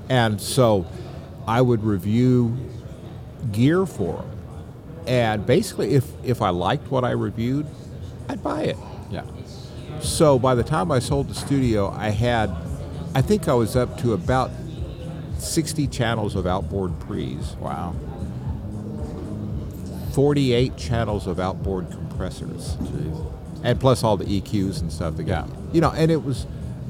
And 0.09 0.39
so 0.39 0.85
I 1.47 1.61
would 1.61 1.83
review 1.83 2.55
gear 3.51 3.85
for 3.85 4.17
them. 4.17 4.32
And 5.07 5.45
basically, 5.45 5.93
if, 5.95 6.05
if 6.23 6.41
I 6.41 6.49
liked 6.49 6.89
what 6.91 7.03
I 7.03 7.11
reviewed, 7.11 7.65
I'd 8.29 8.41
buy 8.43 8.63
it. 8.63 8.77
Yeah. 9.11 9.23
So 9.99 10.39
by 10.39 10.55
the 10.55 10.63
time 10.63 10.91
I 10.91 10.99
sold 10.99 11.29
the 11.29 11.33
studio, 11.35 11.89
I 11.91 12.09
had, 12.09 12.49
I 13.15 13.21
think 13.21 13.47
I 13.47 13.53
was 13.53 13.75
up 13.75 13.97
to 13.99 14.13
about 14.13 14.49
60 15.37 15.87
channels 15.87 16.35
of 16.35 16.47
outboard 16.47 16.99
pre's, 17.01 17.55
Wow. 17.59 17.95
48 20.13 20.77
channels 20.77 21.25
of 21.27 21.39
outboard 21.39 21.89
compressors. 21.89 22.75
Jeez. 22.77 23.29
and 23.63 23.79
plus 23.79 24.03
all 24.03 24.17
the 24.17 24.25
EQs 24.25 24.81
and 24.81 24.91
stuff. 24.91 25.15
That 25.15 25.23
got, 25.23 25.47
Yeah. 25.47 25.53
you 25.71 25.81
know, 25.81 25.89
and 25.91 26.11
it 26.11 26.23
was 26.23 26.45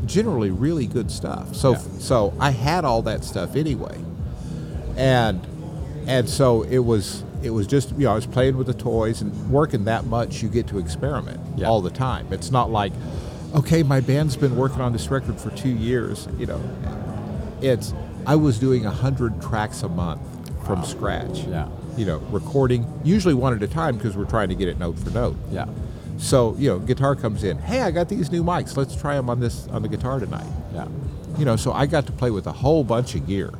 generally 0.07 0.49
really 0.49 0.87
good 0.87 1.11
stuff. 1.11 1.55
So 1.55 1.73
Yeah. 1.73 1.77
so 1.99 2.33
I 2.39 2.49
had 2.49 2.83
all 2.83 3.03
that 3.03 3.23
stuff 3.23 3.55
anyway, 3.55 3.97
and 4.97 5.39
and 6.07 6.27
so 6.27 6.63
it 6.63 6.79
was 6.79 7.23
it 7.43 7.49
was 7.51 7.67
just 7.67 7.91
you 7.91 8.05
know 8.05 8.11
I 8.11 8.15
was 8.15 8.25
playing 8.25 8.57
with 8.57 8.67
the 8.67 8.73
toys 8.73 9.21
and 9.21 9.49
working 9.51 9.85
that 9.85 10.05
much. 10.05 10.41
You 10.41 10.49
get 10.49 10.67
to 10.67 10.79
experiment 10.79 11.39
Yeah. 11.57 11.67
all 11.67 11.81
the 11.81 11.89
time. 11.89 12.27
It's 12.31 12.51
not 12.51 12.71
like, 12.71 12.93
okay, 13.55 13.83
my 13.83 13.99
band's 13.99 14.35
been 14.37 14.55
working 14.55 14.81
on 14.81 14.93
this 14.93 15.09
record 15.09 15.39
for 15.39 15.49
two 15.51 15.69
years. 15.75 16.27
You 16.37 16.45
know, 16.47 16.61
it's 17.61 17.93
I 18.25 18.35
was 18.35 18.57
doing 18.59 18.85
a 18.85 18.91
hundred 18.91 19.41
tracks 19.41 19.83
a 19.83 19.89
month 19.89 20.21
from 20.65 20.83
scratch. 20.83 21.39
Yeah. 21.45 21.67
You 21.97 22.05
know, 22.05 22.17
recording 22.31 22.87
usually 23.03 23.33
one 23.33 23.53
at 23.53 23.61
a 23.61 23.67
time 23.67 23.97
because 23.97 24.15
we're 24.17 24.25
trying 24.25 24.49
to 24.49 24.55
get 24.55 24.67
it 24.67 24.79
note 24.79 24.97
for 24.97 25.09
note. 25.11 25.35
Yeah. 25.51 25.65
So 26.17 26.55
you 26.57 26.69
know, 26.69 26.79
guitar 26.79 27.15
comes 27.15 27.43
in. 27.43 27.57
Hey, 27.57 27.81
I 27.81 27.91
got 27.91 28.07
these 28.09 28.31
new 28.31 28.43
mics. 28.43 28.77
Let's 28.77 28.95
try 28.95 29.15
them 29.15 29.29
on 29.29 29.39
this 29.39 29.67
on 29.67 29.81
the 29.81 29.89
guitar 29.89 30.19
tonight. 30.19 30.47
Yeah. 30.73 30.87
You 31.37 31.45
know, 31.45 31.55
so 31.55 31.73
I 31.73 31.85
got 31.87 32.05
to 32.05 32.11
play 32.11 32.29
with 32.31 32.47
a 32.47 32.51
whole 32.51 32.83
bunch 32.83 33.15
of 33.15 33.27
gear. 33.27 33.51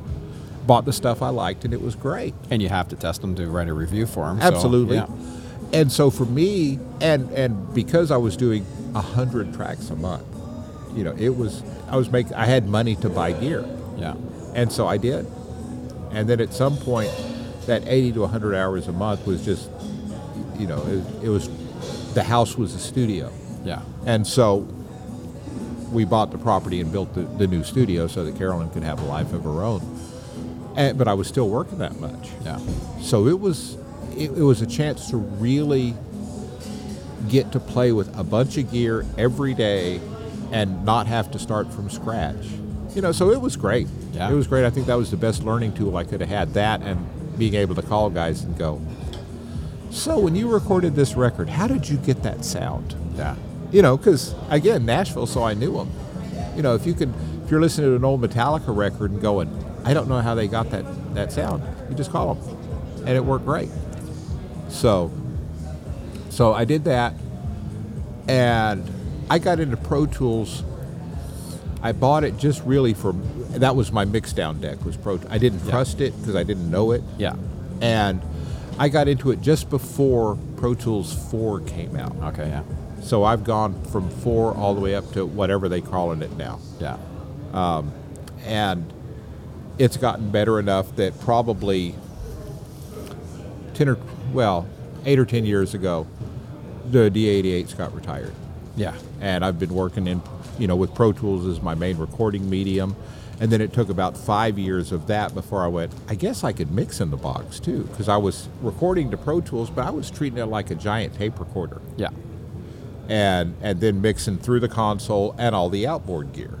Bought 0.66 0.84
the 0.86 0.92
stuff 0.92 1.20
I 1.22 1.28
liked, 1.28 1.64
and 1.64 1.74
it 1.74 1.82
was 1.82 1.94
great. 1.94 2.34
And 2.50 2.62
you 2.62 2.68
have 2.70 2.88
to 2.88 2.96
test 2.96 3.20
them 3.20 3.34
to 3.36 3.46
write 3.48 3.68
a 3.68 3.74
review 3.74 4.06
for 4.06 4.26
them. 4.26 4.40
Absolutely. 4.40 4.96
yeah. 4.96 5.06
And 5.72 5.90
so 5.92 6.10
for 6.10 6.24
me, 6.24 6.78
and 7.00 7.30
and 7.32 7.74
because 7.74 8.10
I 8.10 8.16
was 8.16 8.36
doing 8.36 8.64
a 8.94 9.00
hundred 9.00 9.52
tracks 9.54 9.90
a 9.90 9.96
month, 9.96 10.24
you 10.94 11.04
know, 11.04 11.14
it 11.18 11.36
was 11.36 11.62
I 11.88 11.96
was 11.96 12.10
making 12.10 12.34
I 12.34 12.46
had 12.46 12.68
money 12.68 12.94
to 12.96 13.08
buy 13.10 13.32
gear, 13.32 13.64
Yeah. 13.98 14.14
and 14.54 14.70
so 14.72 14.86
I 14.86 14.96
did. 14.96 15.26
And 16.12 16.28
then 16.28 16.40
at 16.40 16.54
some 16.54 16.76
point, 16.76 17.10
that 17.66 17.82
eighty 17.88 18.12
to 18.12 18.26
hundred 18.26 18.54
hours 18.54 18.86
a 18.88 18.92
month 18.92 19.26
was 19.26 19.44
just, 19.44 19.68
you 20.56 20.66
know, 20.68 20.80
it, 20.86 21.24
it 21.24 21.28
was 21.28 21.50
the 22.14 22.22
house 22.22 22.56
was 22.56 22.74
a 22.74 22.78
studio. 22.78 23.32
Yeah. 23.64 23.82
And 24.06 24.24
so 24.26 24.68
we 25.90 26.04
bought 26.04 26.30
the 26.30 26.38
property 26.38 26.80
and 26.80 26.90
built 26.92 27.12
the, 27.14 27.22
the 27.22 27.46
new 27.46 27.64
studio 27.64 28.06
so 28.06 28.24
that 28.24 28.36
Carolyn 28.36 28.70
could 28.70 28.82
have 28.84 29.00
a 29.02 29.04
life 29.06 29.32
of 29.32 29.42
her 29.44 29.62
own. 29.62 29.80
And, 30.76 30.98
but 30.98 31.08
I 31.08 31.14
was 31.14 31.28
still 31.28 31.48
working 31.48 31.78
that 31.78 31.98
much. 32.00 32.30
Yeah. 32.44 32.58
So 33.00 33.26
it 33.26 33.38
was 33.38 33.76
it, 34.16 34.30
it 34.30 34.42
was 34.42 34.62
a 34.62 34.66
chance 34.66 35.10
to 35.10 35.16
really 35.16 35.94
get 37.28 37.52
to 37.52 37.60
play 37.60 37.92
with 37.92 38.16
a 38.18 38.24
bunch 38.24 38.58
of 38.58 38.70
gear 38.70 39.06
every 39.16 39.54
day 39.54 40.00
and 40.52 40.84
not 40.84 41.06
have 41.06 41.30
to 41.32 41.38
start 41.38 41.72
from 41.72 41.90
scratch. 41.90 42.46
You 42.94 43.02
know, 43.02 43.12
so 43.12 43.30
it 43.30 43.40
was 43.40 43.56
great. 43.56 43.88
Yeah. 44.12 44.30
It 44.30 44.34
was 44.34 44.46
great. 44.46 44.64
I 44.64 44.70
think 44.70 44.86
that 44.86 44.94
was 44.94 45.10
the 45.10 45.16
best 45.16 45.42
learning 45.42 45.74
tool 45.74 45.96
I 45.96 46.04
could 46.04 46.20
have 46.20 46.28
had. 46.28 46.54
That 46.54 46.82
and 46.82 47.38
being 47.38 47.54
able 47.54 47.74
to 47.74 47.82
call 47.82 48.10
guys 48.10 48.44
and 48.44 48.56
go, 48.56 48.80
so 49.90 50.18
when 50.18 50.36
you 50.36 50.48
recorded 50.48 50.94
this 50.94 51.14
record, 51.14 51.48
how 51.48 51.66
did 51.66 51.88
you 51.88 51.96
get 51.96 52.22
that 52.22 52.44
sound? 52.44 52.94
Yeah. 53.16 53.36
You 53.72 53.82
know, 53.82 53.96
because 53.96 54.34
again, 54.50 54.84
Nashville, 54.84 55.26
so 55.26 55.42
I 55.42 55.54
knew 55.54 55.72
them. 55.72 55.90
You 56.56 56.62
know, 56.62 56.74
if 56.74 56.86
you 56.86 56.94
could, 56.94 57.12
if 57.44 57.50
you're 57.50 57.60
listening 57.60 57.90
to 57.90 57.96
an 57.96 58.04
old 58.04 58.20
Metallica 58.20 58.76
record 58.76 59.10
and 59.10 59.20
going, 59.20 59.48
I 59.84 59.92
don't 59.94 60.08
know 60.08 60.20
how 60.20 60.34
they 60.34 60.48
got 60.48 60.70
that 60.70 60.84
that 61.14 61.32
sound, 61.32 61.62
you 61.88 61.94
just 61.96 62.10
call 62.10 62.34
them, 62.34 62.56
and 63.06 63.10
it 63.10 63.24
worked 63.24 63.44
great. 63.44 63.68
So, 64.68 65.10
so 66.30 66.52
I 66.54 66.64
did 66.64 66.84
that, 66.84 67.14
and 68.28 68.90
I 69.30 69.38
got 69.38 69.60
into 69.60 69.76
Pro 69.76 70.06
Tools. 70.06 70.62
I 71.82 71.92
bought 71.92 72.24
it 72.24 72.38
just 72.38 72.62
really 72.64 72.94
for 72.94 73.12
that 73.12 73.76
was 73.76 73.92
my 73.92 74.04
mix 74.04 74.32
down 74.32 74.60
deck 74.60 74.84
was 74.84 74.96
Pro. 74.96 75.20
I 75.28 75.38
didn't 75.38 75.64
Yeah. 75.64 75.70
trust 75.70 76.00
it 76.00 76.18
because 76.18 76.34
I 76.34 76.42
didn't 76.42 76.70
know 76.70 76.92
it, 76.92 77.02
Yeah. 77.18 77.34
and 77.80 78.20
I 78.78 78.88
got 78.88 79.06
into 79.06 79.30
it 79.30 79.40
just 79.42 79.68
before 79.70 80.36
Pro 80.56 80.74
Tools 80.74 81.12
4 81.30 81.60
came 81.60 81.94
out. 81.96 82.12
Okay. 82.32 82.48
Yeah. 82.48 82.62
So 83.02 83.22
I've 83.22 83.44
gone 83.44 83.74
from 83.92 84.08
four 84.08 84.54
all 84.54 84.74
the 84.74 84.80
way 84.80 84.94
up 84.94 85.12
to 85.12 85.26
whatever 85.26 85.68
they 85.68 85.82
calling 85.82 86.22
it 86.22 86.36
now, 86.38 86.58
Yeah. 86.80 86.96
Um, 87.52 87.92
and 88.46 88.90
it's 89.78 89.96
gotten 89.96 90.30
better 90.30 90.58
enough 90.58 90.94
that 90.96 91.18
probably 91.20 91.94
ten 93.74 93.88
or 93.88 93.98
well, 94.32 94.66
eight 95.04 95.18
or 95.18 95.24
ten 95.24 95.44
years 95.44 95.74
ago, 95.74 96.06
the 96.90 97.10
D88s 97.10 97.76
got 97.76 97.94
retired, 97.94 98.32
Yeah. 98.76 98.94
and 99.20 99.44
I've 99.44 99.58
been 99.58 99.74
working 99.74 100.06
in, 100.06 100.22
you 100.58 100.66
know, 100.66 100.76
with 100.76 100.94
Pro 100.94 101.12
Tools 101.12 101.46
as 101.46 101.62
my 101.62 101.74
main 101.74 101.96
recording 101.98 102.48
medium, 102.48 102.94
and 103.40 103.50
then 103.50 103.60
it 103.60 103.72
took 103.72 103.88
about 103.88 104.16
five 104.16 104.58
years 104.58 104.92
of 104.92 105.06
that 105.08 105.34
before 105.34 105.62
I 105.64 105.66
went. 105.68 105.92
I 106.08 106.14
guess 106.14 106.44
I 106.44 106.52
could 106.52 106.70
mix 106.70 107.00
in 107.00 107.10
the 107.10 107.16
box 107.16 107.58
too, 107.58 107.84
because 107.90 108.08
I 108.08 108.16
was 108.16 108.48
recording 108.62 109.10
to 109.10 109.16
Pro 109.16 109.40
Tools, 109.40 109.70
but 109.70 109.86
I 109.86 109.90
was 109.90 110.10
treating 110.10 110.38
it 110.38 110.46
like 110.46 110.70
a 110.70 110.74
giant 110.74 111.14
tape 111.14 111.38
recorder, 111.40 111.80
Yeah. 111.96 112.10
and 113.08 113.54
and 113.62 113.80
then 113.80 114.00
mixing 114.00 114.38
through 114.38 114.60
the 114.60 114.68
console 114.68 115.34
and 115.38 115.54
all 115.54 115.68
the 115.68 115.86
outboard 115.86 116.32
gear. 116.32 116.58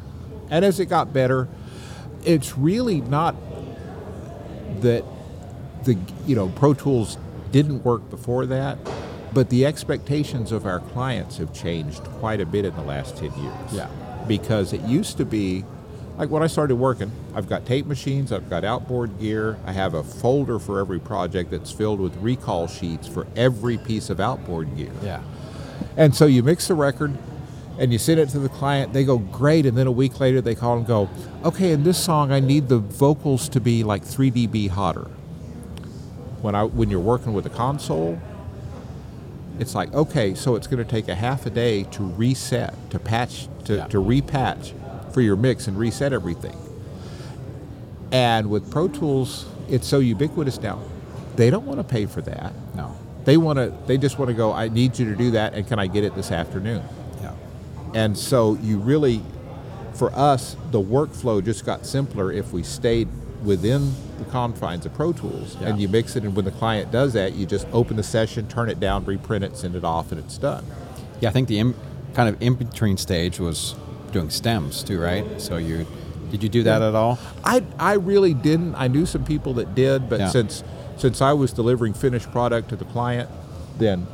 And 0.50 0.64
as 0.64 0.78
it 0.80 0.86
got 0.86 1.12
better, 1.12 1.48
it's 2.24 2.56
really 2.56 3.00
not 3.00 3.36
that 4.80 5.04
the 5.84 5.98
you 6.26 6.34
know 6.34 6.48
Pro 6.48 6.74
Tools 6.74 7.18
didn't 7.52 7.84
work 7.84 8.08
before 8.10 8.46
that, 8.46 8.78
but 9.32 9.50
the 9.50 9.66
expectations 9.66 10.52
of 10.52 10.66
our 10.66 10.80
clients 10.80 11.38
have 11.38 11.52
changed 11.52 12.02
quite 12.04 12.40
a 12.40 12.46
bit 12.46 12.64
in 12.64 12.74
the 12.74 12.82
last 12.82 13.16
10 13.16 13.32
years. 13.40 13.72
Yeah. 13.72 13.88
Because 14.26 14.72
it 14.72 14.80
used 14.82 15.18
to 15.18 15.24
be 15.24 15.64
like 16.16 16.30
when 16.30 16.42
I 16.42 16.46
started 16.46 16.76
working, 16.76 17.10
I've 17.34 17.48
got 17.48 17.66
tape 17.66 17.86
machines, 17.86 18.32
I've 18.32 18.48
got 18.48 18.64
outboard 18.64 19.18
gear, 19.18 19.58
I 19.66 19.72
have 19.72 19.94
a 19.94 20.02
folder 20.02 20.58
for 20.58 20.80
every 20.80 21.00
project 21.00 21.50
that's 21.50 21.72
filled 21.72 22.00
with 22.00 22.16
recall 22.16 22.66
sheets 22.68 23.08
for 23.08 23.26
every 23.36 23.78
piece 23.78 24.10
of 24.10 24.20
outboard 24.20 24.76
gear. 24.76 24.92
Yeah. 25.02 25.22
And 25.96 26.14
so 26.14 26.26
you 26.26 26.42
mix 26.42 26.68
the 26.68 26.74
record 26.74 27.16
and 27.78 27.92
you 27.92 27.98
send 27.98 28.20
it 28.20 28.28
to 28.30 28.38
the 28.38 28.48
client, 28.48 28.92
they 28.92 29.04
go, 29.04 29.18
great. 29.18 29.66
And 29.66 29.76
then 29.76 29.86
a 29.86 29.92
week 29.92 30.20
later 30.20 30.40
they 30.40 30.54
call 30.54 30.76
and 30.76 30.86
go, 30.86 31.08
okay, 31.44 31.72
in 31.72 31.82
this 31.82 32.02
song 32.02 32.32
I 32.32 32.40
need 32.40 32.68
the 32.68 32.78
vocals 32.78 33.48
to 33.50 33.60
be 33.60 33.82
like 33.84 34.04
3 34.04 34.30
dB 34.30 34.68
hotter. 34.68 35.08
When, 36.42 36.54
I, 36.54 36.64
when 36.64 36.90
you're 36.90 37.00
working 37.00 37.32
with 37.32 37.46
a 37.46 37.50
console, 37.50 38.20
it's 39.58 39.74
like, 39.74 39.92
okay, 39.94 40.34
so 40.34 40.56
it's 40.56 40.66
going 40.66 40.84
to 40.84 40.90
take 40.90 41.08
a 41.08 41.14
half 41.14 41.46
a 41.46 41.50
day 41.50 41.84
to 41.84 42.02
reset, 42.02 42.74
to 42.90 42.98
patch, 42.98 43.48
to, 43.64 43.76
Yeah. 43.76 43.86
to 43.88 43.98
repatch 43.98 44.72
for 45.12 45.20
your 45.20 45.36
mix 45.36 45.68
and 45.68 45.78
reset 45.78 46.12
everything. 46.12 46.56
And 48.12 48.50
with 48.50 48.70
Pro 48.70 48.88
Tools, 48.88 49.46
it's 49.68 49.86
so 49.86 49.98
ubiquitous 50.00 50.60
now. 50.60 50.80
They 51.36 51.50
don't 51.50 51.66
want 51.66 51.78
to 51.80 51.84
pay 51.84 52.06
for 52.06 52.20
that. 52.22 52.52
No. 52.76 52.96
They 53.24 53.36
want 53.36 53.58
to. 53.58 53.72
They 53.86 53.96
just 53.96 54.18
want 54.18 54.28
to 54.28 54.34
go. 54.34 54.52
I 54.52 54.68
need 54.68 54.98
you 54.98 55.06
to 55.06 55.16
do 55.16 55.30
that, 55.32 55.54
and 55.54 55.66
can 55.66 55.78
I 55.78 55.86
get 55.86 56.04
it 56.04 56.14
this 56.14 56.30
afternoon? 56.30 56.82
Yeah. 57.94 58.04
And 58.04 58.18
so 58.18 58.58
you 58.62 58.78
really, 58.78 59.22
for 59.94 60.12
us, 60.14 60.56
the 60.70 60.80
workflow 60.80 61.44
just 61.44 61.64
got 61.64 61.86
simpler 61.86 62.32
if 62.32 62.52
we 62.52 62.62
stayed 62.62 63.08
within 63.44 63.92
the 64.18 64.24
confines 64.30 64.86
of 64.86 64.94
Pro 64.94 65.12
Tools 65.12 65.56
and 65.60 65.80
you 65.80 65.88
mix 65.88 66.16
it. 66.16 66.24
And 66.24 66.34
when 66.34 66.44
the 66.44 66.50
client 66.50 66.90
does 66.90 67.12
that, 67.12 67.34
you 67.34 67.46
just 67.46 67.66
open 67.72 67.96
the 67.96 68.02
session, 68.02 68.48
turn 68.48 68.68
it 68.70 68.80
down, 68.80 69.04
reprint 69.04 69.44
it, 69.44 69.56
send 69.56 69.76
it 69.76 69.84
off, 69.84 70.12
and 70.12 70.18
it's 70.18 70.38
done. 70.38 70.64
Yeah, 71.20 71.28
I 71.28 71.32
think 71.32 71.48
the 71.48 71.58
in, 71.58 71.74
kind 72.14 72.28
of 72.28 72.40
in 72.42 72.54
between 72.54 72.96
stage 72.96 73.38
was 73.38 73.74
doing 74.12 74.30
stems 74.30 74.82
too, 74.82 75.00
right? 75.00 75.40
So 75.40 75.56
you 75.56 75.86
did 76.30 76.42
you 76.42 76.48
do 76.48 76.62
that 76.64 76.82
at 76.82 76.94
all? 76.96 77.18
I, 77.44 77.62
I 77.78 77.92
really 77.94 78.34
didn't. 78.34 78.74
I 78.74 78.88
knew 78.88 79.06
some 79.06 79.24
people 79.24 79.54
that 79.54 79.74
did, 79.74 80.08
but 80.08 80.18
Yeah. 80.20 80.28
since 80.30 80.64
since 80.96 81.20
I 81.20 81.32
was 81.32 81.52
delivering 81.52 81.92
finished 81.92 82.30
product 82.32 82.68
to 82.70 82.76
the 82.76 82.84
client, 82.86 83.28
then 83.78 84.06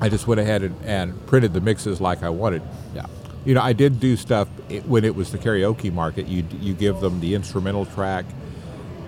I 0.00 0.08
just 0.08 0.26
went 0.26 0.40
ahead 0.40 0.62
and, 0.62 0.76
and 0.84 1.26
printed 1.26 1.52
the 1.52 1.60
mixes 1.60 2.00
like 2.00 2.22
I 2.22 2.28
wanted. 2.28 2.62
Yeah. 2.94 3.06
You 3.44 3.54
know, 3.54 3.62
I 3.62 3.72
did 3.72 4.00
do 4.00 4.16
stuff 4.16 4.48
when 4.86 5.04
it 5.04 5.14
was 5.14 5.32
the 5.32 5.38
karaoke 5.38 5.92
market. 5.92 6.26
You 6.26 6.44
you 6.60 6.74
give 6.74 7.00
them 7.00 7.20
the 7.20 7.34
instrumental 7.34 7.86
track, 7.86 8.24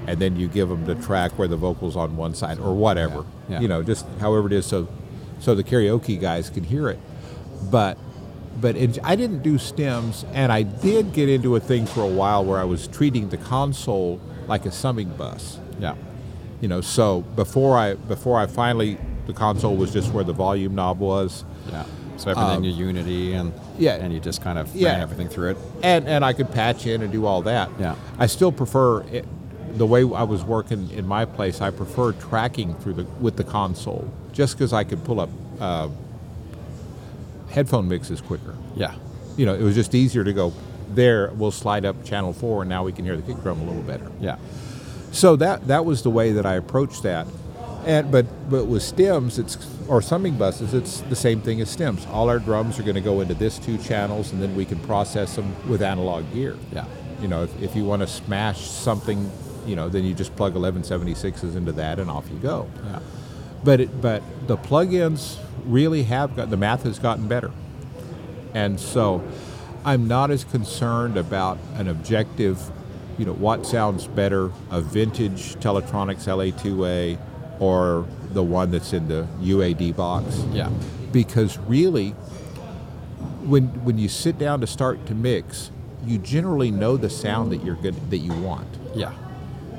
and 0.07 0.20
then 0.20 0.36
you 0.36 0.47
give 0.49 0.68
them 0.68 0.86
the 0.86 0.95
track 0.95 1.39
where 1.39 1.49
the 1.49 1.57
vocals 1.57 1.97
on 1.97 2.16
one 2.16 2.34
side 2.34 2.59
or 2.61 2.74
whatever. 2.74 3.26
Yeah, 3.49 3.55
yeah. 3.57 3.61
You 3.61 3.68
know, 3.68 3.82
just 3.82 4.07
however 4.20 4.47
it 4.47 4.53
is, 4.53 4.64
so 4.64 4.89
so 5.41 5.55
the 5.55 5.64
karaoke 5.64 6.20
guys 6.20 6.51
can 6.51 6.62
hear 6.64 6.89
it. 6.89 7.01
But 7.70 7.99
but 8.61 8.76
it, 8.76 8.99
I 9.03 9.16
didn't 9.16 9.43
do 9.43 9.59
stems, 9.59 10.24
and 10.32 10.53
I 10.53 10.62
did 10.62 11.12
get 11.12 11.28
into 11.28 11.57
a 11.57 11.61
thing 11.61 11.86
for 11.86 12.03
a 12.03 12.09
while 12.09 12.45
where 12.45 12.59
I 12.59 12.64
was 12.64 12.86
treating 12.86 13.28
the 13.28 13.36
console 13.36 14.20
like 14.47 14.66
a 14.66 14.72
summing 14.72 15.11
bus. 15.16 15.59
Yeah. 15.78 15.97
You 16.61 16.68
know, 16.68 16.80
so 16.80 17.22
before 17.22 17.76
I 17.76 17.95
before 17.95 18.39
I 18.39 18.47
finally 18.47 18.99
the 19.29 19.33
console 19.35 19.76
was 19.76 19.93
just 19.93 20.12
where 20.12 20.24
the 20.24 20.33
volume 20.33 20.74
knob 20.74 20.99
was. 20.99 21.45
Yeah. 21.70 21.85
So 22.16 22.31
everything 22.33 22.57
Um, 22.57 22.64
in 22.64 22.74
Unity 22.74 23.35
and 23.35 23.53
yeah. 23.79 23.93
and 23.95 24.12
you 24.12 24.18
just 24.18 24.43
kind 24.43 24.59
of 24.59 24.74
Yeah. 24.74 24.89
ran 24.93 25.01
everything 25.03 25.29
through 25.29 25.51
it. 25.51 25.59
and 25.85 26.09
and 26.09 26.24
I 26.24 26.33
could 26.33 26.51
patch 26.51 26.85
in 26.87 27.03
and 27.03 27.12
do 27.12 27.26
all 27.26 27.43
that. 27.43 27.68
Yeah. 27.79 27.95
I 28.18 28.26
still 28.26 28.51
prefer 28.51 29.03
it, 29.03 29.24
the 29.76 29.87
way 29.87 30.01
I 30.01 30.24
was 30.24 30.43
working 30.43 30.91
in 30.91 31.07
my 31.07 31.24
place. 31.26 31.61
I 31.61 31.70
prefer 31.70 32.11
tracking 32.12 32.74
through 32.81 32.95
the 32.95 33.07
with 33.20 33.37
the 33.37 33.45
console, 33.45 34.09
just 34.33 34.57
because 34.57 34.72
I 34.72 34.83
could 34.83 35.05
pull 35.05 35.20
up 35.20 35.29
uh, 35.61 35.89
headphone 37.51 37.89
mixes 37.89 38.20
quicker. 38.20 38.55
Yeah. 38.74 38.95
You 39.37 39.47
know, 39.47 39.55
it 39.55 39.62
was 39.62 39.74
just 39.74 39.95
easier 39.95 40.24
to 40.24 40.33
go 40.33 40.53
there. 40.95 41.31
We'll 41.37 41.51
slide 41.53 41.85
up 41.85 42.03
channel 42.05 42.33
four, 42.33 42.62
and 42.62 42.68
now 42.68 42.83
we 42.85 42.93
can 42.93 43.05
hear 43.05 43.16
the 43.16 43.22
kick 43.22 43.41
drum 43.43 43.61
a 43.61 43.64
little 43.64 43.83
better. 43.83 44.11
Yeah. 44.20 44.37
So 45.12 45.37
that 45.37 45.68
that 45.68 45.85
was 45.85 46.03
the 46.03 46.11
way 46.11 46.33
that 46.33 46.45
I 46.47 46.55
approached 46.55 47.03
that. 47.05 47.26
And 47.89 48.12
but 48.12 48.26
but 48.51 48.66
with 48.66 48.82
stems, 48.82 49.39
it's 49.39 49.57
or 49.89 50.03
summing 50.03 50.36
buses, 50.36 50.74
it's 50.74 51.01
the 51.01 51.16
same 51.16 51.41
thing 51.41 51.62
as 51.62 51.70
stems. 51.70 52.07
All 52.09 52.28
our 52.28 52.39
drums 52.39 52.78
are 52.78 52.82
going 52.82 52.97
to 52.97 53.01
go 53.01 53.22
into 53.22 53.32
this 53.32 53.59
two 53.59 53.78
channels, 53.78 54.30
and 54.30 54.43
then 54.43 54.55
we 54.55 54.66
can 54.66 54.78
process 54.80 55.36
them 55.36 55.57
with 55.66 55.80
analog 55.80 56.30
gear. 56.34 56.59
Yeah. 56.70 56.84
You 57.22 57.28
know, 57.28 57.45
if, 57.45 57.62
if 57.62 57.74
you 57.74 57.86
want 57.86 58.03
to 58.03 58.07
smash 58.07 58.61
something, 58.61 59.30
you 59.66 59.74
know, 59.74 59.89
then 59.89 60.05
you 60.05 60.12
just 60.12 60.36
plug 60.36 60.55
1176s 60.55 61.57
into 61.57 61.72
that, 61.72 61.99
and 61.99 62.11
off 62.11 62.28
you 62.30 62.36
go. 62.36 62.68
Yeah. 62.84 63.01
But 63.64 63.80
it, 63.80 64.03
but 64.03 64.22
the 64.47 64.59
plugins 64.59 65.39
really 65.64 66.03
have 66.03 66.36
got 66.36 66.51
the 66.51 66.59
math 66.59 66.82
has 66.82 66.99
gotten 66.99 67.26
better, 67.26 67.53
and 68.53 68.78
so 68.78 69.26
I'm 69.86 70.07
not 70.07 70.30
as 70.30 70.45
concerned 70.45 71.16
about 71.16 71.57
an 71.76 71.89
objective, 71.89 72.70
you 73.16 73.24
know, 73.24 73.32
what 73.32 73.64
sounds 73.64 74.07
better, 74.07 74.53
a 74.70 74.82
vintage 74.82 75.55
Teletronix 75.55 76.26
LA2A 76.26 77.18
or 77.61 78.06
the 78.32 78.42
one 78.42 78.70
that's 78.70 78.92
in 78.92 79.09
the 79.09 79.26
UAD 79.40 79.92
box, 79.96 80.44
Yeah. 80.52 80.70
because 81.12 81.59
really, 81.59 82.11
when 83.44 83.64
when 83.84 83.98
you 83.98 84.09
sit 84.09 84.38
down 84.38 84.61
to 84.61 84.66
start 84.66 85.04
to 85.06 85.14
mix, 85.14 85.70
you 86.06 86.18
generally 86.18 86.70
know 86.70 86.96
the 86.96 87.11
sound 87.11 87.50
that 87.52 87.64
you're 87.64 87.74
good 87.76 87.94
that 88.11 88.18
you 88.18 88.32
want 88.32 88.68
Yeah. 88.94 89.12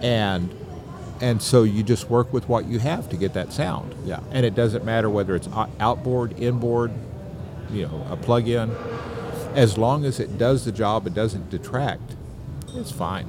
and 0.02 0.50
and 1.22 1.42
so 1.42 1.64
you 1.64 1.84
just 1.84 2.10
work 2.10 2.32
with 2.32 2.48
what 2.48 2.66
you 2.66 2.80
have 2.80 3.10
to 3.10 3.18
get 3.18 3.34
that 3.34 3.52
sound. 3.52 3.94
Yeah. 4.06 4.22
And 4.32 4.46
it 4.46 4.56
doesn't 4.56 4.86
matter 4.86 5.10
whether 5.10 5.36
it's 5.36 5.50
outboard, 5.78 6.40
inboard, 6.40 6.92
you 7.74 7.82
know, 7.88 8.06
a 8.10 8.16
plug-in. 8.16 8.72
As 9.54 9.78
long 9.78 10.06
as 10.06 10.22
it 10.22 10.38
does 10.38 10.64
the 10.64 10.72
job, 10.72 11.06
it 11.08 11.14
doesn't 11.14 11.50
detract. 11.50 12.16
It's 12.74 12.92
fine. 12.92 13.26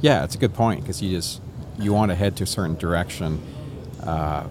Yeah, 0.00 0.24
it's 0.24 0.34
a 0.34 0.38
good 0.38 0.54
point 0.54 0.80
because 0.80 1.02
you 1.02 1.10
just 1.14 1.42
you 1.78 1.92
want 1.92 2.10
to 2.10 2.14
head 2.14 2.34
to 2.36 2.44
a 2.44 2.46
certain 2.46 2.76
direction, 2.76 3.40
uh, 4.02 4.44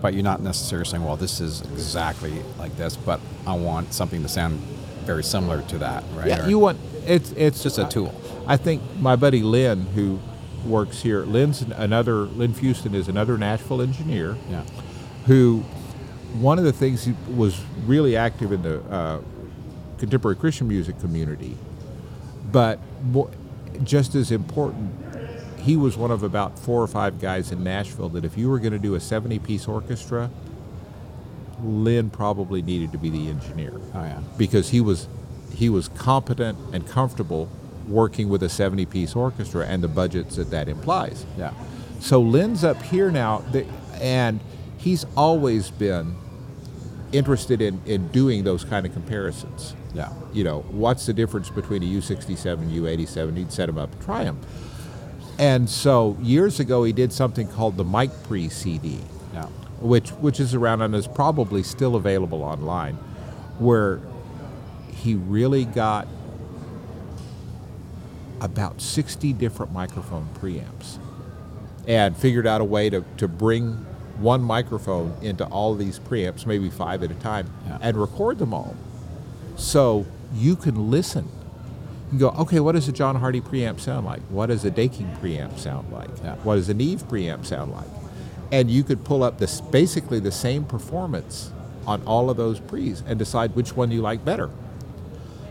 but 0.00 0.14
you're 0.14 0.22
not 0.22 0.40
necessarily 0.42 0.86
saying, 0.86 1.04
"Well, 1.04 1.16
this 1.16 1.40
is 1.40 1.60
exactly 1.62 2.32
like 2.58 2.76
this," 2.76 2.96
but 2.96 3.20
I 3.46 3.54
want 3.54 3.92
something 3.92 4.22
to 4.22 4.28
sound 4.28 4.60
very 5.04 5.24
similar 5.24 5.62
to 5.62 5.78
that, 5.78 6.04
right? 6.14 6.28
Yeah, 6.28 6.44
Or- 6.44 6.48
you 6.48 6.58
want 6.58 6.78
it's 7.06 7.32
it's 7.32 7.62
just 7.62 7.78
a 7.78 7.84
tool. 7.88 8.14
I 8.46 8.56
think 8.56 8.82
my 8.98 9.16
buddy 9.16 9.42
Lynn, 9.42 9.86
who 9.94 10.18
works 10.64 11.02
here, 11.02 11.22
Lynn's 11.24 11.62
another 11.62 12.22
Lynn 12.22 12.52
Fuston 12.52 12.94
is 12.94 13.08
another 13.08 13.36
Nashville 13.38 13.82
engineer. 13.82 14.36
yeah, 14.50 14.62
who 15.26 15.64
one 16.40 16.58
of 16.58 16.64
the 16.64 16.72
things 16.72 17.04
he 17.04 17.14
was 17.34 17.60
really 17.86 18.16
active 18.16 18.52
in 18.52 18.62
the 18.62 18.80
uh, 18.82 19.20
contemporary 19.98 20.36
Christian 20.36 20.68
music 20.68 21.00
community, 21.00 21.56
but 22.52 22.78
just 23.82 24.14
as 24.14 24.30
important, 24.30 24.90
he 25.58 25.76
was 25.76 25.96
one 25.96 26.10
of 26.10 26.22
about 26.22 26.58
four 26.58 26.82
or 26.82 26.86
five 26.86 27.20
guys 27.20 27.50
in 27.52 27.62
Nashville 27.64 28.08
that 28.10 28.24
if 28.24 28.36
you 28.38 28.48
were 28.48 28.58
going 28.58 28.72
to 28.72 28.78
do 28.78 28.94
a 28.94 29.00
70 29.00 29.38
piece 29.40 29.66
orchestra, 29.68 30.30
Lynn 31.62 32.10
probably 32.10 32.62
needed 32.62 32.92
to 32.92 32.98
be 32.98 33.10
the 33.10 33.28
engineer 33.28 33.72
oh 33.94 34.02
yeah, 34.02 34.20
because 34.36 34.70
he 34.70 34.80
was 34.80 35.08
he 35.54 35.68
was 35.68 35.88
competent 35.88 36.56
and 36.72 36.86
comfortable 36.86 37.48
working 37.88 38.28
with 38.28 38.42
a 38.42 38.48
70 38.48 38.86
piece 38.86 39.16
orchestra 39.16 39.66
and 39.66 39.82
the 39.82 39.88
budgets 39.88 40.36
that 40.36 40.50
that 40.50 40.68
implies. 40.68 41.24
yeah, 41.36 41.52
So 42.00 42.20
Lynn's 42.20 42.62
up 42.62 42.80
here 42.82 43.10
now, 43.10 43.38
th- 43.52 43.66
and 43.94 44.40
he's 44.76 45.04
always 45.16 45.70
been 45.70 46.14
interested 47.12 47.60
in, 47.62 47.80
in 47.86 48.06
doing 48.08 48.44
those 48.44 48.62
kind 48.62 48.84
of 48.86 48.92
comparisons. 48.92 49.74
yeah, 49.94 50.12
You 50.34 50.44
know, 50.44 50.60
what's 50.70 51.06
the 51.06 51.14
difference 51.14 51.48
between 51.48 51.82
a 51.82 51.86
U67, 51.86 52.70
U87? 52.70 53.36
He'd 53.38 53.50
set 53.50 53.66
them 53.66 53.78
up, 53.78 53.88
try 54.04 54.22
them. 54.24 54.38
And 55.38 55.68
so 55.70 56.16
years 56.20 56.58
ago, 56.60 56.82
he 56.84 56.92
did 56.92 57.12
something 57.12 57.46
called 57.48 57.76
the 57.76 57.84
Mic 57.84 58.10
Pre 58.24 58.48
CD, 58.48 58.98
yeah, 59.32 59.46
which 59.80 60.10
which 60.10 60.40
is 60.40 60.54
around 60.54 60.82
and 60.82 60.94
is 60.94 61.06
probably 61.06 61.62
still 61.62 61.94
available 61.94 62.42
online, 62.42 62.94
where 63.58 64.00
he 64.90 65.14
really 65.14 65.64
got 65.64 66.08
about 68.40 68.80
60 68.80 69.32
different 69.32 69.72
microphone 69.72 70.28
preamps 70.40 70.98
and 71.86 72.16
figured 72.16 72.46
out 72.46 72.60
a 72.60 72.64
way 72.64 72.88
to, 72.90 73.04
to 73.16 73.26
bring 73.26 73.72
one 74.18 74.42
microphone 74.42 75.14
into 75.22 75.44
all 75.46 75.74
these 75.74 75.98
preamps, 75.98 76.46
maybe 76.46 76.68
five 76.68 77.02
at 77.02 77.10
a 77.10 77.14
time, 77.14 77.48
Yeah. 77.66 77.78
and 77.80 77.96
record 77.96 78.38
them 78.38 78.52
all. 78.52 78.76
So 79.56 80.04
you 80.34 80.54
can 80.56 80.90
listen. 80.90 81.28
You 82.12 82.18
go, 82.18 82.28
okay, 82.30 82.60
what 82.60 82.72
does 82.72 82.88
a 82.88 82.92
John 82.92 83.16
Hardy 83.16 83.40
preamp 83.40 83.80
sound 83.80 84.06
like? 84.06 84.20
What 84.30 84.46
does 84.46 84.64
a 84.64 84.70
Daking 84.70 85.14
preamp 85.16 85.58
sound 85.58 85.92
like? 85.92 86.08
Yeah. 86.22 86.36
What 86.36 86.54
does 86.54 86.68
a 86.68 86.74
Neve 86.74 87.02
preamp 87.06 87.44
sound 87.44 87.72
like? 87.72 87.86
And 88.50 88.70
you 88.70 88.82
could 88.82 89.04
pull 89.04 89.22
up 89.22 89.38
this 89.38 89.60
basically 89.60 90.18
the 90.20 90.32
same 90.32 90.64
performance 90.64 91.52
on 91.86 92.02
all 92.04 92.30
of 92.30 92.36
those 92.36 92.60
pre's 92.60 93.02
and 93.06 93.18
decide 93.18 93.54
which 93.54 93.76
one 93.76 93.90
you 93.90 94.00
like 94.00 94.24
better. 94.24 94.50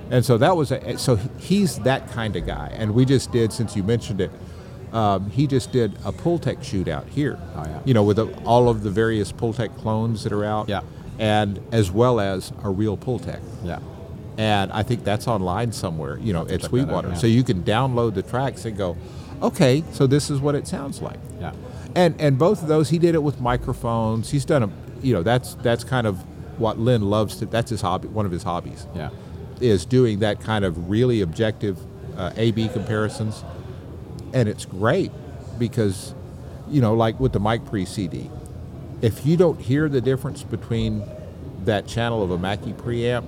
And 0.09 0.25
so 0.25 0.37
that 0.37 0.55
was 0.55 0.71
a, 0.71 0.97
so 0.97 1.17
he's 1.37 1.79
that 1.79 2.09
kind 2.11 2.35
of 2.35 2.45
guy. 2.45 2.71
And 2.73 2.95
we 2.95 3.05
just 3.05 3.31
did, 3.31 3.53
since 3.53 3.75
you 3.75 3.83
mentioned 3.83 4.21
it, 4.21 4.31
um, 4.93 5.29
he 5.29 5.47
just 5.47 5.71
did 5.71 5.93
a 6.05 6.11
Pultec 6.11 6.59
shootout 6.59 7.07
here. 7.09 7.37
Oh, 7.55 7.63
yeah. 7.65 7.81
You 7.85 7.93
know, 7.93 8.03
with 8.03 8.17
the, 8.17 8.27
all 8.45 8.69
of 8.69 8.83
the 8.83 8.89
various 8.89 9.31
Pultec 9.31 9.77
clones 9.77 10.23
that 10.23 10.31
are 10.31 10.45
out. 10.45 10.69
Yeah. 10.69 10.81
And 11.19 11.59
as 11.71 11.91
well 11.91 12.19
as 12.19 12.51
a 12.63 12.69
real 12.69 12.97
Pultec. 12.97 13.41
Yeah. 13.63 13.79
And 14.37 14.71
I 14.71 14.83
think 14.83 15.03
that's 15.03 15.27
online 15.27 15.71
somewhere, 15.71 16.19
you 16.19 16.31
know, 16.31 16.41
at 16.43 16.47
that 16.49 16.63
out, 16.65 16.69
Sweetwater. 16.69 17.07
yeah. 17.09 17.13
So 17.15 17.27
you 17.27 17.43
can 17.43 17.63
download 17.63 18.13
the 18.13 18.21
tracks 18.21 18.65
and 18.65 18.77
go, 18.77 18.95
okay, 19.41 19.83
so 19.93 20.05
this 20.05 20.29
is 20.29 20.39
what 20.39 20.53
it 20.55 20.67
sounds 20.67 21.01
like. 21.01 21.19
Yeah. 21.39 21.53
And 21.95 22.19
and 22.21 22.37
both 22.37 22.61
of 22.61 22.67
those, 22.67 22.89
he 22.89 22.99
did 22.99 23.15
it 23.15 23.23
with 23.23 23.41
microphones. 23.41 24.29
He's 24.29 24.45
done 24.45 24.63
a, 24.63 24.69
you 25.01 25.13
know, 25.13 25.23
that's 25.23 25.55
that's 25.55 25.83
kind 25.83 26.05
of 26.05 26.17
what 26.59 26.77
Lynn 26.77 27.01
loves 27.09 27.37
to. 27.37 27.45
That's 27.47 27.71
his 27.71 27.81
hobby, 27.81 28.07
one 28.09 28.25
of 28.27 28.31
his 28.31 28.43
hobbies, 28.43 28.85
Yeah. 28.95 29.09
is 29.59 29.85
doing 29.85 30.19
that 30.19 30.39
kind 30.39 30.63
of 30.65 30.89
really 30.89 31.21
objective 31.21 31.79
uh, 32.15 32.31
A/B 32.35 32.69
comparisons, 32.69 33.43
and 34.33 34.47
it's 34.49 34.65
great 34.65 35.11
because, 35.57 36.13
you 36.69 36.81
know, 36.81 36.93
like 36.93 37.19
with 37.19 37.31
the 37.33 37.39
mic 37.39 37.65
pre 37.65 37.85
CD, 37.85 38.29
if 39.01 39.25
you 39.25 39.35
don't 39.37 39.59
hear 39.59 39.89
the 39.89 40.01
difference 40.01 40.43
between 40.43 41.03
that 41.65 41.87
channel 41.87 42.21
of 42.23 42.29
a 42.31 42.37
Mackie 42.37 42.73
preamp 42.73 43.23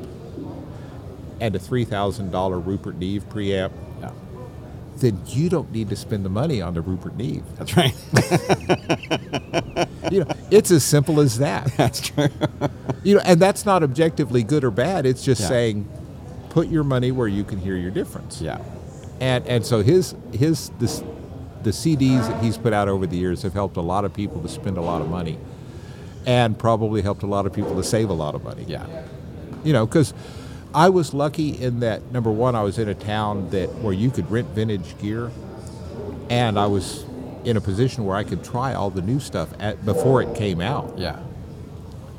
and 1.40 1.56
a 1.56 1.60
three 1.60 1.86
thousand 1.86 2.32
dollar 2.32 2.60
Rupert 2.60 2.98
Neve 2.98 3.28
preamp, 3.30 3.72
Yeah. 4.02 4.12
then 4.98 5.22
you 5.28 5.50
don't 5.50 5.72
need 5.72 5.90
to 5.90 5.96
spend 5.96 6.26
the 6.26 6.30
money 6.30 6.62
on 6.62 6.74
the 6.74 6.82
Rupert 6.82 7.16
Neve. 7.16 7.44
That's 7.58 7.76
right. 7.78 7.96
You 10.12 10.22
know, 10.22 10.32
it's 10.50 10.72
as 10.72 10.84
simple 10.84 11.20
as 11.20 11.38
that. 11.40 11.72
That's 11.78 12.02
true. 12.02 12.30
You 13.04 13.16
know, 13.16 13.22
and 13.26 13.40
that's 13.40 13.64
not 13.66 13.84
objectively 13.84 14.42
good 14.44 14.64
or 14.64 14.72
bad. 14.72 15.06
It's 15.06 15.24
just 15.24 15.42
Yeah. 15.42 15.48
saying, 15.48 15.88
put 16.50 16.68
your 16.68 16.84
money 16.84 17.12
where 17.12 17.28
you 17.28 17.44
can 17.44 17.60
hear 17.60 17.76
your 17.76 17.92
difference. 17.92 18.42
Yeah. 18.42 18.58
And 19.20 19.46
and 19.48 19.64
so 19.66 19.84
his 19.84 20.16
his 20.32 20.72
this 20.80 21.04
the 21.64 21.70
CDs 21.72 22.28
that 22.28 22.44
he's 22.44 22.58
put 22.58 22.74
out 22.74 22.88
over 22.88 23.06
the 23.06 23.18
years 23.18 23.44
have 23.44 23.54
helped 23.54 23.78
a 23.78 23.82
lot 23.82 24.04
of 24.06 24.14
people 24.14 24.42
to 24.42 24.48
spend 24.48 24.78
a 24.78 24.82
lot 24.82 25.02
of 25.02 25.10
money, 25.10 25.38
and 26.26 26.58
probably 26.58 27.02
helped 27.02 27.22
a 27.24 27.28
lot 27.28 27.46
of 27.46 27.54
people 27.54 27.76
to 27.76 27.84
save 27.84 28.10
a 28.10 28.14
lot 28.14 28.34
of 28.34 28.44
money. 28.44 28.64
Yeah. 28.68 28.86
You 29.64 29.74
know, 29.74 29.86
because 29.86 30.14
I 30.74 30.90
was 30.90 31.14
lucky 31.14 31.50
in 31.50 31.80
that 31.80 32.12
number 32.12 32.32
one, 32.32 32.56
I 32.56 32.64
was 32.64 32.78
in 32.78 32.88
a 32.88 32.96
town 32.96 33.50
that 33.50 33.70
where 33.76 33.94
you 33.94 34.12
could 34.12 34.30
rent 34.30 34.50
vintage 34.50 34.98
gear, 35.00 35.32
and 36.30 36.60
I 36.60 36.68
was 36.68 37.06
in 37.44 37.58
a 37.58 37.62
position 37.62 38.06
where 38.06 38.16
I 38.16 38.24
could 38.24 38.44
try 38.44 38.74
all 38.74 38.90
the 38.90 39.02
new 39.02 39.20
stuff 39.20 39.50
at, 39.60 39.84
before 39.86 40.22
it 40.22 40.36
came 40.36 40.62
out. 40.62 40.98
Yeah. 40.98 41.20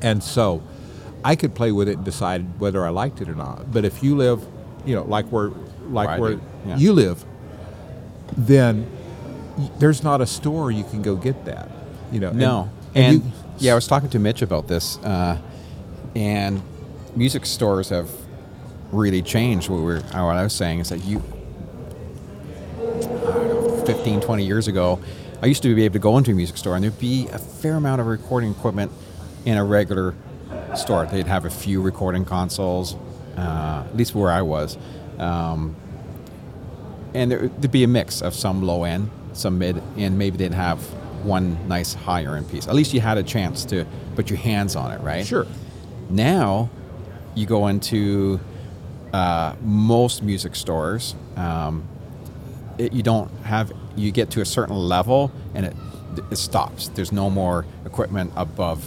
And 0.03 0.23
so 0.23 0.63
I 1.25 1.37
could 1.37 1.55
play 1.55 1.73
with 1.73 1.89
it 1.89 1.97
and 1.97 2.05
decide 2.05 2.59
whether 2.59 2.85
I 2.85 2.89
liked 2.89 3.21
it 3.21 3.29
or 3.29 3.35
not. 3.35 3.71
But 3.71 3.85
if 3.85 4.03
you 4.03 4.17
live, 4.17 4.45
you 4.85 4.95
know, 4.95 5.05
like 5.05 5.27
where 5.27 5.51
like 5.89 6.19
Where 6.19 6.37
where 6.37 6.41
yeah. 6.67 6.77
you 6.77 6.93
live, 6.93 7.25
then 8.37 8.91
there's 9.79 10.03
not 10.03 10.21
a 10.21 10.27
store 10.27 10.71
you 10.71 10.85
can 10.85 11.03
go 11.03 11.17
get 11.17 11.45
that. 11.45 11.69
You 12.11 12.21
know. 12.21 12.33
No. 12.33 12.61
And, 12.63 12.71
And, 12.95 12.97
and 12.97 13.25
you, 13.25 13.33
yeah, 13.59 13.73
I 13.73 13.75
was 13.75 13.87
talking 13.87 14.09
to 14.11 14.19
Mitch 14.19 14.43
about 14.43 14.67
this, 14.69 14.99
uh, 14.99 15.39
and 16.17 16.63
music 17.15 17.47
stores 17.47 17.91
have 17.91 18.11
really 18.93 19.23
changed. 19.23 19.69
What, 19.69 19.83
we're, 19.83 19.99
uh, 19.99 20.25
what 20.25 20.37
I 20.37 20.43
was 20.43 20.53
saying 20.53 20.81
is 20.81 20.89
that 20.91 20.99
you, 20.99 21.23
I 22.79 22.83
don't 22.83 23.49
know, 23.49 23.85
15, 23.87 24.21
20 24.21 24.45
years 24.45 24.69
ago, 24.69 25.01
I 25.43 25.47
used 25.47 25.63
to 25.63 25.75
be 25.75 25.85
able 25.85 25.95
to 25.95 25.99
go 25.99 26.19
into 26.19 26.33
a 26.33 26.35
music 26.35 26.57
store 26.57 26.75
and 26.75 26.85
there'd 26.85 26.99
be 26.99 27.29
a 27.29 27.39
fair 27.39 27.77
amount 27.77 28.01
of 28.01 28.07
recording 28.07 28.51
equipment 28.51 28.93
in 29.45 29.57
a 29.57 29.65
regular 29.65 30.15
store. 30.75 31.07
They'd 31.07 31.27
have 31.27 31.45
a 31.45 31.51
few 31.51 31.81
recording 31.81 32.25
consoles, 32.25 32.97
uh, 33.37 33.85
at 33.87 33.97
least 33.97 34.15
where 34.15 34.31
I 34.31 34.43
was. 34.43 34.77
Um, 35.19 35.77
and 37.15 37.31
there, 37.31 37.49
there'd 37.49 37.73
be 37.73 37.85
a 37.85 37.89
mix 37.89 38.23
of 38.23 38.35
some 38.35 38.63
low 38.63 38.85
end, 38.85 39.11
some 39.33 39.59
mid, 39.59 39.83
and 39.97 40.19
maybe 40.19 40.37
they'd 40.37 40.55
have 40.55 40.79
one 41.25 41.69
nice 41.69 41.95
higher 41.95 42.37
end 42.37 42.51
piece. 42.51 42.67
At 42.67 42.75
least 42.75 42.95
you 42.95 43.01
had 43.01 43.19
a 43.19 43.23
chance 43.23 43.65
to 43.67 43.87
put 44.15 44.31
your 44.31 44.39
hands 44.39 44.77
on 44.77 44.93
it, 44.93 45.01
right? 45.01 45.27
Sure. 45.27 45.47
Now, 46.09 46.71
you 47.35 47.47
go 47.47 47.69
into 47.69 48.41
uh, 49.13 49.55
most 49.63 50.23
music 50.23 50.55
stores. 50.57 51.15
Um, 51.37 51.87
it, 52.79 52.93
you 52.93 53.03
don't 53.03 53.31
have. 53.45 53.73
You 53.97 54.11
get 54.13 54.31
to 54.31 54.41
a 54.41 54.45
certain 54.45 54.77
level, 54.77 55.31
and 55.55 55.67
it 55.67 55.77
it 56.31 56.37
stops. 56.37 56.89
There's 56.89 57.13
no 57.13 57.31
more 57.31 57.67
equipment 57.87 58.33
above, 58.37 58.85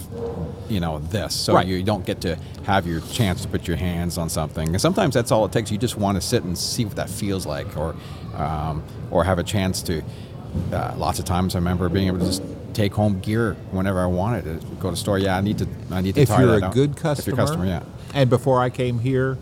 you 0.68 0.78
know, 0.80 0.98
this. 0.98 1.34
So 1.34 1.54
Right. 1.54 1.66
you 1.66 1.82
don't 1.82 2.04
get 2.04 2.20
to 2.22 2.36
have 2.64 2.86
your 2.86 3.00
chance 3.00 3.40
to 3.42 3.48
put 3.48 3.66
your 3.66 3.78
hands 3.78 4.18
on 4.18 4.28
something. 4.28 4.68
And 4.68 4.80
sometimes 4.80 5.14
that's 5.14 5.32
all 5.32 5.44
it 5.46 5.52
takes. 5.52 5.70
You 5.70 5.78
just 5.78 5.96
want 5.96 6.16
to 6.16 6.20
sit 6.20 6.42
and 6.44 6.56
see 6.56 6.84
what 6.84 6.96
that 6.96 7.08
feels 7.08 7.46
like, 7.46 7.76
or 7.78 7.94
um, 8.36 8.82
or 9.10 9.24
have 9.24 9.38
a 9.38 9.44
chance 9.44 9.80
to. 9.82 10.02
Uh, 10.72 10.94
lots 10.96 11.18
of 11.18 11.24
times, 11.24 11.54
I 11.54 11.58
remember 11.58 11.88
being 11.88 12.06
able 12.08 12.20
to 12.20 12.26
just 12.26 12.42
take 12.74 12.92
home 12.94 13.20
gear 13.20 13.54
whenever 13.72 14.00
I 14.00 14.06
wanted 14.06 14.44
to 14.60 14.66
go 14.76 14.90
to 14.90 14.96
store. 14.96 15.18
Yeah, 15.18 15.36
I 15.36 15.40
need 15.40 15.58
to. 15.58 15.68
I 15.90 16.00
need 16.00 16.14
to. 16.16 16.20
if 16.20 16.28
you're 16.30 16.46
that 16.46 16.62
a 16.62 16.66
out. 16.66 16.74
good 16.74 16.90
If 16.90 16.96
customer, 17.02 17.36
you're 17.36 17.42
a 17.44 17.46
customer, 17.46 17.66
yeah. 17.66 17.82
And 18.12 18.28
before 18.30 18.60
I 18.60 18.70
came 18.70 18.98
here, 19.00 19.38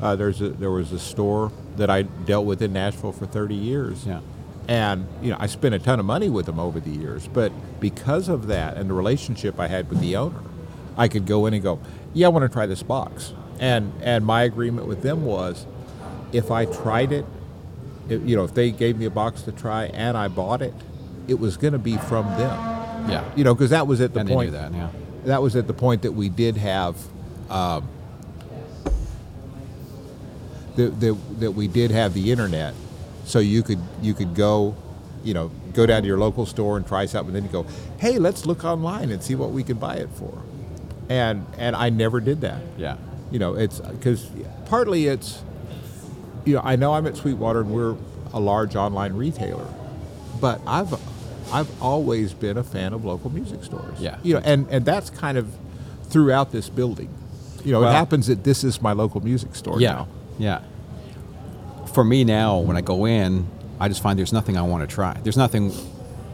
uh, 0.00 0.16
there's 0.16 0.40
a, 0.40 0.50
there 0.50 0.70
was 0.70 0.92
a 0.92 0.98
store 0.98 1.52
that 1.76 1.90
I 1.90 2.02
dealt 2.02 2.46
with 2.46 2.62
in 2.62 2.72
Nashville 2.72 3.12
for 3.12 3.26
30 3.26 3.54
years. 3.54 4.06
Yeah. 4.06 4.20
And 4.68 5.06
you 5.22 5.30
know, 5.30 5.36
I 5.38 5.46
spent 5.46 5.74
a 5.74 5.78
ton 5.78 6.00
of 6.00 6.06
money 6.06 6.28
with 6.28 6.46
them 6.46 6.58
over 6.58 6.80
the 6.80 6.90
years, 6.90 7.28
but 7.28 7.52
because 7.80 8.28
of 8.28 8.48
that 8.48 8.76
and 8.76 8.90
the 8.90 8.94
relationship 8.94 9.60
I 9.60 9.68
had 9.68 9.88
with 9.88 10.00
the 10.00 10.16
owner, 10.16 10.40
I 10.96 11.08
could 11.08 11.24
go 11.24 11.46
in 11.46 11.54
and 11.54 11.62
go, 11.62 11.78
"Yeah, 12.14 12.26
I 12.26 12.30
want 12.30 12.42
to 12.42 12.48
try 12.48 12.66
this 12.66 12.82
box." 12.82 13.32
And 13.60 13.92
and 14.02 14.26
my 14.26 14.42
agreement 14.42 14.88
with 14.88 15.02
them 15.02 15.24
was, 15.24 15.66
if 16.32 16.50
I 16.50 16.64
tried 16.64 17.12
it, 17.12 17.24
it 18.08 18.22
you 18.22 18.34
know, 18.34 18.42
if 18.42 18.54
they 18.54 18.72
gave 18.72 18.98
me 18.98 19.04
a 19.04 19.10
box 19.10 19.42
to 19.42 19.52
try 19.52 19.84
and 19.84 20.16
I 20.16 20.26
bought 20.26 20.62
it, 20.62 20.74
it 21.28 21.38
was 21.38 21.56
going 21.56 21.72
to 21.72 21.78
be 21.78 21.96
from 21.96 22.26
them. 22.30 22.76
Yeah. 23.08 23.24
You 23.36 23.44
know, 23.44 23.54
because 23.54 23.70
that 23.70 23.86
was 23.86 24.00
at 24.00 24.14
the 24.14 24.20
and 24.20 24.28
point 24.28 24.50
that. 24.50 24.72
Yeah. 24.72 24.90
that 25.26 25.42
was 25.42 25.54
at 25.54 25.68
the 25.68 25.74
point 25.74 26.02
that 26.02 26.12
we 26.12 26.28
did 26.28 26.56
have 26.56 26.96
um, 27.50 27.88
that, 30.76 31.00
that, 31.00 31.16
that 31.40 31.50
we 31.52 31.68
did 31.68 31.90
have 31.90 32.14
the 32.14 32.30
internet 32.30 32.74
so 33.24 33.38
you 33.38 33.62
could 33.62 33.80
you 34.02 34.14
could 34.14 34.34
go 34.34 34.74
you 35.24 35.34
know 35.34 35.50
go 35.72 35.84
down 35.86 36.02
to 36.02 36.06
your 36.08 36.18
local 36.18 36.46
store 36.46 36.76
and 36.76 36.86
try 36.86 37.06
something 37.06 37.34
and 37.34 37.44
then 37.44 37.44
you 37.44 37.50
go 37.64 37.68
hey 37.98 38.18
let's 38.18 38.46
look 38.46 38.64
online 38.64 39.10
and 39.10 39.22
see 39.22 39.34
what 39.34 39.50
we 39.50 39.62
can 39.64 39.76
buy 39.78 39.96
it 39.96 40.08
for 40.10 40.42
and 41.08 41.44
and 41.58 41.74
i 41.76 41.88
never 41.90 42.20
did 42.20 42.40
that 42.42 42.60
Yeah. 42.76 42.96
you 43.30 43.38
know 43.38 43.54
it's 43.54 43.80
because 43.80 44.30
partly 44.66 45.06
it's 45.06 45.42
you 46.44 46.54
know 46.54 46.60
i 46.64 46.76
know 46.76 46.94
i'm 46.94 47.06
at 47.06 47.16
sweetwater 47.16 47.60
and 47.62 47.70
we're 47.70 47.96
a 48.32 48.40
large 48.40 48.76
online 48.76 49.14
retailer 49.14 49.66
but 50.40 50.60
i've 50.66 50.92
i've 51.52 51.82
always 51.82 52.32
been 52.34 52.56
a 52.58 52.64
fan 52.64 52.92
of 52.92 53.04
local 53.04 53.30
music 53.30 53.64
stores 53.64 53.98
Yeah. 54.00 54.18
you 54.22 54.34
know 54.34 54.40
and 54.44 54.66
and 54.70 54.84
that's 54.84 55.10
kind 55.10 55.38
of 55.38 55.48
throughout 56.04 56.52
this 56.52 56.68
building 56.68 57.08
you 57.64 57.72
know 57.72 57.80
Well- 57.80 57.90
it 57.90 57.94
happens 57.94 58.26
that 58.28 58.44
this 58.44 58.62
is 58.62 58.80
my 58.80 58.92
local 58.92 59.20
music 59.20 59.54
store 59.56 59.80
Yeah. 59.80 59.92
now 59.92 60.08
Yeah. 60.38 60.62
For 61.92 62.04
me 62.04 62.24
now, 62.24 62.58
when 62.58 62.76
I 62.76 62.80
go 62.80 63.06
in, 63.06 63.48
I 63.80 63.88
just 63.88 64.02
find 64.02 64.18
there's 64.18 64.32
nothing 64.32 64.56
I 64.56 64.62
want 64.62 64.88
to 64.88 64.94
try. 64.94 65.18
There's 65.22 65.36
nothing, 65.36 65.72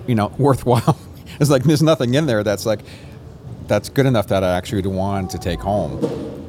you 0.07 0.15
know, 0.15 0.33
worthwhile. 0.39 0.99
it's 1.41 1.51
like 1.51 1.65
there's 1.65 1.83
nothing 1.83 2.15
in 2.15 2.27
there 2.27 2.43
that's 2.43 2.67
like 2.67 2.81
that's 3.69 3.89
good 3.89 4.07
enough 4.07 4.29
that 4.29 4.45
I 4.45 4.57
actually 4.57 4.87
want 4.87 5.31
to 5.31 5.39
take 5.39 5.61
home. 5.61 6.01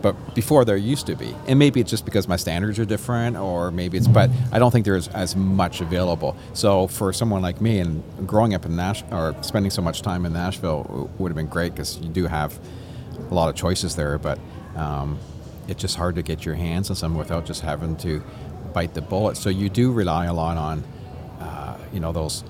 But 0.02 0.36
before 0.36 0.66
there 0.66 0.76
used 0.76 1.06
to 1.08 1.16
be, 1.16 1.34
and 1.48 1.58
maybe 1.58 1.80
it's 1.80 1.90
just 1.90 2.04
because 2.04 2.28
my 2.28 2.36
standards 2.36 2.78
are 2.78 2.84
different, 2.84 3.38
or 3.38 3.72
maybe 3.72 3.98
it's. 3.98 4.08
But 4.08 4.30
I 4.52 4.60
don't 4.60 4.70
think 4.72 4.84
there's 4.84 5.08
as 5.10 5.34
much 5.34 5.80
available. 5.80 6.36
So 6.52 6.88
for 6.88 7.14
someone 7.14 7.42
like 7.42 7.62
me, 7.62 7.80
and 7.80 8.04
growing 8.28 8.54
up 8.54 8.66
in 8.66 8.76
Nashville, 8.76 9.18
or 9.18 9.44
spending 9.44 9.72
so 9.72 9.82
much 9.82 10.02
time 10.02 10.26
in 10.26 10.34
Nashville, 10.34 11.10
would 11.20 11.30
have 11.30 11.38
been 11.38 11.48
great 11.48 11.74
because 11.74 11.98
you 12.00 12.10
do 12.10 12.26
have 12.26 12.60
a 13.32 13.34
lot 13.34 13.48
of 13.48 13.56
choices 13.56 13.96
there. 13.96 14.18
But 14.18 14.40
um, 14.76 15.18
it's 15.68 15.82
just 15.82 15.96
hard 15.98 16.16
to 16.16 16.22
get 16.22 16.46
your 16.46 16.56
hands 16.56 16.90
on 16.90 16.96
some 16.96 17.16
without 17.16 17.46
just 17.46 17.62
having 17.62 17.96
to 17.98 18.24
bite 18.74 18.94
the 18.94 19.02
bullet. 19.02 19.38
So 19.38 19.50
you 19.50 19.70
do 19.70 19.92
rely 19.92 20.26
a 20.26 20.34
lot 20.34 20.58
on, 20.58 20.84
uh, 21.40 21.78
you 21.94 22.00
know, 22.00 22.12
those 22.12 22.44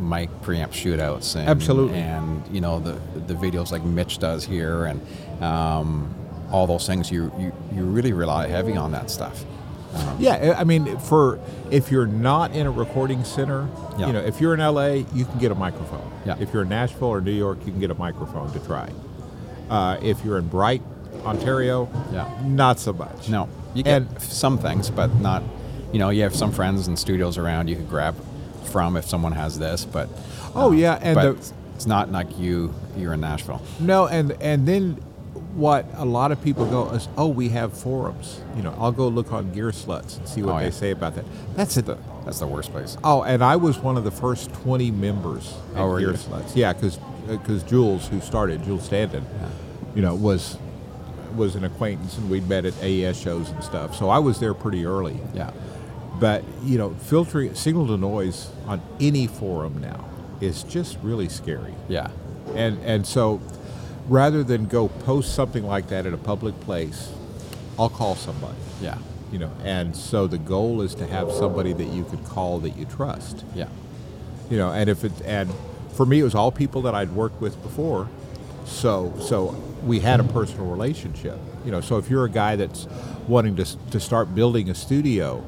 mic 0.00 0.30
preamp 0.42 0.68
shootouts 0.68 1.34
and 1.34 1.48
Absolutely. 1.48 1.98
and 1.98 2.46
you 2.54 2.60
know 2.60 2.78
the 2.78 2.92
the 3.26 3.34
videos 3.34 3.72
like 3.72 3.82
Mitch 3.82 4.18
does 4.18 4.44
here 4.44 4.84
and 4.84 5.00
um, 5.42 6.14
all 6.52 6.66
those 6.66 6.86
things. 6.86 7.10
You, 7.10 7.32
you 7.38 7.52
you 7.74 7.84
really 7.84 8.12
rely 8.12 8.46
heavy 8.48 8.76
on 8.76 8.92
that 8.92 9.10
stuff. 9.10 9.44
Yeah, 10.18 10.54
I 10.56 10.64
mean, 10.64 10.98
for 10.98 11.40
if 11.70 11.90
you're 11.90 12.06
not 12.06 12.52
in 12.52 12.66
a 12.66 12.70
recording 12.70 13.24
center, 13.24 13.68
Yeah. 13.98 14.06
you 14.08 14.12
know, 14.12 14.20
if 14.20 14.40
you're 14.40 14.52
in 14.54 14.60
LA, 14.60 15.04
you 15.14 15.24
can 15.24 15.38
get 15.38 15.50
a 15.50 15.54
microphone. 15.54 16.08
Yeah. 16.26 16.36
If 16.38 16.52
you're 16.52 16.62
in 16.62 16.68
Nashville 16.68 17.08
or 17.08 17.20
New 17.22 17.32
York, 17.32 17.58
you 17.64 17.72
can 17.72 17.80
get 17.80 17.90
a 17.90 17.94
microphone 17.94 18.52
to 18.52 18.60
try. 18.60 18.90
Uh, 19.70 19.96
if 20.02 20.22
you're 20.24 20.38
in 20.38 20.46
Bright, 20.46 20.82
Ontario, 21.24 21.88
Yeah. 22.12 22.28
not 22.44 22.78
so 22.78 22.92
much. 22.92 23.28
No, 23.28 23.48
you 23.74 23.82
get 23.82 24.02
And- 24.02 24.22
some 24.22 24.58
things, 24.58 24.90
but 24.90 25.14
not. 25.20 25.42
You 25.92 25.98
know, 25.98 26.10
you 26.10 26.22
have 26.22 26.34
some 26.34 26.52
friends 26.52 26.86
and 26.86 26.98
studios 26.98 27.38
around 27.38 27.68
you 27.68 27.76
could 27.76 27.88
grab 27.88 28.14
from 28.64 28.96
if 28.96 29.08
someone 29.08 29.32
has 29.32 29.58
this, 29.58 29.84
but 29.90 30.08
Oh, 30.54 30.68
um, 30.68 30.76
yeah, 30.76 30.98
and 31.00 31.16
the- 31.16 31.36
it's 31.74 31.86
not 31.86 32.10
like 32.12 32.38
you 32.38 32.74
you're 32.96 33.14
in 33.14 33.20
Nashville. 33.20 33.60
No, 33.80 34.06
and 34.06 34.32
and 34.40 34.66
then 34.66 34.98
what 35.54 35.86
a 35.96 36.04
lot 36.04 36.30
of 36.32 36.42
people 36.42 36.66
go 36.66 36.88
is, 36.90 37.08
oh, 37.16 37.26
we 37.28 37.48
have 37.50 37.72
forums. 37.72 38.40
You 38.56 38.62
know, 38.62 38.74
I'll 38.78 38.92
go 38.92 39.08
look 39.08 39.32
on 39.32 39.46
Gearslutz 39.46 40.18
and 40.18 40.28
see 40.28 40.42
what 40.42 40.54
Oh, 40.54 40.58
they 40.58 40.64
yeah. 40.66 40.70
say 40.70 40.90
about 40.90 41.14
that. 41.16 41.24
That's 41.56 41.76
it. 41.76 41.86
The, 41.86 41.96
that's 42.24 42.38
the 42.40 42.46
worst 42.46 42.70
place. 42.70 42.96
Oh, 43.02 43.22
and 43.22 43.42
I 43.42 43.56
was 43.56 43.78
one 43.78 43.96
of 43.96 44.04
the 44.04 44.10
first 44.10 44.52
20 44.62 44.90
members 44.90 45.54
at 45.74 45.80
Oh, 45.82 45.98
Gear 45.98 46.10
you? 46.10 46.16
Sluts. 46.16 46.54
Yeah, 46.54 46.72
because 46.74 46.98
because 47.28 47.62
uh, 47.62 47.66
Jules, 47.66 48.08
who 48.08 48.20
started, 48.20 48.64
Jules 48.64 48.88
Standen, 48.88 49.22
you 49.94 50.00
know, 50.02 50.14
was 50.14 50.56
was 51.36 51.54
an 51.54 51.64
acquaintance, 51.64 52.16
and 52.18 52.28
we'd 52.30 52.48
met 52.48 52.64
at 52.64 52.74
AES 52.82 53.18
shows 53.18 53.50
and 53.50 53.62
stuff. 53.64 53.94
So 53.96 54.08
I 54.08 54.18
was 54.18 54.38
there 54.40 54.54
pretty 54.54 54.84
early. 54.86 55.18
Yeah, 55.34 55.50
But 56.20 56.44
you 56.64 56.78
know, 56.78 56.90
filtering 56.90 57.54
signal 57.54 57.86
to 57.88 57.96
noise 57.96 58.50
on 58.66 58.80
any 59.00 59.26
forum 59.26 59.80
now 59.80 60.04
is 60.40 60.62
just 60.64 60.98
really 61.02 61.28
scary. 61.28 61.74
yeah, 61.88 62.08
And 62.54 62.78
and 62.84 63.06
so 63.06 63.40
rather 64.08 64.42
than 64.44 64.66
go 64.66 64.88
post 64.88 65.34
something 65.34 65.64
like 65.66 65.88
that 65.88 66.06
at 66.06 66.12
a 66.12 66.18
public 66.18 66.58
place, 66.60 67.10
I'll 67.78 67.90
call 67.90 68.14
somebody. 68.16 68.56
yeah, 68.80 68.98
You 69.32 69.38
know, 69.40 69.50
and 69.64 69.94
so 69.96 70.26
the 70.26 70.38
goal 70.38 70.80
is 70.82 70.94
to 70.96 71.06
have 71.06 71.30
somebody 71.32 71.72
that 71.72 71.88
you 71.88 72.04
could 72.04 72.24
call 72.24 72.58
that 72.60 72.76
you 72.76 72.84
trust. 72.86 73.44
yeah, 73.54 73.68
You 74.50 74.56
know, 74.58 74.70
and 74.72 74.88
if 74.88 75.04
it 75.04 75.12
and 75.24 75.50
for 75.92 76.06
me 76.06 76.20
it 76.20 76.24
was 76.24 76.34
all 76.34 76.50
people 76.52 76.82
that 76.82 76.94
I'd 76.94 77.12
worked 77.14 77.40
with 77.40 77.60
before. 77.62 78.08
So 78.68 79.14
so 79.20 79.56
we 79.84 80.00
had 80.00 80.20
a 80.20 80.24
personal 80.24 80.66
relationship. 80.66 81.38
You 81.64 81.72
know, 81.72 81.80
so 81.80 81.98
if 81.98 82.08
you're 82.10 82.24
a 82.24 82.30
guy 82.30 82.56
that's 82.56 82.86
wanting 83.26 83.56
to 83.56 83.64
to 83.90 84.00
start 84.00 84.34
building 84.34 84.70
a 84.70 84.74
studio, 84.74 85.42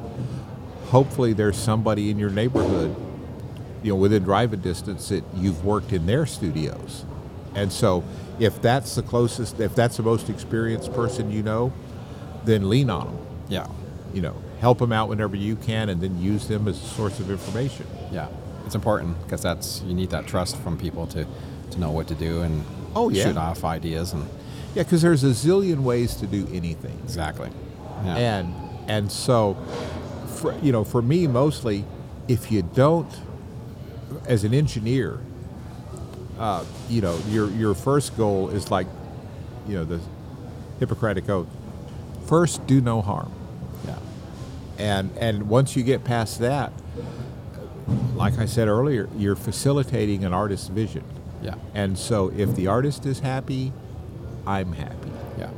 hopefully 0.87 1.33
there's 1.33 1.57
somebody 1.57 2.11
in 2.11 2.19
your 2.19 2.31
neighborhood, 2.31 2.95
you 3.83 3.93
know, 3.93 3.97
within 3.97 4.23
driving 4.25 4.61
distance 4.61 5.09
that 5.11 5.25
you've 5.35 5.65
worked 5.65 5.93
in 5.93 6.07
their 6.07 6.27
studios. 6.27 7.05
And 7.55 7.73
so 7.73 8.05
if 8.39 8.61
that's 8.63 8.95
the 8.95 9.03
closest, 9.03 9.61
if 9.61 9.75
that's 9.75 9.97
the 9.97 10.03
most 10.03 10.31
experienced 10.31 10.93
person 10.93 11.31
you 11.31 11.43
know, 11.43 11.73
then 12.45 12.69
lean 12.71 12.89
on 12.91 13.07
them. 13.07 13.19
yeah, 13.49 13.67
You 14.15 14.23
know, 14.23 14.35
help 14.61 14.79
them 14.79 14.93
out 14.93 15.09
whenever 15.09 15.37
you 15.37 15.57
can, 15.57 15.89
and 15.89 16.01
then 16.01 16.21
use 16.21 16.49
them 16.49 16.69
as 16.69 16.83
a 16.83 16.87
source 16.87 17.21
of 17.21 17.31
information. 17.31 17.87
yeah. 18.13 18.29
It's 18.67 18.75
important 18.77 19.21
because 19.23 19.43
that's 19.43 19.83
you 19.83 19.95
need 19.95 20.11
that 20.11 20.27
trust 20.29 20.57
from 20.59 20.79
people 20.79 21.07
to 21.09 21.27
to 21.73 21.81
know 21.81 21.91
what 21.91 22.07
to 22.09 22.15
do 22.15 22.43
and 22.43 22.65
Oh, 22.95 23.09
yeah. 23.09 23.25
shoot 23.25 23.37
off 23.37 23.65
ideas 23.65 24.13
and 24.13 24.25
Yeah, 24.75 24.83
because 24.85 25.03
there's 25.03 25.25
a 25.25 25.29
zillion 25.31 25.81
ways 25.81 26.15
to 26.17 26.27
do 26.27 26.47
anything. 26.53 26.99
exactly. 27.05 27.51
Yeah, 28.05 28.17
and 28.17 28.55
and 28.89 29.13
so 29.13 29.57
for, 30.37 30.55
you 30.63 30.73
know 30.73 30.85
for 30.85 31.03
me 31.03 31.27
mostly 31.27 31.85
if 32.29 32.51
you 32.51 32.63
don't 32.63 33.11
as 34.27 34.43
an 34.45 34.55
engineer 34.55 35.21
uh, 36.39 36.65
you 36.89 37.03
know 37.03 37.19
your 37.29 37.51
your 37.51 37.75
first 37.75 38.17
goal 38.17 38.49
is 38.49 38.71
like 38.71 38.87
you 39.69 39.75
know 39.75 39.85
the 39.85 40.01
hippocratic 40.79 41.29
oath 41.29 41.47
first 42.27 42.67
do 42.67 42.81
no 42.81 43.03
harm 43.03 43.31
yeah, 43.87 43.99
and 44.79 45.11
and 45.19 45.49
once 45.51 45.77
you 45.77 45.83
get 45.83 46.03
past 46.03 46.39
that 46.39 46.73
like 48.15 48.39
i 48.39 48.47
said 48.47 48.67
earlier 48.67 49.09
you're 49.19 49.37
facilitating 49.37 50.25
an 50.25 50.33
artist's 50.33 50.69
vision 50.69 51.05
yeah, 51.43 51.55
and 51.75 51.99
so 51.99 52.31
if 52.37 52.55
the 52.55 52.67
artist 52.67 53.07
is 53.07 53.21
happy 53.21 53.73
i'm 54.47 54.73
happy. 54.73 55.11
Yeah, 55.39 55.51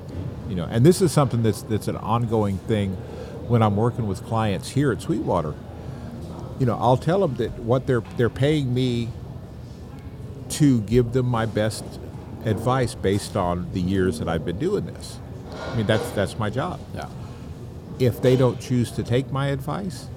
you 0.49 0.55
know 0.55 0.64
and 0.64 0.85
this 0.85 1.01
is 1.01 1.12
something 1.12 1.43
that's 1.43 1.62
that's 1.62 1.89
an 1.89 1.97
ongoing 1.97 2.59
thing 2.59 2.93
when 3.49 3.62
i'm 3.62 3.76
working 3.76 4.07
with 4.07 4.24
clients 4.24 4.70
here 4.70 4.93
at 4.93 5.03
sweetwater. 5.03 5.55
You 6.59 6.66
know 6.66 6.76
i'll 6.78 6.97
tell 6.97 7.20
them 7.20 7.37
that 7.37 7.59
what 7.61 7.87
they're 7.87 8.03
they're 8.16 8.30
paying 8.30 8.72
me 8.74 9.09
to 10.51 10.80
give 10.83 11.12
them 11.12 11.26
my 11.26 11.47
best 11.47 11.85
advice 12.45 12.95
based 12.95 13.37
on 13.37 13.72
the 13.72 13.80
years 13.80 14.18
that 14.18 14.28
i've 14.28 14.45
been 14.45 14.59
doing 14.59 14.87
this. 14.87 15.18
I 15.53 15.76
mean 15.76 15.87
that's 15.87 16.11
that's 16.11 16.39
my 16.39 16.51
job. 16.51 16.80
Yeah, 16.95 17.09
if 17.99 18.20
they 18.20 18.37
don't 18.37 18.61
choose 18.61 18.91
to 18.93 19.03
take 19.03 19.30
my 19.33 19.49
advice 19.49 20.09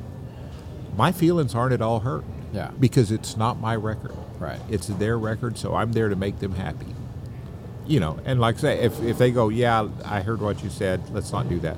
my 0.97 1.11
feelings 1.11 1.53
aren't 1.53 1.73
at 1.73 1.81
all 1.81 1.99
hurt. 2.01 2.23
Yeah. 2.53 2.71
because 2.79 3.11
it's 3.11 3.35
not 3.35 3.59
my 3.59 3.75
record 3.75 4.15
Right. 4.39 4.59
it's 4.69 4.87
their 4.87 5.17
record 5.17 5.57
so 5.57 5.75
i'm 5.75 5.93
there 5.93 6.09
to 6.09 6.15
make 6.15 6.39
them 6.39 6.53
happy 6.55 6.87
you 7.87 7.99
know 7.99 8.19
and 8.25 8.39
like 8.39 8.55
I 8.57 8.59
say 8.59 8.79
if, 8.79 9.01
if 9.03 9.17
they 9.17 9.31
go 9.31 9.49
yeah 9.49 9.87
i 10.03 10.21
heard 10.21 10.41
what 10.41 10.63
you 10.63 10.69
said 10.69 11.01
let's 11.13 11.31
not 11.31 11.47
do 11.49 11.59
that 11.59 11.77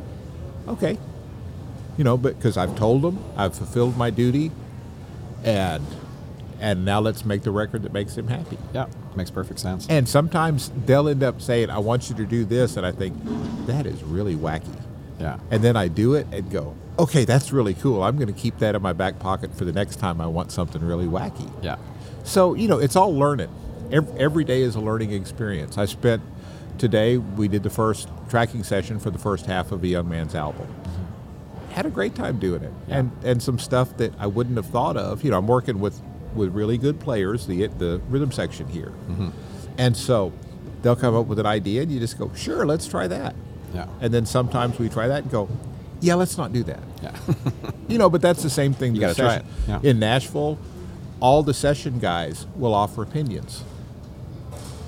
okay 0.68 0.98
you 1.98 2.04
know 2.04 2.18
but 2.18 2.36
because 2.38 2.58
i've 2.58 2.76
told 2.78 3.02
them 3.02 3.24
i've 3.36 3.56
fulfilled 3.56 3.98
my 3.98 4.10
duty 4.10 4.52
and 5.44 5.86
and 6.60 6.84
now 6.86 7.00
let's 7.00 7.24
make 7.24 7.44
the 7.44 7.52
record 7.52 7.84
that 7.84 7.94
makes 7.94 8.16
them 8.16 8.28
happy 8.28 8.58
yeah. 8.74 8.88
Makes 9.16 9.32
perfect 9.32 9.60
sense. 9.60 9.88
and 9.90 10.08
sometimes 10.08 10.72
they'll 10.86 11.08
end 11.10 11.24
up 11.24 11.42
saying 11.42 11.70
i 11.70 11.78
want 11.80 12.10
you 12.10 12.16
to 12.16 12.26
do 12.26 12.46
this 12.46 12.78
and 12.78 12.86
i 12.86 12.92
think 12.92 13.16
that 13.68 13.86
is 13.86 14.04
really 14.04 14.36
wacky 14.36 14.76
Yeah, 15.20 15.40
and 15.52 15.64
then 15.64 15.76
I 15.76 15.88
do 15.88 16.14
it 16.14 16.28
and 16.32 16.50
go, 16.52 16.76
okay, 17.00 17.26
that's 17.26 17.52
really 17.52 17.74
cool. 17.74 18.04
I'm 18.04 18.18
going 18.18 18.32
to 18.32 18.40
keep 18.40 18.60
that 18.60 18.76
in 18.76 18.82
my 18.84 18.94
back 18.94 19.18
pocket 19.18 19.50
for 19.58 19.66
the 19.66 19.72
next 19.74 19.96
time 19.98 20.22
I 20.22 20.28
want 20.28 20.52
something 20.52 20.80
really 20.86 21.08
wacky. 21.08 21.50
yeah, 21.64 21.78
So, 22.28 22.54
you 22.56 22.68
know, 22.68 22.78
it's 22.78 22.96
all 22.96 23.16
learning. 23.16 23.50
Every, 23.92 24.20
every 24.20 24.44
day 24.44 24.62
is 24.62 24.76
a 24.76 24.82
learning 24.82 25.14
experience. 25.14 25.78
I 25.78 25.86
spent 25.86 26.22
today, 26.78 27.18
we 27.18 27.48
did 27.48 27.64
the 27.64 27.70
first 27.70 28.10
tracking 28.30 28.64
session 28.64 29.00
for 29.00 29.10
the 29.10 29.18
first 29.18 29.46
half 29.46 29.72
of 29.72 29.82
a 29.84 29.88
young 29.88 30.10
man's 30.10 30.36
album. 30.36 30.68
Had 31.72 31.86
a 31.86 31.90
great 31.90 32.16
time 32.16 32.38
doing 32.38 32.64
it. 32.64 32.74
Yeah. 32.88 32.98
And, 33.00 33.12
and 33.24 33.42
some 33.42 33.58
stuff 33.58 33.96
that 33.98 34.14
I 34.20 34.28
wouldn't 34.28 34.58
have 34.58 34.66
thought 34.66 34.98
of. 34.98 35.24
You 35.24 35.32
know, 35.32 35.38
I'm 35.38 35.48
working 35.48 35.80
with, 35.80 36.02
with 36.36 36.54
really 36.54 36.78
good 36.78 37.00
players, 37.00 37.48
the, 37.48 37.68
the 37.68 38.02
rhythm 38.10 38.32
section 38.34 38.68
here. 38.68 38.92
Mm-hmm. 39.08 39.30
And 39.78 39.96
so 39.96 40.34
they'll 40.82 40.96
come 40.98 41.16
up 41.16 41.28
with 41.28 41.40
an 41.40 41.46
idea 41.46 41.84
and 41.84 41.92
you 41.92 42.00
just 42.00 42.20
go, 42.20 42.32
sure, 42.36 42.66
let's 42.66 42.88
try 42.88 43.08
that. 43.08 43.36
yeah, 43.74 43.88
And 44.02 44.14
then 44.14 44.26
sometimes 44.26 44.78
we 44.80 44.90
try 44.90 45.08
that 45.08 45.24
and 45.24 45.32
go, 45.32 45.48
yeah, 46.02 46.16
let's 46.16 46.38
not 46.38 46.52
do 46.52 46.64
that. 46.64 46.84
yeah, 47.02 47.16
You 47.88 47.98
know, 47.98 48.10
but 48.10 48.22
that's 48.22 48.44
the 48.44 48.50
same 48.50 48.74
thing. 48.74 48.94
You 48.96 49.02
gotta 49.02 49.16
try 49.16 49.36
it, 49.38 49.46
yeah. 49.68 49.80
In 49.82 49.98
Nashville, 50.00 50.60
all 51.20 51.44
the 51.44 51.54
session 51.54 52.00
guys 52.00 52.46
will 52.56 52.74
offer 52.74 53.02
opinions. 53.04 53.64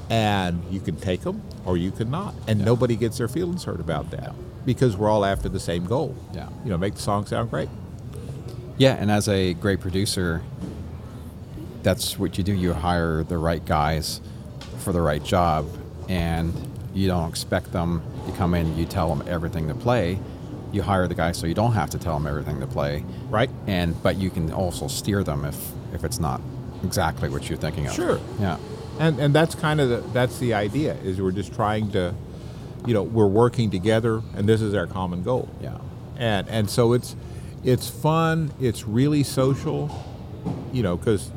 And 0.10 0.64
you 0.72 0.80
can 0.80 0.96
take 0.96 1.22
them 1.22 1.42
or 1.66 1.78
you 1.78 1.92
can 1.92 2.10
not. 2.10 2.34
And 2.48 2.60
Yeah. 2.60 2.66
nobody 2.66 2.96
gets 2.96 3.18
their 3.20 3.28
feelings 3.28 3.64
hurt 3.66 3.80
about 3.80 4.10
that 4.12 4.34
because 4.66 4.98
we're 4.98 5.10
all 5.10 5.24
after 5.26 5.50
the 5.50 5.60
same 5.60 5.86
goal. 5.86 6.16
Yeah. 6.34 6.48
You 6.64 6.72
know, 6.72 6.78
make 6.78 6.96
the 6.96 7.02
song 7.02 7.26
sound 7.26 7.50
great. 7.52 7.70
yeah. 8.78 8.94
And 9.00 9.12
as 9.12 9.28
a 9.28 9.54
great 9.56 9.80
producer, 9.82 10.42
that's 11.84 12.18
what 12.18 12.38
you 12.38 12.44
do. 12.44 12.54
You 12.54 12.74
hire 12.74 13.24
the 13.24 13.38
right 13.38 13.64
guys 13.66 14.22
for 14.80 14.94
the 14.94 15.02
right 15.02 15.24
job, 15.24 15.66
and 16.08 16.54
you 16.94 17.08
don't 17.08 17.28
expect 17.30 17.72
them 17.74 18.02
to 18.26 18.32
come 18.34 18.54
in. 18.54 18.78
You 18.78 18.86
tell 18.86 19.14
them 19.14 19.28
everything 19.28 19.68
to 19.68 19.74
play. 19.74 20.20
You 20.72 20.82
hire 20.82 21.08
the 21.08 21.16
guy 21.16 21.32
so 21.34 21.46
you 21.48 21.54
don't 21.54 21.74
have 21.74 21.90
to 21.92 21.98
tell 21.98 22.14
them 22.18 22.26
everything 22.28 22.60
to 22.62 22.68
play, 22.68 23.04
Right? 23.30 23.50
and 23.68 24.02
but 24.04 24.18
you 24.18 24.30
can 24.30 24.52
also 24.54 24.88
steer 24.88 25.24
them 25.24 25.44
if 25.46 25.58
if 25.94 26.04
it's 26.04 26.20
not 26.20 26.42
exactly 26.84 27.30
what 27.30 27.50
you're 27.50 27.58
thinking 27.60 27.88
of. 27.88 27.94
Sure. 27.94 28.20
Yeah. 28.40 28.58
And 29.00 29.20
and 29.20 29.34
that's 29.34 29.56
kind 29.56 29.80
of 29.82 29.90
the 29.90 29.98
that's 30.14 30.40
the 30.40 30.54
idea 30.54 30.94
is 30.96 31.22
we're 31.22 31.32
just 31.32 31.54
trying 31.54 31.92
to 31.92 32.14
you 32.86 32.94
know, 32.94 33.04
we're 33.04 33.28
working 33.28 33.70
together 33.70 34.22
and 34.36 34.48
this 34.48 34.62
is 34.62 34.74
our 34.74 34.88
common 34.88 35.24
goal. 35.24 35.50
Yeah. 35.62 35.78
and 36.18 36.48
and 36.50 36.70
so 36.70 36.94
it's 36.94 37.16
it's 37.64 37.90
fun 37.90 38.52
it's 38.62 38.86
really 38.88 39.22
social 39.24 39.90
you 40.72 40.82
know 40.82 40.96
because 40.96 41.30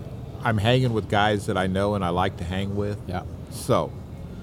i'm 0.45 0.57
hanging 0.59 0.93
with 0.93 1.09
guys 1.09 1.47
that 1.47 1.57
i 1.57 1.67
know 1.67 1.97
and 1.97 2.05
i 2.05 2.11
like 2.11 2.37
to 2.37 2.45
hang 2.45 2.77
with 2.77 2.97
Yeah. 3.09 3.25
so 3.51 3.91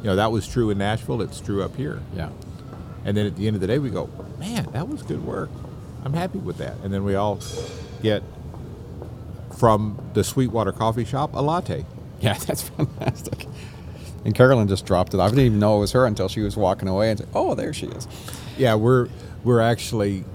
you 0.02 0.08
know 0.10 0.18
that 0.18 0.30
was 0.34 0.46
true 0.46 0.70
in 0.72 0.78
nashville 0.78 1.22
it's 1.22 1.40
true 1.40 1.64
up 1.64 1.78
here 1.78 2.02
Yeah. 2.14 2.30
and 3.06 3.16
then 3.16 3.26
at 3.26 3.38
the 3.38 3.48
end 3.48 3.56
of 3.56 3.62
the 3.62 3.68
day 3.68 3.80
we 3.80 3.90
go 3.90 4.10
man 4.40 4.68
that 4.74 4.90
was 4.90 5.02
good 5.04 5.24
work 5.26 5.50
i'm 6.04 6.12
happy 6.14 6.40
with 6.40 6.58
that 6.58 6.76
and 6.84 6.94
then 6.94 7.06
we 7.06 7.16
all 7.16 7.40
get 8.04 8.24
from 9.60 10.00
the 10.14 10.24
sweetwater 10.24 10.72
coffee 10.72 11.04
shop 11.06 11.32
a 11.34 11.42
latte 11.42 11.86
Yeah, 12.22 12.34
that's 12.48 12.64
fantastic. 12.64 13.46
And 14.26 14.34
Carolyn 14.36 14.68
just 14.68 14.86
dropped 14.86 15.14
it. 15.14 15.20
I 15.20 15.28
didn't 15.30 15.46
even 15.46 15.60
know 15.60 15.78
it 15.78 15.80
was 15.82 15.92
her 15.94 16.06
until 16.06 16.28
she 16.30 16.42
was 16.42 16.58
walking 16.58 16.88
away 16.90 17.10
and 17.10 17.20
said, 17.20 17.30
"Oh, 17.34 17.56
there 17.56 17.74
she 17.74 17.88
is." 17.88 18.08
yeah 18.58 18.76
we're 18.76 19.08
we're 19.46 19.62
actually 19.62 20.26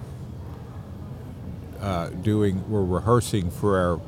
uh, 1.81 2.09
doing 2.09 2.68
we're 2.70 2.83
rehearsing 2.85 3.51
for 3.51 3.79
our 3.79 4.01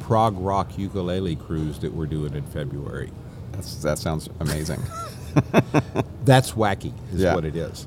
prog 0.00 0.36
rock 0.38 0.76
ukulele 0.78 1.36
cruise 1.36 1.78
that 1.78 1.92
we're 1.94 2.04
doing 2.06 2.34
in 2.34 2.42
february 2.44 3.10
That's 3.52 3.76
that 3.76 3.98
sounds 3.98 4.28
amazing. 4.40 4.82
that's 6.24 6.52
wacky 6.52 6.92
is 7.12 7.22
Yeah. 7.22 7.34
what 7.34 7.44
it 7.46 7.56
is 7.56 7.86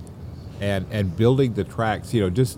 and 0.60 0.86
and 0.92 1.16
building 1.16 1.54
the 1.54 1.64
tracks 1.64 2.14
you 2.14 2.22
know 2.22 2.30
just 2.32 2.58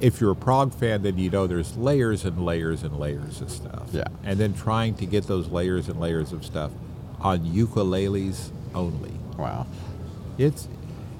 if 0.00 0.20
you're 0.20 0.32
a 0.32 0.36
prog 0.36 0.74
fan, 0.74 1.02
then 1.02 1.18
you 1.18 1.30
know 1.30 1.46
there's 1.46 1.76
layers 1.76 2.24
and 2.24 2.44
layers 2.44 2.82
and 2.82 2.98
layers 2.98 3.40
of 3.40 3.50
stuff. 3.50 3.88
Yeah. 3.92 4.04
And 4.24 4.38
then 4.38 4.54
trying 4.54 4.94
to 4.96 5.06
get 5.06 5.26
those 5.26 5.48
layers 5.48 5.88
and 5.88 5.98
layers 5.98 6.32
of 6.32 6.44
stuff 6.44 6.70
on 7.20 7.40
ukuleles 7.46 8.50
only. 8.74 9.12
Wow. 9.38 9.66
It's 10.38 10.68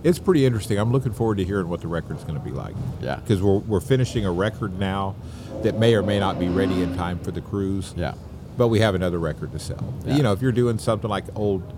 it's 0.05 0.19
pretty 0.19 0.47
interesting. 0.47 0.79
I'm 0.79 0.93
looking 0.93 1.13
forward 1.13 1.39
to 1.39 1.45
hearing 1.45 1.69
what 1.69 1.81
the 1.81 1.89
record's 1.89 2.23
going 2.23 2.39
to 2.39 2.45
be 2.45 2.53
like. 2.53 2.77
Yeah. 3.01 3.17
Because 3.17 3.43
we're, 3.43 3.59
we're 3.59 3.81
finishing 3.81 4.25
a 4.25 4.31
record 4.31 4.79
now 4.79 5.17
that 5.63 5.79
may 5.79 5.95
or 5.95 6.03
may 6.03 6.21
not 6.21 6.39
be 6.39 6.49
ready 6.49 6.83
in 6.83 6.95
time 6.97 7.19
for 7.19 7.33
the 7.33 7.41
cruise. 7.41 7.93
Yeah. 7.97 8.15
But 8.57 8.69
we 8.69 8.81
have 8.81 8.95
another 8.95 9.19
record 9.19 9.53
to 9.53 9.59
sell. 9.59 9.95
Yeah. 10.05 10.17
You 10.17 10.23
know, 10.23 10.33
if 10.33 10.43
you're 10.43 10.53
doing 10.53 10.79
something 10.79 11.11
like 11.11 11.25
old 11.35 11.73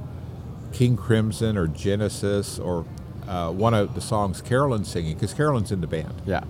King 0.73 0.97
Crimson 0.97 1.57
or 1.57 1.69
Genesis 1.69 2.59
or 2.59 2.85
uh, 3.27 3.51
one 3.51 3.73
of 3.73 3.95
the 3.95 4.01
songs 4.01 4.43
Carolyn's 4.43 4.89
singing, 4.89 5.15
because 5.15 5.33
Carolyn's 5.33 5.73
in 5.73 5.81
the 5.81 5.87
band. 5.87 6.21
Yeah. 6.27 6.45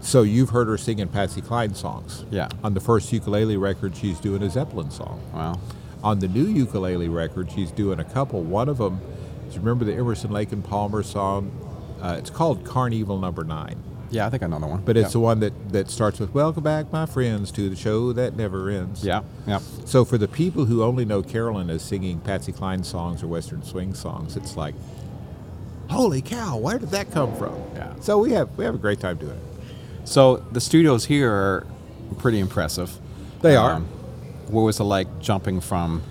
So 0.00 0.22
you've 0.22 0.50
heard 0.50 0.68
her 0.68 0.78
singing 0.78 1.08
Patsy 1.08 1.40
Cline 1.40 1.74
songs. 1.74 2.24
Yeah. 2.30 2.48
On 2.62 2.74
the 2.74 2.80
first 2.80 3.12
ukulele 3.12 3.56
record, 3.56 3.96
she's 3.96 4.20
doing 4.20 4.42
a 4.42 4.50
Zeppelin 4.50 4.90
song. 4.90 5.20
Wow. 5.32 5.58
On 6.04 6.18
the 6.20 6.28
new 6.28 6.44
ukulele 6.46 7.08
record, 7.08 7.50
she's 7.50 7.70
doing 7.72 7.98
a 7.98 8.04
couple. 8.04 8.42
One 8.42 8.68
of 8.68 8.78
them, 8.78 9.00
do 9.48 9.54
you 9.54 9.58
remember 9.60 9.84
the 9.84 9.94
Emerson 9.94 10.30
Lake 10.30 10.52
and 10.52 10.64
Palmer 10.64 11.02
song? 11.02 11.50
Uh, 12.00 12.16
it's 12.18 12.30
called 12.30 12.64
Karn 12.64 12.92
Evil 12.92 13.18
Number 13.18 13.42
Nine, 13.42 13.82
Yeah, 14.10 14.26
I 14.26 14.30
think 14.30 14.42
I 14.42 14.46
know 14.46 14.60
the 14.60 14.66
one. 14.66 14.82
but 14.84 14.96
it's 14.96 15.08
yeah. 15.08 15.12
the 15.12 15.20
one 15.20 15.40
that, 15.40 15.72
that 15.72 15.90
starts 15.90 16.20
with 16.20 16.32
"Welcome 16.34 16.62
back, 16.62 16.92
my 16.92 17.06
friends, 17.06 17.50
to 17.52 17.68
the 17.70 17.74
show 17.74 18.12
that 18.12 18.36
never 18.36 18.68
ends." 18.70 19.02
Yeah. 19.02 19.22
Yeah. 19.46 19.60
So 19.86 20.04
for 20.04 20.18
the 20.18 20.28
people 20.28 20.66
who 20.66 20.84
only 20.84 21.04
know 21.06 21.22
Carolyn 21.22 21.70
as 21.70 21.82
singing 21.82 22.20
Patsy 22.20 22.52
Cline 22.52 22.84
songs 22.84 23.22
or 23.22 23.28
Western 23.28 23.62
swing 23.64 23.94
songs, 23.94 24.36
it's 24.36 24.56
like, 24.56 24.74
holy 25.88 26.20
cow, 26.22 26.58
where 26.58 26.78
did 26.78 26.90
that 26.90 27.10
come 27.10 27.34
from? 27.36 27.54
Yeah. 27.74 27.94
So 28.00 28.18
we 28.18 28.32
have 28.32 28.56
we 28.58 28.64
have 28.66 28.74
a 28.74 28.78
great 28.78 29.00
time 29.00 29.16
doing 29.16 29.32
it. 29.32 29.55
So 30.06 30.36
the 30.52 30.60
studios 30.60 31.04
here 31.04 31.30
are 31.32 31.66
pretty 32.18 32.38
impressive. 32.38 32.96
They 33.42 33.56
are. 33.56 33.72
Um, 33.74 33.84
what 34.48 34.62
was 34.62 34.78
it 34.80 34.84
like 34.84 35.18
jumping 35.20 35.60
from 35.60 36.02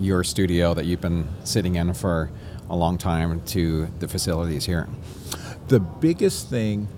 your 0.00 0.24
studio 0.24 0.72
that 0.74 0.86
you've 0.86 1.02
been 1.02 1.28
sitting 1.44 1.74
in 1.76 1.92
for 1.92 2.30
a 2.70 2.74
long 2.74 2.96
time 2.98 3.42
to 3.48 3.86
the 4.00 4.08
facilities 4.08 4.64
here? 4.64 4.88
The 5.68 5.80
biggest 5.80 6.48
thing 6.48 6.88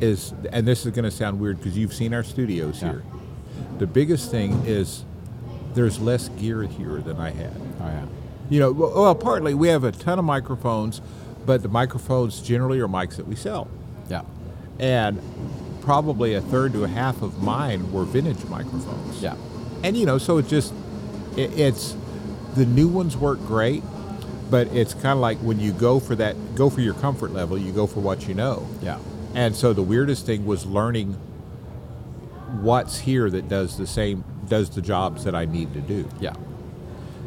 is, 0.00 0.32
and 0.52 0.66
this 0.66 0.86
is 0.86 0.92
going 0.92 1.04
to 1.04 1.10
sound 1.10 1.40
weird 1.40 1.58
because 1.58 1.76
you've 1.76 1.92
seen 1.92 2.14
our 2.14 2.22
studios 2.22 2.80
Yeah. 2.80 2.90
here. 2.92 3.02
The 3.78 3.86
biggest 3.88 4.30
thing 4.30 4.62
is 4.64 5.04
there's 5.74 5.98
less 5.98 6.28
gear 6.38 6.62
here 6.62 7.00
than 7.00 7.16
I 7.18 7.30
had. 7.30 7.52
Oh 7.80 7.86
yeah. 7.86 8.06
You 8.48 8.60
know, 8.60 8.72
well, 8.72 8.92
well, 8.94 9.14
partly 9.14 9.54
we 9.54 9.68
have 9.68 9.82
a 9.84 9.90
ton 9.92 10.18
of 10.20 10.24
microphones, 10.24 11.00
but 11.44 11.62
the 11.62 11.68
microphones 11.68 12.40
generally 12.40 12.78
are 12.78 12.88
mics 12.88 13.16
that 13.16 13.26
we 13.26 13.34
sell. 13.34 13.66
Yeah. 14.08 14.22
And 14.80 15.20
probably 15.82 16.34
a 16.34 16.40
third 16.40 16.72
to 16.72 16.84
a 16.84 16.88
half 16.88 17.22
of 17.22 17.42
mine 17.42 17.92
were 17.92 18.04
vintage 18.04 18.44
microphones. 18.46 19.22
Yeah. 19.22 19.36
And 19.82 19.96
you 19.96 20.06
know, 20.06 20.18
so 20.18 20.38
it 20.38 20.48
just 20.48 20.74
it, 21.36 21.58
it's 21.58 21.96
the 22.54 22.66
new 22.66 22.88
ones 22.88 23.16
work 23.16 23.38
great, 23.46 23.82
but 24.50 24.66
it's 24.68 24.94
kind 24.94 25.12
of 25.12 25.18
like 25.18 25.38
when 25.38 25.60
you 25.60 25.72
go 25.72 26.00
for 26.00 26.14
that, 26.16 26.54
go 26.54 26.70
for 26.70 26.80
your 26.80 26.94
comfort 26.94 27.32
level, 27.32 27.56
you 27.56 27.72
go 27.72 27.86
for 27.86 28.00
what 28.00 28.26
you 28.26 28.34
know. 28.34 28.66
Yeah. 28.82 28.98
And 29.34 29.54
so 29.54 29.72
the 29.72 29.82
weirdest 29.82 30.26
thing 30.26 30.44
was 30.44 30.66
learning 30.66 31.14
what's 32.60 32.98
here 32.98 33.30
that 33.30 33.48
does 33.48 33.76
the 33.76 33.86
same 33.86 34.24
does 34.48 34.70
the 34.70 34.82
jobs 34.82 35.24
that 35.24 35.34
I 35.34 35.44
need 35.44 35.72
to 35.74 35.80
do. 35.80 36.08
Yeah. 36.20 36.34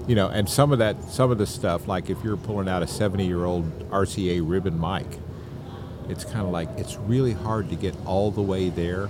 You 0.08 0.16
know, 0.16 0.28
and 0.28 0.49
some 0.49 0.74
of 0.74 0.80
that 0.80 1.01
some 1.06 1.32
of 1.32 1.38
the 1.38 1.47
stuff 1.47 1.88
like 1.88 2.10
if 2.10 2.24
you're 2.24 2.38
pulling 2.38 2.68
out 2.68 2.84
a 2.84 2.88
70-year-old 2.88 3.89
RCA 3.89 4.41
ribbon 4.43 4.80
mic, 4.80 5.06
it's 6.10 6.24
kind 6.24 6.41
of 6.45 6.49
like 6.49 6.70
it's 6.78 6.97
really 6.97 7.34
hard 7.34 7.70
to 7.70 7.76
get 7.76 7.95
all 8.06 8.32
the 8.32 8.41
way 8.41 8.70
there. 8.70 9.10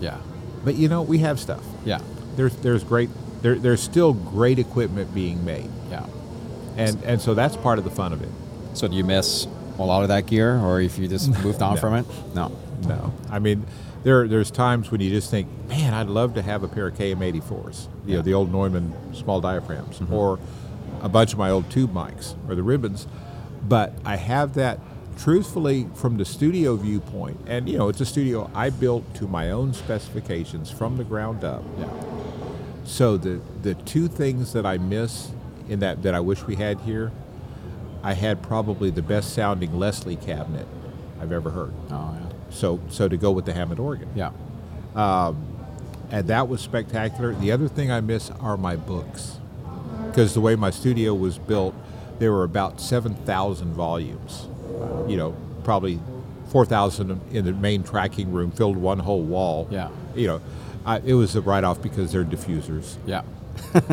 Yeah. 0.00 0.18
But 0.64 0.76
you 0.76 0.88
know, 0.88 1.02
we 1.02 1.18
have 1.18 1.38
stuff. 1.40 1.64
Yeah. 1.84 2.00
There's 2.36 2.54
there's 2.56 2.84
great 2.84 3.10
there, 3.42 3.56
there's 3.56 3.82
still 3.82 4.12
great 4.12 4.58
equipment 4.58 5.14
being 5.14 5.44
made. 5.44 5.70
Yeah. 5.90 6.06
And 6.76 7.02
and 7.04 7.20
so 7.20 7.34
that's 7.34 7.56
part 7.56 7.78
of 7.78 7.84
the 7.84 7.90
fun 7.90 8.12
of 8.12 8.22
it. 8.22 8.30
So 8.74 8.88
do 8.88 8.96
you 8.96 9.04
miss 9.04 9.46
a 9.78 9.82
lot 9.82 10.02
of 10.02 10.08
that 10.08 10.26
gear, 10.26 10.56
or 10.58 10.80
if 10.80 10.98
you 10.98 11.08
just 11.08 11.28
moved 11.42 11.62
on 11.62 11.74
No. 11.74 11.80
from 11.80 11.94
it? 11.94 12.06
No. 12.34 12.52
No, 12.86 13.14
I 13.30 13.38
mean, 13.38 13.64
there 14.02 14.28
there's 14.28 14.50
times 14.50 14.90
when 14.90 15.00
you 15.00 15.10
just 15.10 15.30
think, 15.30 15.48
man, 15.68 15.94
I'd 15.94 16.08
love 16.08 16.34
to 16.34 16.42
have 16.42 16.62
a 16.62 16.68
pair 16.68 16.88
of 16.88 16.94
KM84s, 16.94 17.88
you 18.04 18.16
know, 18.16 18.22
the 18.22 18.34
old 18.34 18.52
Neumann 18.52 18.92
small 19.14 19.40
diaphragms, 19.40 19.98
mm-hmm. 20.00 20.12
or 20.12 20.38
a 21.02 21.08
bunch 21.08 21.32
of 21.32 21.38
my 21.38 21.50
old 21.50 21.70
tube 21.70 21.92
mics 21.92 22.34
or 22.48 22.54
the 22.54 22.62
ribbons. 22.62 23.06
But 23.66 23.94
I 24.04 24.16
have 24.16 24.54
that, 24.54 24.78
truthfully, 25.18 25.88
from 25.94 26.16
the 26.16 26.24
studio 26.24 26.76
viewpoint, 26.76 27.38
and 27.46 27.68
you 27.68 27.78
know, 27.78 27.88
it's 27.88 28.00
a 28.00 28.06
studio 28.06 28.50
I 28.54 28.70
built 28.70 29.14
to 29.16 29.26
my 29.26 29.50
own 29.50 29.72
specifications 29.72 30.70
from 30.70 30.96
the 30.96 31.04
ground 31.04 31.44
up. 31.44 31.62
Yeah. 31.78 31.88
So 32.84 33.16
the 33.16 33.40
the 33.62 33.74
two 33.74 34.08
things 34.08 34.52
that 34.52 34.66
I 34.66 34.78
miss 34.78 35.32
in 35.68 35.80
that 35.80 36.02
that 36.02 36.14
I 36.14 36.20
wish 36.20 36.44
we 36.44 36.56
had 36.56 36.80
here, 36.80 37.12
I 38.02 38.14
had 38.14 38.42
probably 38.42 38.90
the 38.90 39.02
best 39.02 39.34
sounding 39.34 39.78
Leslie 39.78 40.16
cabinet 40.16 40.66
I've 41.20 41.32
ever 41.32 41.50
heard. 41.50 41.72
Oh 41.90 42.16
yeah. 42.18 42.36
So 42.50 42.80
so 42.88 43.08
to 43.08 43.16
go 43.16 43.30
with 43.30 43.46
the 43.46 43.52
Hammond 43.52 43.80
organ. 43.80 44.08
Yeah. 44.14 44.32
Um, 44.94 45.54
and 46.10 46.28
that 46.28 46.48
was 46.48 46.60
spectacular. 46.60 47.34
The 47.34 47.50
other 47.50 47.66
thing 47.66 47.90
I 47.90 48.00
miss 48.00 48.30
are 48.30 48.56
my 48.56 48.76
books. 48.76 49.38
Because 50.06 50.34
the 50.34 50.40
way 50.40 50.54
my 50.54 50.70
studio 50.70 51.12
was 51.12 51.38
built, 51.38 51.74
there 52.20 52.30
were 52.30 52.44
about 52.44 52.80
7,000 52.80 53.72
volumes. 53.72 54.46
You 55.08 55.16
know, 55.16 55.36
probably 55.64 56.00
4,000 56.48 57.20
in 57.32 57.44
the 57.44 57.52
main 57.52 57.82
tracking 57.82 58.32
room 58.32 58.50
filled 58.50 58.76
one 58.76 58.98
whole 58.98 59.22
wall. 59.22 59.66
Yeah. 59.70 59.88
You 60.14 60.26
know, 60.26 60.40
I, 60.86 60.98
it 60.98 61.14
was 61.14 61.34
a 61.36 61.40
write 61.40 61.64
off 61.64 61.82
because 61.82 62.12
they're 62.12 62.24
diffusers. 62.24 62.96
Yeah. 63.06 63.22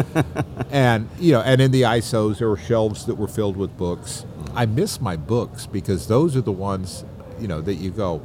and 0.72 1.08
you 1.20 1.32
know, 1.32 1.42
and 1.42 1.62
in 1.62 1.72
the 1.72 1.84
ISOs 1.84 2.40
there 2.40 2.50
were 2.50 2.58
shelves 2.58 3.06
that 3.06 3.16
were 3.16 3.28
filled 3.28 3.58
with 3.58 3.76
books. 3.78 4.26
Mm-hmm. 4.26 4.58
I 4.58 4.66
miss 4.66 5.00
my 5.00 5.16
books 5.16 5.66
because 5.66 6.08
those 6.08 6.36
are 6.36 6.42
the 6.42 6.52
ones, 6.52 7.06
you 7.40 7.48
know, 7.48 7.62
that 7.62 7.76
you 7.76 7.92
go. 7.92 8.22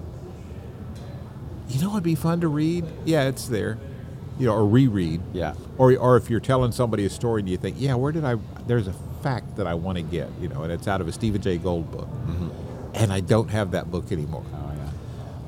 You 1.68 1.80
know, 1.82 1.90
it'd 1.92 2.02
be 2.02 2.14
fun 2.14 2.40
to 2.40 2.48
read. 2.48 2.84
Yeah, 3.04 3.28
it's 3.28 3.48
there. 3.48 3.78
You 4.38 4.46
know, 4.46 4.54
or 4.54 4.66
reread. 4.66 5.20
Yeah. 5.32 5.54
Or 5.78 5.96
or 5.96 6.16
if 6.16 6.30
you're 6.30 6.40
telling 6.40 6.72
somebody 6.72 7.04
a 7.04 7.10
story 7.10 7.40
and 7.40 7.48
you 7.48 7.56
think, 7.56 7.76
yeah, 7.78 7.94
where 7.94 8.12
did 8.12 8.24
I? 8.24 8.36
There's 8.66 8.86
a 8.86 8.94
fact 9.26 9.56
that 9.56 9.66
I 9.66 9.74
want 9.74 9.98
to 9.98 10.02
get. 10.02 10.28
You 10.40 10.48
know, 10.48 10.62
and 10.62 10.72
it's 10.72 10.86
out 10.86 11.00
of 11.00 11.08
a 11.08 11.12
Stephen 11.12 11.42
Jay 11.42 11.58
Gould 11.58 11.90
book, 11.90 12.08
and 12.94 13.12
I 13.12 13.20
don't 13.20 13.48
have 13.48 13.72
that 13.72 13.90
book 13.90 14.12
anymore. 14.12 14.44
Oh 14.54 14.72
yeah. 14.76 14.90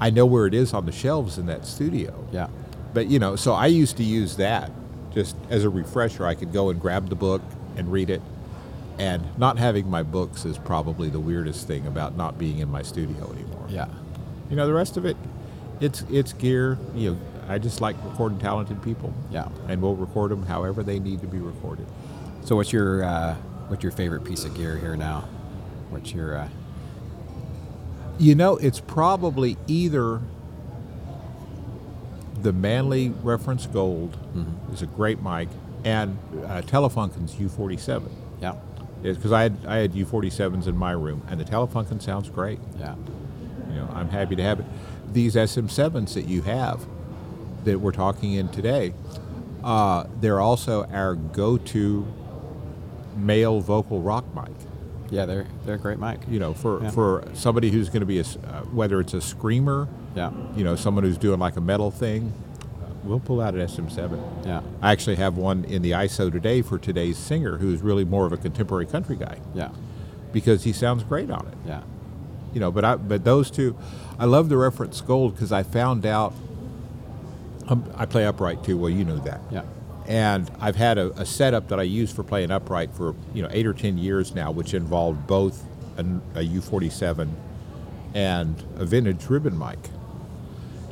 I 0.01 0.11
know 0.11 0.27
where 0.27 0.47
it 0.47 0.55
is 0.55 0.75
on 0.75 0.85
the 0.87 0.93
shelves 0.93 1.39
in 1.39 1.47
that 1.47 1.65
studio. 1.65 2.27
Yeah. 2.33 2.49
But 2.93 3.07
you 3.07 3.19
know, 3.19 3.37
so 3.37 3.53
I 3.53 3.67
used 3.67 3.97
to 3.99 4.05
use 4.05 4.37
that 4.37 4.73
just 5.15 5.37
as 5.49 5.65
a 5.65 5.71
refresher. 5.71 6.27
I 6.27 6.35
could 6.35 6.53
go 6.53 6.71
and 6.71 6.81
grab 6.81 7.09
the 7.09 7.15
book 7.15 7.43
and 7.77 7.93
read 7.93 8.11
it. 8.11 8.23
And 8.99 9.23
not 9.39 9.59
having 9.59 9.89
my 9.89 10.03
books 10.03 10.45
is 10.45 10.59
probably 10.59 11.09
the 11.09 11.21
weirdest 11.21 11.69
thing 11.69 11.87
about 11.87 12.17
not 12.17 12.37
being 12.37 12.59
in 12.59 12.69
my 12.69 12.83
studio 12.83 13.31
anymore. 13.31 13.67
Yeah. 13.69 13.87
You 14.51 14.57
know, 14.57 14.67
the 14.67 14.75
rest 14.75 14.97
of 14.97 15.05
it, 15.05 15.17
it's 15.81 16.03
it's 16.11 16.33
gear. 16.33 16.79
You 16.97 17.13
know, 17.13 17.19
I 17.49 17.59
just 17.59 17.81
like 17.81 17.95
recording 18.05 18.41
talented 18.41 18.83
people. 18.83 19.15
Yeah. 19.31 19.49
And 19.69 19.81
we'll 19.81 19.95
record 19.95 20.33
them 20.33 20.45
however 20.47 20.83
they 20.83 20.99
need 20.99 21.21
to 21.21 21.29
be 21.29 21.39
recorded. 21.39 21.87
So 22.45 22.57
what's 22.57 22.73
your 22.73 23.05
uh, 23.05 23.37
what's 23.69 23.83
your 23.83 23.93
favorite 23.93 24.25
piece 24.25 24.45
of 24.45 24.55
gear 24.55 24.77
here 24.77 24.97
now? 24.97 25.29
What's 25.91 26.13
your 26.13 26.37
uh, 26.37 26.49
You 28.19 28.35
know, 28.35 28.57
it's 28.57 28.81
probably 28.81 29.57
either 29.67 30.21
the 32.43 32.53
Manley 32.53 33.11
Reference 33.23 33.67
Gold 33.67 34.17
is 34.73 34.83
a 34.83 34.87
great 34.87 35.23
mic, 35.23 35.49
and 35.85 36.19
uh, 36.45 36.63
Telefunken's 36.63 37.35
U47. 37.37 38.11
yeah 38.41 38.55
because 39.03 39.31
I 39.31 39.43
had 39.43 39.57
I 39.67 39.77
had 39.77 39.93
U47s 39.93 40.67
in 40.67 40.77
my 40.77 40.91
room, 40.91 41.23
and 41.29 41.39
the 41.41 41.45
Telefunken 41.45 42.03
sounds 42.03 42.29
great. 42.31 42.59
yeah 42.79 42.97
You 43.69 43.77
know, 43.77 43.89
I'm 43.95 44.09
happy 44.09 44.35
to 44.35 44.43
have 44.43 44.59
it. 44.61 44.67
These 45.13 45.37
SM7s 45.37 46.15
that 46.15 46.27
you 46.27 46.43
have, 46.43 46.85
that 47.65 47.81
we're 47.81 47.93
talking 47.93 48.33
in 48.33 48.49
today, 48.49 48.95
uh, 49.63 50.05
they're 50.21 50.41
also 50.41 50.85
our 50.87 51.15
go-to 51.15 52.07
male 53.19 53.61
vocal 53.61 54.01
rock 54.01 54.25
mic. 54.35 54.55
yeah 55.11 55.25
they're 55.27 55.47
they're 55.65 55.77
a 55.77 55.79
great 55.79 55.99
mic. 55.99 56.21
You 56.29 56.39
know, 56.39 56.53
for 56.55 56.83
Yeah. 56.83 56.91
for 56.91 57.25
somebody 57.35 57.71
who's 57.71 57.89
going 57.89 58.01
to 58.01 58.07
be 58.07 58.19
a 58.19 58.23
uh, 58.23 58.63
whether 58.73 59.01
it's 59.01 59.15
a 59.15 59.21
screamer, 59.21 59.89
Yeah. 60.15 60.31
you 60.57 60.65
know, 60.65 60.77
someone 60.77 61.05
who's 61.05 61.19
doing 61.19 61.39
like 61.41 61.57
a 61.57 61.61
metal 61.61 61.91
thing, 61.91 62.33
we'll 63.05 63.21
pull 63.21 63.41
out 63.41 63.55
an 63.55 63.61
SM7. 63.61 64.19
Yeah. 64.45 64.61
I 64.83 64.93
actually 64.93 65.17
have 65.17 65.37
one 65.37 65.65
in 65.65 65.83
the 65.83 65.93
ISO 65.93 66.31
today 66.31 66.61
for 66.63 66.79
today's 66.79 67.17
singer, 67.17 67.57
who's 67.59 67.81
really 67.81 68.05
more 68.05 68.27
of 68.27 68.33
a 68.33 68.37
contemporary 68.37 68.87
country 68.87 69.17
guy, 69.17 69.39
Yeah. 69.55 69.71
because 70.33 70.65
he 70.65 70.73
sounds 70.73 71.05
great 71.05 71.31
on 71.31 71.47
it. 71.47 71.55
Yeah. 71.67 71.83
you 72.55 72.61
know 72.61 72.71
but 72.73 72.83
i 72.85 72.97
but 72.97 73.25
those 73.25 73.51
two 73.51 73.77
i 74.19 74.25
love 74.25 74.49
the 74.49 74.57
reference 74.57 75.03
gold 75.03 75.35
because 75.35 75.53
i 75.53 75.63
found 75.63 76.07
out 76.07 76.33
um, 77.69 77.85
i 77.95 78.07
play 78.07 78.25
upright 78.27 78.65
too 78.65 78.77
well 78.79 78.89
you 78.91 79.05
know 79.05 79.19
that 79.19 79.41
Yeah. 79.51 79.63
And 80.09 80.51
i've 80.61 80.77
had 80.77 80.99
a, 80.99 81.13
a 81.21 81.27
setup 81.27 81.69
that 81.69 81.81
i 81.81 81.85
use 81.85 82.13
for 82.13 82.25
playing 82.25 82.51
upright 82.53 82.93
for 82.95 83.17
you 83.35 83.43
know 83.43 83.51
eight 83.53 83.67
or 83.67 83.75
ten 83.75 83.99
years 83.99 84.35
now 84.35 84.51
which 84.53 84.75
involved 84.75 85.27
both 85.29 85.65
an, 85.99 86.23
a 86.37 86.41
u47 86.41 87.31
and 88.15 88.65
a 88.79 88.87
vintage 88.87 89.27
ribbon 89.29 89.59
mic 89.59 89.91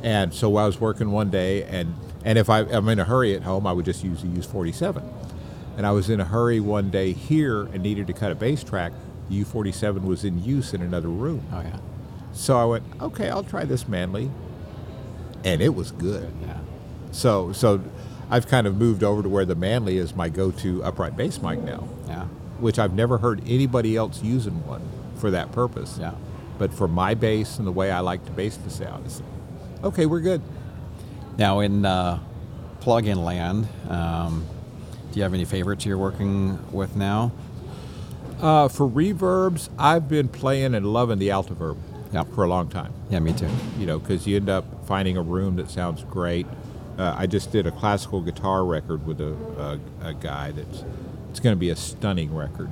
And 0.03 0.33
so 0.33 0.55
I 0.57 0.65
was 0.65 0.79
working 0.81 1.11
one 1.11 1.29
day, 1.29 1.63
and 1.63 1.95
and 2.25 2.37
if 2.39 2.49
I, 2.49 2.61
I'm 2.61 2.89
in 2.89 2.99
a 2.99 3.05
hurry 3.05 3.35
at 3.35 3.43
home, 3.43 3.67
I 3.67 3.73
would 3.73 3.85
just 3.85 4.03
use 4.03 4.23
47. 4.45 5.03
And 5.77 5.87
I 5.87 5.91
was 5.91 6.09
in 6.09 6.19
a 6.21 6.25
hurry 6.25 6.59
one 6.59 6.91
day 6.91 7.13
here 7.13 7.63
and 7.63 7.83
needed 7.83 8.07
to 8.07 8.13
cut 8.13 8.31
a 8.31 8.35
bass 8.35 8.63
track. 8.63 8.93
The 9.29 9.43
U47 9.43 10.03
was 10.05 10.25
in 10.25 10.43
use 10.43 10.73
in 10.73 10.81
another 10.81 11.09
room. 11.09 11.45
Oh 11.53 11.61
yeah. 11.61 11.79
So 12.33 12.57
I 12.57 12.65
went, 12.65 12.83
okay, 13.01 13.29
I'll 13.29 13.43
try 13.43 13.65
this 13.65 13.87
Manley, 13.87 14.31
and 15.45 15.61
it 15.61 15.75
was 15.75 15.91
good. 15.91 16.33
Yeah. 16.41 16.59
So 17.11 17.53
so 17.53 17.81
I've 18.29 18.47
kind 18.47 18.67
of 18.67 18.75
moved 18.75 19.03
over 19.03 19.23
to 19.23 19.29
where 19.29 19.45
the 19.45 19.55
Manley 19.55 19.97
is 19.97 20.15
my 20.15 20.29
go-to 20.29 20.83
upright 20.83 21.15
bass 21.15 21.41
mic 21.41 21.61
now, 21.63 21.87
Yeah. 22.07 22.25
which 22.59 22.77
I've 22.77 22.93
never 22.93 23.17
heard 23.19 23.41
anybody 23.47 23.95
else 23.95 24.21
using 24.21 24.65
one 24.67 24.81
for 25.15 25.31
that 25.31 25.51
purpose. 25.51 25.97
Yeah. 25.99 26.11
But 26.57 26.73
for 26.73 26.87
my 26.87 27.13
bass 27.13 27.57
and 27.57 27.65
the 27.67 27.71
way 27.71 27.91
I 27.91 27.99
like 28.01 28.25
to 28.25 28.31
bass 28.31 28.57
the 28.57 28.69
sound, 28.69 29.05
it's, 29.05 29.21
okay, 29.83 30.05
we're 30.05 30.19
good. 30.21 30.41
Now 31.37 31.59
in 31.61 31.85
uh, 31.85 32.19
plug-in 32.81 33.23
land, 33.23 33.67
um, 33.89 34.45
do 35.11 35.17
you 35.19 35.23
have 35.23 35.33
any 35.33 35.45
favorites 35.45 35.85
you're 35.85 35.97
working 35.97 36.59
with 36.73 36.95
now? 36.95 37.31
Uh, 38.41 38.67
for 38.67 38.87
reverbs, 38.89 39.69
I've 39.79 40.09
been 40.09 40.27
playing 40.27 40.75
and 40.75 40.85
loving 40.85 41.17
the 41.19 41.29
Altiverb 41.29 41.77
Yeah. 42.11 42.23
for 42.23 42.43
a 42.43 42.47
long 42.47 42.67
time. 42.69 42.91
Yeah, 43.09 43.19
me 43.19 43.33
too. 43.33 43.47
You 43.79 43.85
know, 43.85 43.99
because 43.99 44.27
you 44.27 44.35
end 44.35 44.49
up 44.49 44.65
finding 44.85 45.15
a 45.17 45.21
room 45.21 45.55
that 45.55 45.69
sounds 45.71 46.03
great. 46.09 46.45
Uh, 46.97 47.15
I 47.17 47.27
just 47.27 47.51
did 47.51 47.67
a 47.67 47.71
classical 47.71 48.21
guitar 48.21 48.65
record 48.65 49.05
with 49.05 49.21
a, 49.21 49.79
a, 50.03 50.09
a 50.09 50.13
guy 50.13 50.51
that's 50.51 50.83
it's 51.29 51.39
going 51.39 51.55
to 51.55 51.59
be 51.59 51.69
a 51.69 51.75
stunning 51.75 52.33
record, 52.33 52.69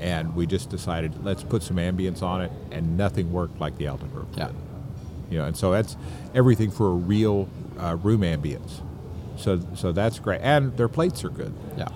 and 0.00 0.34
we 0.34 0.46
just 0.46 0.68
decided 0.70 1.24
let's 1.24 1.44
put 1.44 1.62
some 1.62 1.76
ambience 1.76 2.22
on 2.22 2.40
it, 2.40 2.50
and 2.72 2.96
nothing 2.96 3.32
worked 3.32 3.60
like 3.60 3.78
the 3.78 3.84
Altiverb. 3.84 4.26
Yeah. 4.36 4.46
did. 4.46 4.56
You 5.30 5.38
know, 5.38 5.44
and 5.44 5.56
so 5.56 5.70
that's 5.70 5.96
everything 6.34 6.70
for 6.70 6.88
a 6.88 6.94
real 6.94 7.48
uh, 7.78 7.96
room 7.96 8.22
ambience. 8.22 8.82
So 9.36 9.60
so 9.74 9.92
that's 9.92 10.18
great, 10.18 10.40
and 10.42 10.76
their 10.76 10.88
plates 10.88 11.24
are 11.24 11.30
good. 11.30 11.54
Yeah. 11.76 11.88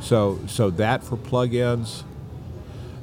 So 0.00 0.38
so 0.46 0.70
that 0.70 1.02
for 1.02 1.16
plugins, 1.16 2.02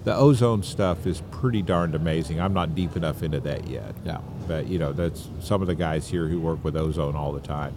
the 0.04 0.16
ozone 0.16 0.64
stuff 0.64 1.06
is 1.08 1.22
pretty 1.32 1.62
darned 1.62 1.96
amazing. 1.96 2.40
I'm 2.40 2.54
not 2.54 2.76
deep 2.76 2.96
enough 2.96 3.24
into 3.24 3.40
that 3.42 3.68
yet. 3.68 3.96
Yeah. 4.06 4.20
But 4.48 4.68
you 4.68 4.80
know, 4.80 4.94
that's 4.94 5.30
some 5.42 5.62
of 5.62 5.68
the 5.68 5.76
guys 5.76 6.08
here 6.10 6.28
who 6.28 6.40
work 6.40 6.64
with 6.64 6.76
ozone 6.76 7.16
all 7.16 7.32
the 7.32 7.40
time. 7.40 7.76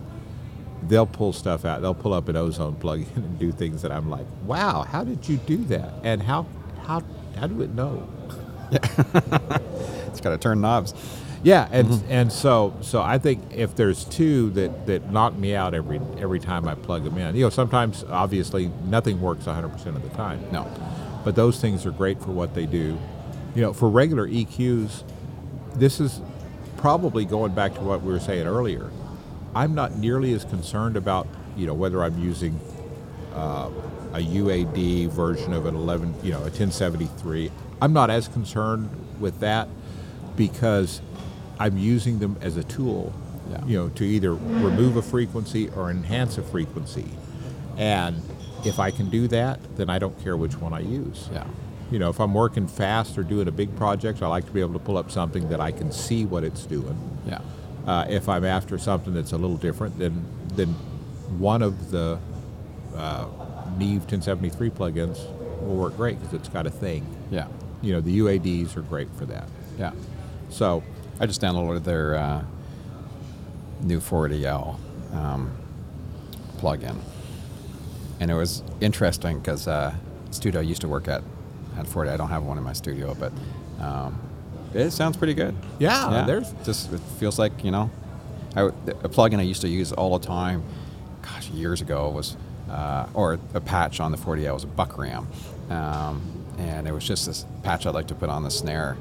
They'll 0.83 1.07
pull 1.07 1.33
stuff 1.33 1.65
out. 1.65 1.81
They'll 1.83 1.95
pull 1.95 2.13
up 2.13 2.29
an 2.29 2.37
ozone 2.37 2.75
plug-in 2.77 3.07
and 3.17 3.39
do 3.39 3.53
things 3.53 3.83
that 3.83 3.93
I'm 3.93 4.11
like, 4.11 4.27
wow, 4.45 4.83
how 4.83 5.05
did 5.05 5.29
you 5.29 5.39
do 5.39 5.59
that? 5.67 5.95
And 6.03 6.23
how 6.23 6.47
how 6.85 7.03
how 7.37 7.47
do 7.47 7.63
it 7.63 7.75
know? 7.75 8.09
It's 10.15 10.21
got 10.21 10.31
to 10.31 10.39
turn 10.39 10.61
knobs. 10.61 10.95
Yeah, 11.43 11.69
and 11.73 11.89
mm-hmm. 11.89 12.13
and 12.13 12.33
so 12.33 12.75
so 12.81 13.03
I 13.03 13.19
think 13.19 13.43
if 13.53 13.75
there's 13.75 14.05
two 14.05 14.51
that 14.51 14.87
that 14.87 15.11
knock 15.11 15.35
me 15.37 15.55
out 15.57 15.75
every 15.75 16.01
every 16.19 16.39
time 16.39 16.69
I 16.69 16.77
plug 16.77 17.05
them 17.05 17.19
in, 17.19 17.35
you 17.35 17.43
know, 17.43 17.51
sometimes 17.51 18.05
obviously 18.05 18.71
nothing 18.85 19.21
works 19.21 19.45
100% 19.45 19.87
of 19.87 20.03
the 20.03 20.09
time. 20.11 20.41
No. 20.53 20.71
but 21.25 21.35
those 21.35 21.61
things 21.61 21.85
are 21.85 21.91
great 21.91 22.21
for 22.23 22.31
what 22.31 22.55
they 22.55 22.67
do. 22.67 22.99
You 23.55 23.63
know, 23.63 23.73
for 23.73 23.89
regular 23.89 24.29
EQs, 24.29 25.03
this 25.75 26.01
is 26.01 26.21
probably 26.85 27.25
going 27.25 27.55
back 27.55 27.73
to 27.73 27.81
what 27.81 28.03
we 28.03 28.13
were 28.13 28.21
saying 28.21 28.47
earlier. 28.47 28.91
I'm 29.55 29.75
not 29.75 29.97
nearly 29.97 30.35
as 30.35 30.45
concerned 30.45 30.99
about 30.99 31.27
you 31.57 31.67
know 31.67 31.73
whether 31.73 32.05
I'm 32.05 32.19
using 32.19 32.61
uh, 33.33 33.71
a 34.13 34.19
UAD 34.19 35.09
version 35.09 35.55
of 35.55 35.65
an 35.65 35.77
11, 35.77 36.15
you 36.23 36.31
know, 36.31 36.41
a 36.41 36.53
1073. 36.53 37.51
I'm 37.81 37.95
not 37.95 38.11
as 38.11 38.29
concerned 38.29 38.91
with 39.19 39.41
that 39.41 39.67
because 40.37 41.01
I'm 41.59 41.79
using 41.79 42.19
them 42.19 42.37
as 42.43 42.59
a 42.59 42.65
tool, 42.65 43.15
Yeah. 43.51 43.65
you 43.65 43.79
know, 43.79 43.89
to 43.89 44.05
either 44.05 44.35
remove 44.35 44.99
a 44.99 45.03
frequency 45.03 45.71
or 45.71 45.91
enhance 45.91 46.37
a 46.37 46.43
frequency. 46.43 47.07
And 47.79 48.21
if 48.67 48.79
I 48.79 48.91
can 48.91 49.09
do 49.09 49.27
that, 49.29 49.59
then 49.79 49.89
I 49.89 49.99
don't 49.99 50.23
care 50.23 50.37
which 50.37 50.59
one 50.59 50.75
I 50.75 50.81
use. 50.81 51.31
Yeah. 51.33 51.47
You 51.95 52.01
know, 52.01 52.11
if 52.11 52.19
I'm 52.19 52.35
working 52.35 52.67
fast 52.67 53.17
or 53.17 53.23
doing 53.23 53.47
a 53.47 53.53
big 53.53 53.77
project, 53.77 54.21
I 54.21 54.27
like 54.27 54.47
to 54.47 54.51
be 54.51 54.59
able 54.59 54.73
to 54.73 54.81
pull 54.81 54.99
up 54.99 55.13
something 55.13 55.49
that 55.51 55.61
I 55.61 55.71
can 55.71 55.93
see 55.93 56.25
what 56.25 56.43
it's 56.43 56.67
doing. 56.67 56.99
Yeah. 57.25 57.39
Uh, 57.87 58.05
if 58.09 58.29
I'm 58.29 58.45
after 58.45 58.79
something 58.79 59.15
that's 59.15 59.31
a 59.31 59.39
little 59.39 59.57
different, 59.57 59.97
then 59.97 60.27
then 60.57 60.71
one 61.39 61.63
of 61.63 61.93
the 61.93 62.19
uh, 62.97 63.29
Neve 63.79 64.01
1073 64.01 64.71
plugins 64.71 65.25
will 65.61 65.77
work 65.77 65.97
great 65.97 66.19
because 66.19 66.35
it's 66.35 66.49
got 66.49 66.67
a 66.67 66.71
thing. 66.71 67.07
Yeah. 67.31 67.47
You 67.81 67.93
know, 67.93 68.01
the 68.01 68.19
UADs 68.19 68.77
are 68.77 68.83
great 68.83 69.15
for 69.15 69.27
that. 69.27 69.49
Yeah. 69.79 69.93
So, 70.51 70.83
I 71.21 71.27
just 71.27 71.41
downloaded 71.41 71.85
their 71.85 72.17
uh, 72.17 72.45
new 73.83 74.01
480L 74.01 74.81
um, 75.15 75.57
plugin, 76.59 76.99
and 78.19 78.33
it 78.33 78.35
was 78.35 78.65
interesting 78.81 79.39
because 79.39 79.69
uh, 79.69 79.95
studio 80.33 80.61
used 80.61 80.81
to 80.81 80.89
work 80.89 81.07
at 81.07 81.23
at 81.79 81.87
40. 81.87 82.11
I 82.11 82.17
don't 82.17 82.29
have 82.29 82.45
one 82.45 82.59
in 82.59 82.65
my 82.65 82.73
studio, 82.73 83.15
but 83.19 83.33
um, 83.81 84.19
it 84.75 84.91
sounds 84.91 85.17
pretty 85.17 85.35
good. 85.35 85.55
Yeah, 85.79 86.25
there's- 86.27 86.55
just 86.65 86.93
it 86.93 87.01
feels 87.19 87.39
like 87.39 87.65
you 87.65 87.71
know, 87.71 87.91
I, 88.57 88.63
a 88.63 88.73
plugin 89.09 89.39
I 89.39 89.43
used 89.43 89.61
to 89.63 89.69
use 89.69 89.93
all 89.93 90.19
the 90.19 90.27
time. 90.27 90.63
Gosh, 91.23 91.49
years 91.51 91.81
ago 91.81 92.11
was, 92.11 92.37
uh, 92.71 93.07
or 93.15 93.39
a 93.55 93.61
patch 93.61 93.99
on 94.01 94.13
the 94.13 94.19
480L 94.19 94.55
was 94.55 94.65
a 94.65 94.69
buck 94.69 94.99
ram, 94.99 95.27
um, 95.71 96.21
and 96.59 96.87
it 96.87 96.93
was 96.93 97.05
just 97.07 97.27
this 97.27 97.47
patch 97.63 97.87
I'd 97.87 97.95
like 97.95 98.09
to 98.09 98.15
put 98.15 98.29
on 98.29 98.43
the 98.43 98.51
snare, 98.51 98.97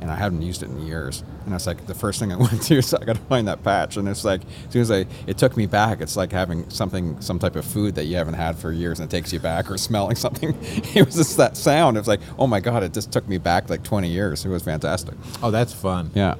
and 0.00 0.10
I 0.10 0.16
haven't 0.16 0.42
used 0.42 0.62
it 0.62 0.68
in 0.68 0.86
years. 0.86 1.22
And 1.44 1.54
it's 1.54 1.66
like 1.66 1.86
the 1.86 1.94
first 1.94 2.20
thing 2.20 2.32
I 2.32 2.36
went 2.36 2.62
to 2.62 2.76
is 2.76 2.92
I 2.94 3.04
got 3.04 3.16
to 3.16 3.22
find 3.22 3.48
that 3.48 3.62
patch, 3.62 3.96
and 3.96 4.08
it's 4.08 4.24
like 4.24 4.42
as 4.66 4.72
soon 4.72 4.82
as 4.82 4.90
I, 4.90 5.06
it 5.26 5.38
took 5.38 5.56
me 5.56 5.66
back. 5.66 6.00
It's 6.00 6.16
like 6.16 6.32
having 6.32 6.68
something, 6.70 7.20
some 7.20 7.38
type 7.38 7.56
of 7.56 7.64
food 7.64 7.94
that 7.96 8.04
you 8.04 8.16
haven't 8.16 8.34
had 8.34 8.56
for 8.56 8.72
years, 8.72 9.00
and 9.00 9.10
it 9.10 9.14
takes 9.14 9.32
you 9.32 9.40
back, 9.40 9.70
or 9.70 9.78
smelling 9.88 10.16
something. 10.16 10.56
it 10.62 11.04
was 11.04 11.16
just 11.16 11.36
that 11.36 11.56
sound. 11.56 11.96
It 11.96 12.00
was 12.00 12.08
like, 12.08 12.20
oh 12.38 12.46
my 12.46 12.60
god, 12.60 12.82
it 12.82 12.92
just 12.92 13.12
took 13.12 13.26
me 13.28 13.38
back 13.38 13.70
like 13.70 13.82
20 13.82 14.08
years. 14.08 14.44
It 14.44 14.48
was 14.48 14.62
fantastic. 14.62 15.14
oh, 15.42 15.50
that's 15.50 15.72
fun. 15.72 16.10
Yeah. 16.14 16.36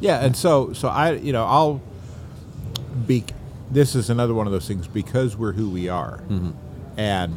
Yeah, 0.00 0.24
and 0.24 0.36
so 0.36 0.72
so 0.72 0.88
I 0.88 1.12
you 1.12 1.32
know 1.32 1.44
I'll 1.44 1.80
be. 3.06 3.24
This 3.70 3.94
is 3.94 4.08
another 4.08 4.32
one 4.32 4.46
of 4.46 4.52
those 4.52 4.66
things 4.66 4.86
because 4.86 5.36
we're 5.36 5.52
who 5.52 5.68
we 5.68 5.88
are, 5.88 6.22
mm-hmm. 6.28 6.50
and 6.98 7.36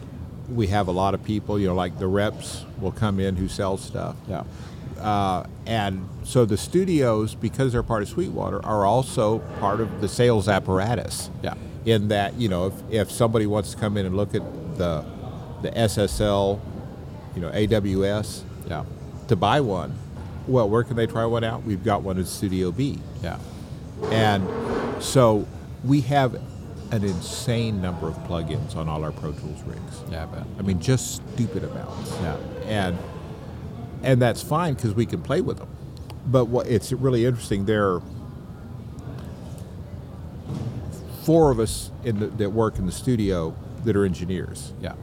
we 0.49 0.68
have 0.68 0.88
a 0.88 0.91
lot 0.91 1.14
of 1.14 1.24
people. 1.24 1.60
You 1.60 1.68
know, 1.68 1.76
like 1.76 1.97
the 1.97 2.08
reps 2.08 2.66
will 2.80 2.91
come 2.91 3.20
in 3.20 3.36
who 3.36 3.47
sell 3.47 3.78
stuff. 3.78 4.16
Yeah. 4.28 4.43
Uh, 5.02 5.45
and 5.66 6.08
so 6.24 6.45
the 6.45 6.58
studios, 6.58 7.36
because 7.36 7.72
they're 7.74 7.84
part 7.84 8.04
of 8.04 8.10
Sweetwater, 8.10 8.64
are 8.66 8.86
also 8.86 9.39
part 9.60 9.80
of 9.82 10.02
the 10.02 10.08
sales 10.08 10.47
apparatus. 10.47 11.30
Yeah. 11.43 11.56
In 11.86 12.10
that, 12.10 12.36
you 12.36 12.47
know, 12.47 12.68
if, 12.68 12.74
if 12.91 13.12
somebody 13.12 13.47
wants 13.47 13.72
to 13.74 13.78
come 13.78 13.97
in 13.97 14.06
and 14.06 14.16
look 14.16 14.36
at 14.36 14.43
the 14.78 15.04
the 15.64 15.70
SSL, 15.72 16.60
you 17.36 17.41
know, 17.41 17.49
AWS 17.52 18.41
Yeah. 18.68 18.84
to 19.28 19.36
buy 19.36 19.62
one, 19.62 19.93
well, 20.47 20.68
where 20.70 20.84
can 20.84 20.95
they 20.95 21.06
try 21.08 21.26
one 21.26 21.43
out? 21.43 21.64
We've 21.64 21.84
got 21.84 22.02
one 22.02 22.18
at 22.20 22.26
Studio 22.28 22.72
B. 22.72 22.97
Yeah. 23.22 23.38
And 24.12 24.47
so 25.04 25.47
we 25.84 26.02
have 26.02 26.34
an 26.91 27.04
insane 27.04 27.80
number 27.82 28.08
of 28.08 28.16
plugins 28.28 28.76
on 28.76 28.89
all 28.89 29.04
our 29.04 29.12
Pro 29.12 29.32
Tools 29.34 29.62
rigs. 29.64 30.02
Yeah, 30.12 30.24
I 30.24 30.26
bet. 30.26 30.47
I 30.60 30.62
mean, 30.64 30.80
just 30.80 31.16
stupid 31.36 31.64
amounts. 31.64 32.12
Yeah. 32.22 32.36
And 32.66 32.97
and 34.04 34.22
that's 34.22 34.41
fine 34.41 34.74
because 34.74 34.93
we 34.93 35.06
can 35.06 35.22
play 35.22 35.41
with 35.41 35.58
them. 35.58 35.68
But 36.26 36.45
what 36.45 36.68
it's 36.68 36.91
really 36.91 37.26
interesting. 37.26 37.66
There 37.66 37.88
are 37.93 38.02
four 41.24 41.52
of 41.52 41.60
us 41.60 41.91
in 42.04 42.20
the, 42.20 42.28
that 42.28 42.49
work 42.52 42.78
in 42.78 42.86
the 42.86 42.91
studio 42.91 43.56
that 43.86 43.95
are 43.95 44.06
engineers. 44.06 44.74
Yeah. 44.82 44.93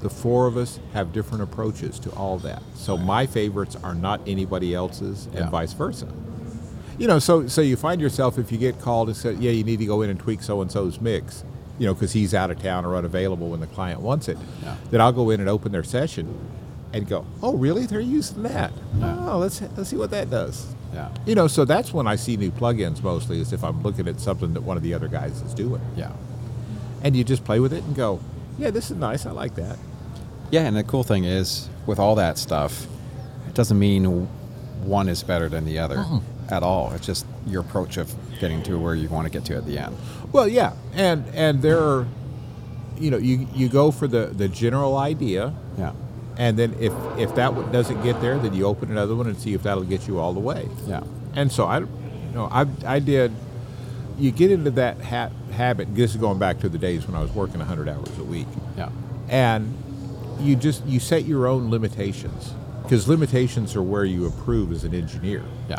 The 0.00 0.10
four 0.10 0.46
of 0.46 0.56
us 0.56 0.78
have 0.92 1.12
different 1.12 1.42
approaches 1.42 1.98
to 2.00 2.10
all 2.10 2.38
that. 2.38 2.62
So 2.74 2.96
my 2.96 3.26
favorites 3.26 3.76
are 3.82 3.94
not 3.94 4.20
anybody 4.26 4.74
else's, 4.74 5.26
and 5.26 5.34
Yeah. 5.36 5.50
vice 5.50 5.72
versa. 5.72 6.06
You 6.98 7.06
know, 7.06 7.18
so 7.20 7.46
so 7.46 7.60
you 7.60 7.76
find 7.76 8.00
yourself 8.00 8.38
if 8.38 8.50
you 8.50 8.58
get 8.58 8.80
called 8.80 9.08
and 9.08 9.16
said, 9.16 9.38
"Yeah, 9.38 9.52
you 9.52 9.62
need 9.62 9.78
to 9.78 9.86
go 9.86 10.02
in 10.02 10.10
and 10.10 10.18
tweak 10.18 10.42
so 10.42 10.60
and 10.60 10.70
so's 10.70 11.00
mix," 11.00 11.44
you 11.78 11.86
know, 11.86 11.94
because 11.94 12.12
he's 12.12 12.34
out 12.34 12.50
of 12.50 12.60
town 12.60 12.84
or 12.84 12.96
unavailable 12.96 13.50
when 13.50 13.60
the 13.60 13.68
client 13.68 14.00
wants 14.00 14.26
it. 14.28 14.36
Yeah. 14.62 14.74
Then 14.90 15.00
I'll 15.00 15.12
go 15.12 15.30
in 15.30 15.38
and 15.38 15.48
open 15.48 15.70
their 15.70 15.84
session, 15.84 16.32
and 16.92 17.06
go, 17.08 17.24
"Oh, 17.42 17.56
really? 17.56 17.86
They're 17.86 18.00
using 18.00 18.42
that? 18.44 18.72
Oh, 19.02 19.38
let's 19.38 19.60
let's 19.76 19.90
see 19.90 19.96
what 19.96 20.10
that 20.10 20.30
does." 20.30 20.74
Yeah. 20.94 21.10
You 21.26 21.34
know, 21.34 21.46
so 21.48 21.64
that's 21.64 21.92
when 21.92 22.06
I 22.06 22.16
see 22.16 22.36
new 22.36 22.50
plugins 22.50 23.02
mostly, 23.02 23.40
is 23.40 23.52
if 23.52 23.62
I'm 23.62 23.82
looking 23.82 24.08
at 24.08 24.20
something 24.20 24.54
that 24.54 24.62
one 24.62 24.76
of 24.76 24.82
the 24.82 24.94
other 24.94 25.08
guys 25.08 25.42
is 25.42 25.52
doing, 25.54 25.82
Yeah. 25.96 26.12
and 27.02 27.14
you 27.14 27.24
just 27.24 27.44
play 27.44 27.60
with 27.60 27.72
it 27.72 27.84
and 27.84 27.94
go, 27.94 28.20
"Yeah, 28.58 28.70
this 28.70 28.90
is 28.90 28.96
nice. 28.96 29.26
I 29.26 29.32
like 29.32 29.54
that." 29.56 29.76
Yeah, 30.50 30.62
and 30.62 30.74
the 30.76 30.82
cool 30.82 31.04
thing 31.04 31.24
is, 31.24 31.68
with 31.86 31.98
all 31.98 32.14
that 32.14 32.38
stuff, 32.38 32.86
it 33.46 33.54
doesn't 33.54 33.78
mean 33.78 34.28
one 34.82 35.08
is 35.08 35.22
better 35.22 35.48
than 35.50 35.66
the 35.66 35.78
other 35.78 35.98
uh-huh. 35.98 36.20
at 36.48 36.62
all. 36.62 36.90
It's 36.94 37.04
just 37.04 37.26
your 37.46 37.60
approach 37.60 37.98
of 37.98 38.14
getting 38.40 38.62
to 38.62 38.78
where 38.78 38.94
you 38.94 39.08
want 39.10 39.26
to 39.26 39.30
get 39.30 39.44
to 39.46 39.56
at 39.56 39.66
the 39.66 39.76
end. 39.78 39.94
Well, 40.32 40.48
yeah, 40.48 40.72
and 40.94 41.24
and 41.34 41.60
there 41.60 41.78
are, 41.80 42.06
you 42.98 43.10
know, 43.10 43.18
you 43.18 43.46
you 43.54 43.68
go 43.68 43.90
for 43.90 44.06
the 44.08 44.26
the 44.26 44.48
general 44.48 44.96
idea, 44.96 45.52
Yeah. 45.76 45.92
And 46.38 46.56
then 46.58 46.74
if 46.80 46.92
if 47.18 47.34
that 47.34 47.52
one 47.54 47.70
doesn't 47.72 48.02
get 48.02 48.20
there, 48.22 48.38
then 48.38 48.54
you 48.54 48.64
open 48.66 48.90
another 48.90 49.14
one 49.14 49.26
and 49.26 49.36
see 49.38 49.52
if 49.54 49.62
that'll 49.64 49.82
get 49.84 50.06
you 50.08 50.18
all 50.18 50.32
the 50.32 50.40
way. 50.40 50.68
Yeah. 50.86 51.02
And 51.34 51.52
so 51.52 51.66
I, 51.66 51.80
No, 52.32 52.48
I, 52.50 52.66
I 52.86 52.98
did. 53.00 53.32
You 54.18 54.30
get 54.32 54.50
into 54.50 54.70
that 54.72 55.00
ha- 55.00 55.30
habit. 55.52 55.94
This 55.94 56.12
is 56.12 56.16
going 56.16 56.38
back 56.38 56.58
to 56.60 56.68
the 56.68 56.78
days 56.78 57.06
when 57.06 57.14
I 57.16 57.20
was 57.20 57.30
working 57.32 57.58
100 57.58 57.88
hours 57.88 58.18
a 58.18 58.24
week, 58.24 58.46
Yeah. 58.76 58.88
and 59.28 59.76
you 60.40 60.56
just 60.56 60.84
you 60.86 61.00
set 61.00 61.24
your 61.24 61.46
own 61.46 61.70
limitations 61.70 62.52
because 62.82 63.06
limitations 63.08 63.76
are 63.76 63.82
where 63.82 64.04
you 64.04 64.24
improve 64.26 64.72
as 64.72 64.84
an 64.84 64.94
engineer. 64.94 65.42
Yeah. 65.68 65.78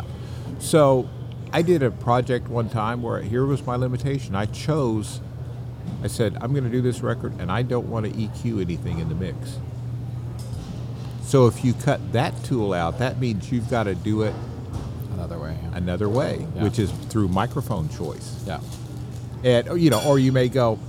So 0.58 1.08
I 1.52 1.62
did 1.62 1.82
a 1.82 1.90
project 1.90 2.48
one 2.48 2.68
time 2.68 3.02
where 3.02 3.20
here 3.22 3.44
was 3.44 3.64
my 3.66 3.76
limitation. 3.76 4.34
I 4.36 4.46
chose, 4.46 5.20
I 6.04 6.06
said, 6.06 6.36
I'm 6.40 6.52
going 6.52 6.64
to 6.64 6.70
do 6.70 6.80
this 6.82 7.00
record 7.00 7.32
and 7.40 7.50
I 7.50 7.62
don't 7.62 7.88
want 7.90 8.06
to 8.06 8.12
EQ 8.12 8.60
anything 8.62 8.98
in 9.00 9.08
the 9.08 9.14
mix. 9.14 9.58
So 11.30 11.46
if 11.46 11.64
you 11.64 11.74
cut 11.74 12.12
that 12.12 12.34
tool 12.42 12.72
out, 12.72 12.98
that 12.98 13.20
means 13.20 13.52
you've 13.52 13.70
got 13.70 13.84
to 13.84 13.94
do 13.94 14.22
it 14.22 14.34
Another 15.14 15.38
way. 15.38 15.56
Yeah. 15.62 15.76
another 15.76 16.08
way, 16.08 16.44
Yeah. 16.56 16.64
which 16.64 16.80
is 16.80 16.90
through 17.08 17.28
microphone 17.28 17.88
choice. 17.88 18.42
yeah. 18.46 18.58
And 19.44 19.68
or, 19.68 19.76
you 19.76 19.90
know, 19.90 20.02
or 20.04 20.18
you 20.18 20.32
may 20.32 20.48
go, 20.48 20.80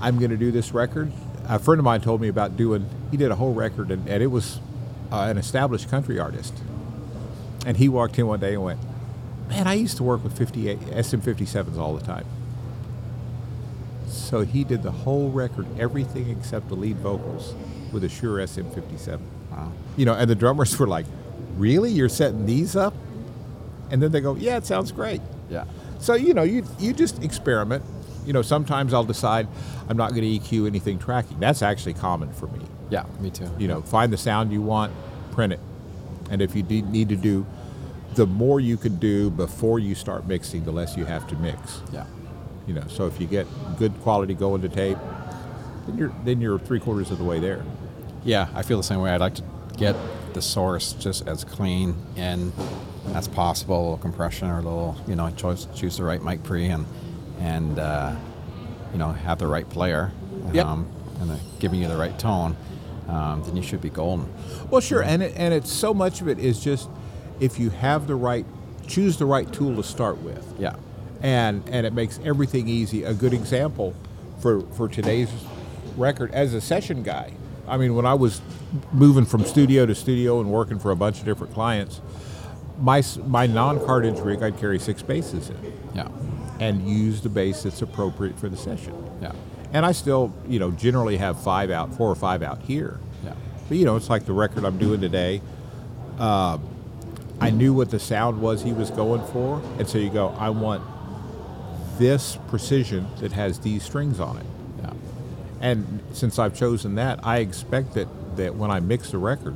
I'm 0.00 0.18
going 0.18 0.30
to 0.30 0.36
do 0.36 0.52
this 0.52 0.72
record. 0.72 1.10
A 1.48 1.58
friend 1.58 1.80
of 1.80 1.84
mine 1.84 2.02
told 2.02 2.20
me 2.20 2.28
about 2.28 2.56
doing. 2.56 2.86
He 3.10 3.16
did 3.16 3.32
a 3.32 3.34
whole 3.34 3.52
record, 3.52 3.90
and, 3.90 4.06
and 4.08 4.22
it 4.22 4.28
was 4.28 4.60
uh, 5.10 5.26
an 5.28 5.36
established 5.38 5.90
country 5.90 6.20
artist. 6.20 6.54
And 7.66 7.76
he 7.76 7.88
walked 7.88 8.16
in 8.18 8.28
one 8.28 8.38
day 8.38 8.54
and 8.54 8.62
went, 8.62 8.78
"Man, 9.48 9.66
I 9.66 9.74
used 9.74 9.96
to 9.96 10.04
work 10.04 10.22
with 10.22 10.38
58 10.38 10.78
SM57s 10.92 11.76
all 11.78 11.94
the 11.96 12.06
time." 12.06 12.26
So 14.06 14.42
he 14.42 14.62
did 14.62 14.82
the 14.84 14.92
whole 14.92 15.30
record, 15.30 15.66
everything 15.78 16.30
except 16.30 16.68
the 16.68 16.76
lead 16.76 16.98
vocals, 16.98 17.54
with 17.92 18.04
a 18.04 18.08
Shure 18.08 18.38
SM57. 18.38 19.18
Wow. 19.50 19.72
You 19.96 20.04
know, 20.04 20.14
and 20.14 20.28
the 20.30 20.34
drummers 20.34 20.78
were 20.78 20.86
like, 20.86 21.06
"Really? 21.56 21.90
You're 21.90 22.08
setting 22.08 22.46
these 22.46 22.76
up?" 22.76 22.94
And 23.90 24.02
then 24.02 24.12
they 24.12 24.20
go, 24.20 24.34
"Yeah, 24.36 24.56
it 24.56 24.66
sounds 24.66 24.92
great." 24.92 25.20
Yeah. 25.48 25.64
So 25.98 26.14
you 26.14 26.34
know, 26.34 26.42
you 26.42 26.64
you 26.78 26.92
just 26.92 27.22
experiment. 27.22 27.84
You 28.26 28.32
know, 28.32 28.42
sometimes 28.42 28.92
I'll 28.94 29.04
decide 29.04 29.48
I'm 29.88 29.96
not 29.96 30.10
going 30.10 30.22
to 30.22 30.28
EQ 30.28 30.66
anything 30.66 30.98
tracking. 30.98 31.40
That's 31.40 31.62
actually 31.62 31.94
common 31.94 32.32
for 32.32 32.46
me. 32.48 32.60
Yeah. 32.90 33.04
Me 33.20 33.30
too. 33.30 33.50
You 33.58 33.68
know, 33.68 33.82
find 33.82 34.12
the 34.12 34.18
sound 34.18 34.52
you 34.52 34.62
want, 34.62 34.92
print 35.32 35.52
it, 35.52 35.60
and 36.30 36.40
if 36.42 36.54
you 36.54 36.62
de- 36.62 36.82
need 36.82 37.08
to 37.08 37.16
do, 37.16 37.46
the 38.14 38.26
more 38.26 38.60
you 38.60 38.76
can 38.76 38.96
do 38.96 39.30
before 39.30 39.78
you 39.78 39.94
start 39.94 40.26
mixing, 40.26 40.64
the 40.64 40.72
less 40.72 40.96
you 40.96 41.04
have 41.04 41.26
to 41.28 41.36
mix. 41.36 41.80
Yeah. 41.92 42.06
You 42.66 42.74
know, 42.74 42.84
so 42.88 43.06
if 43.06 43.20
you 43.20 43.26
get 43.26 43.46
good 43.78 43.92
quality 44.02 44.34
going 44.34 44.62
to 44.62 44.68
tape, 44.68 44.98
then 45.86 45.98
you're 45.98 46.12
then 46.24 46.40
you're 46.40 46.58
three 46.58 46.80
quarters 46.80 47.10
of 47.10 47.18
the 47.18 47.24
way 47.24 47.40
there. 47.40 47.64
Yeah, 48.24 48.48
I 48.54 48.62
feel 48.62 48.76
the 48.76 48.82
same 48.82 49.00
way. 49.00 49.10
I'd 49.10 49.20
like 49.20 49.34
to 49.36 49.44
get 49.76 49.96
the 50.34 50.42
source 50.42 50.92
just 50.92 51.26
as 51.26 51.44
clean 51.44 51.94
and 52.16 52.52
as 53.14 53.28
possible. 53.28 53.76
A 53.76 53.82
little 53.82 53.96
compression 53.98 54.48
or 54.48 54.58
a 54.58 54.62
little, 54.62 54.96
you 55.06 55.16
know, 55.16 55.30
choose 55.30 55.66
choose 55.74 55.96
the 55.96 56.04
right 56.04 56.22
mic 56.22 56.42
pre 56.42 56.66
and 56.66 56.84
and 57.40 57.78
uh, 57.78 58.14
you 58.92 58.98
know 58.98 59.12
have 59.12 59.38
the 59.38 59.46
right 59.46 59.68
player. 59.68 60.12
Yep. 60.52 60.66
and 60.66 61.30
uh, 61.30 61.36
giving 61.60 61.80
you 61.80 61.88
the 61.88 61.96
right 61.96 62.18
tone. 62.18 62.56
Um, 63.08 63.42
then 63.44 63.56
you 63.56 63.62
should 63.62 63.80
be 63.80 63.90
golden. 63.90 64.32
Well, 64.70 64.80
sure, 64.80 65.02
and 65.02 65.22
it, 65.22 65.32
and 65.36 65.52
it's 65.52 65.70
so 65.70 65.92
much 65.92 66.20
of 66.20 66.28
it 66.28 66.38
is 66.38 66.62
just 66.62 66.88
if 67.40 67.58
you 67.58 67.70
have 67.70 68.06
the 68.06 68.14
right, 68.14 68.44
choose 68.86 69.16
the 69.16 69.26
right 69.26 69.50
tool 69.52 69.76
to 69.76 69.82
start 69.82 70.18
with. 70.18 70.44
Yeah. 70.58 70.76
and 71.22 71.62
and 71.68 71.86
it 71.86 71.92
makes 71.92 72.18
everything 72.24 72.68
easy. 72.68 73.02
A 73.04 73.14
good 73.14 73.32
example 73.34 73.94
for 74.40 74.60
for 74.76 74.88
today's 74.88 75.30
record 75.96 76.30
as 76.32 76.54
a 76.54 76.60
session 76.60 77.02
guy. 77.02 77.32
I 77.70 77.76
mean, 77.76 77.94
when 77.94 78.04
I 78.06 78.14
was 78.14 78.40
moving 78.92 79.24
from 79.24 79.44
studio 79.44 79.86
to 79.86 79.94
studio 79.94 80.40
and 80.40 80.50
working 80.50 80.78
for 80.78 80.90
a 80.90 80.96
bunch 80.96 81.20
of 81.20 81.24
different 81.24 81.54
clients, 81.54 82.00
my 82.80 83.02
my 83.26 83.46
non-cartage 83.46 84.18
rig 84.20 84.42
I'd 84.42 84.58
carry 84.58 84.78
six 84.78 85.02
basses 85.02 85.50
in 85.50 85.72
Yeah. 85.94 86.08
and 86.58 86.86
use 86.88 87.20
the 87.20 87.28
bass 87.28 87.62
that's 87.62 87.80
appropriate 87.82 88.38
for 88.38 88.48
the 88.48 88.56
session. 88.56 88.94
Yeah. 89.22 89.32
And 89.72 89.86
I 89.86 89.92
still, 89.92 90.32
you 90.48 90.58
know, 90.58 90.72
generally 90.72 91.16
have 91.18 91.40
five 91.40 91.70
out, 91.70 91.94
four 91.94 92.10
or 92.10 92.14
five 92.16 92.42
out 92.42 92.60
here. 92.62 92.98
Yeah. 93.24 93.34
But 93.68 93.76
you 93.78 93.84
know, 93.84 93.96
it's 93.96 94.10
like 94.10 94.24
the 94.26 94.32
record 94.32 94.64
I'm 94.64 94.78
doing 94.78 95.00
today. 95.00 95.40
Uh, 96.18 96.58
I 97.40 97.50
knew 97.50 97.72
what 97.72 97.90
the 97.90 97.98
sound 97.98 98.42
was 98.42 98.62
he 98.62 98.72
was 98.72 98.90
going 98.90 99.24
for, 99.28 99.62
and 99.78 99.88
so 99.88 99.96
you 99.96 100.10
go, 100.10 100.34
I 100.38 100.50
want 100.50 100.82
this 101.98 102.36
precision 102.48 103.06
that 103.20 103.32
has 103.32 103.58
these 103.60 103.82
strings 103.82 104.20
on 104.20 104.38
it. 104.38 104.46
And 105.60 106.00
since 106.12 106.38
I've 106.38 106.54
chosen 106.56 106.94
that, 106.94 107.20
I 107.22 107.38
expect 107.38 107.94
that, 107.94 108.08
that 108.36 108.54
when 108.56 108.70
I 108.70 108.80
mix 108.80 109.10
the 109.10 109.18
record, 109.18 109.54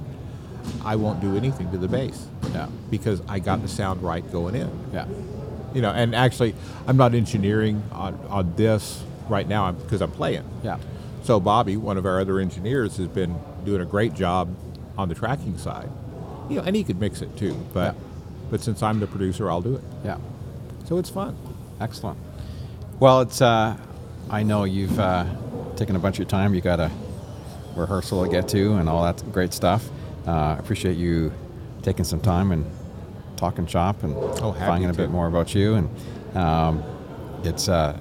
I 0.84 0.96
won't 0.96 1.20
do 1.20 1.36
anything 1.36 1.70
to 1.72 1.78
the 1.78 1.88
bass 1.88 2.26
Yeah. 2.52 2.68
because 2.90 3.22
I 3.28 3.38
got 3.38 3.62
the 3.62 3.68
sound 3.68 4.02
right 4.02 4.30
going 4.32 4.54
in. 4.54 4.70
Yeah. 4.92 5.06
You 5.74 5.82
know, 5.82 5.90
and 5.90 6.14
actually, 6.14 6.54
I'm 6.86 6.96
not 6.96 7.14
engineering 7.14 7.82
on, 7.92 8.14
on 8.28 8.54
this 8.56 9.02
right 9.28 9.48
now 9.48 9.72
because 9.72 10.00
I'm 10.02 10.10
playing. 10.12 10.44
Yeah. 10.62 10.78
So 11.22 11.40
Bobby, 11.40 11.76
one 11.76 11.96
of 11.96 12.04
our 12.06 12.20
other 12.20 12.38
engineers, 12.38 12.96
has 12.98 13.08
been 13.08 13.36
doing 13.64 13.80
a 13.80 13.86
great 13.86 14.14
job 14.14 14.54
on 14.96 15.08
the 15.08 15.14
tracking 15.14 15.56
side. 15.58 15.88
You 16.50 16.56
know, 16.58 16.62
and 16.64 16.76
he 16.76 16.84
could 16.84 17.00
mix 17.00 17.22
it 17.22 17.34
too, 17.36 17.54
but 17.72 17.94
Yeah. 17.94 18.00
but 18.50 18.60
since 18.60 18.82
I'm 18.82 19.00
the 19.00 19.06
producer, 19.06 19.50
I'll 19.50 19.62
do 19.62 19.74
it. 19.76 19.82
Yeah. 20.04 20.18
So 20.86 20.98
it's 20.98 21.08
fun. 21.10 21.34
Excellent. 21.80 22.18
Well, 23.00 23.22
it's. 23.22 23.40
Uh, 23.40 23.76
I 24.30 24.42
know 24.42 24.64
you've 24.64 24.98
uh, 24.98 25.24
taken 25.76 25.96
a 25.96 25.98
bunch 25.98 26.16
of 26.16 26.20
your 26.20 26.28
time. 26.28 26.54
You 26.54 26.60
got 26.60 26.80
a 26.80 26.90
rehearsal 27.76 28.24
to 28.24 28.30
get 28.30 28.48
to 28.48 28.74
and 28.74 28.88
all 28.88 29.02
that 29.04 29.22
great 29.32 29.52
stuff. 29.52 29.88
Uh, 30.26 30.30
I 30.30 30.58
appreciate 30.58 30.96
you 30.96 31.32
taking 31.82 32.04
some 32.04 32.20
time 32.20 32.52
and 32.52 32.64
talking 33.36 33.66
shop 33.66 34.02
and 34.02 34.14
Oh, 34.16 34.52
finding 34.52 34.90
a 34.90 34.94
bit 34.94 35.10
more 35.10 35.26
about 35.26 35.54
you. 35.54 35.74
And 35.74 36.36
um, 36.36 36.82
it's. 37.42 37.68
Uh, 37.68 37.98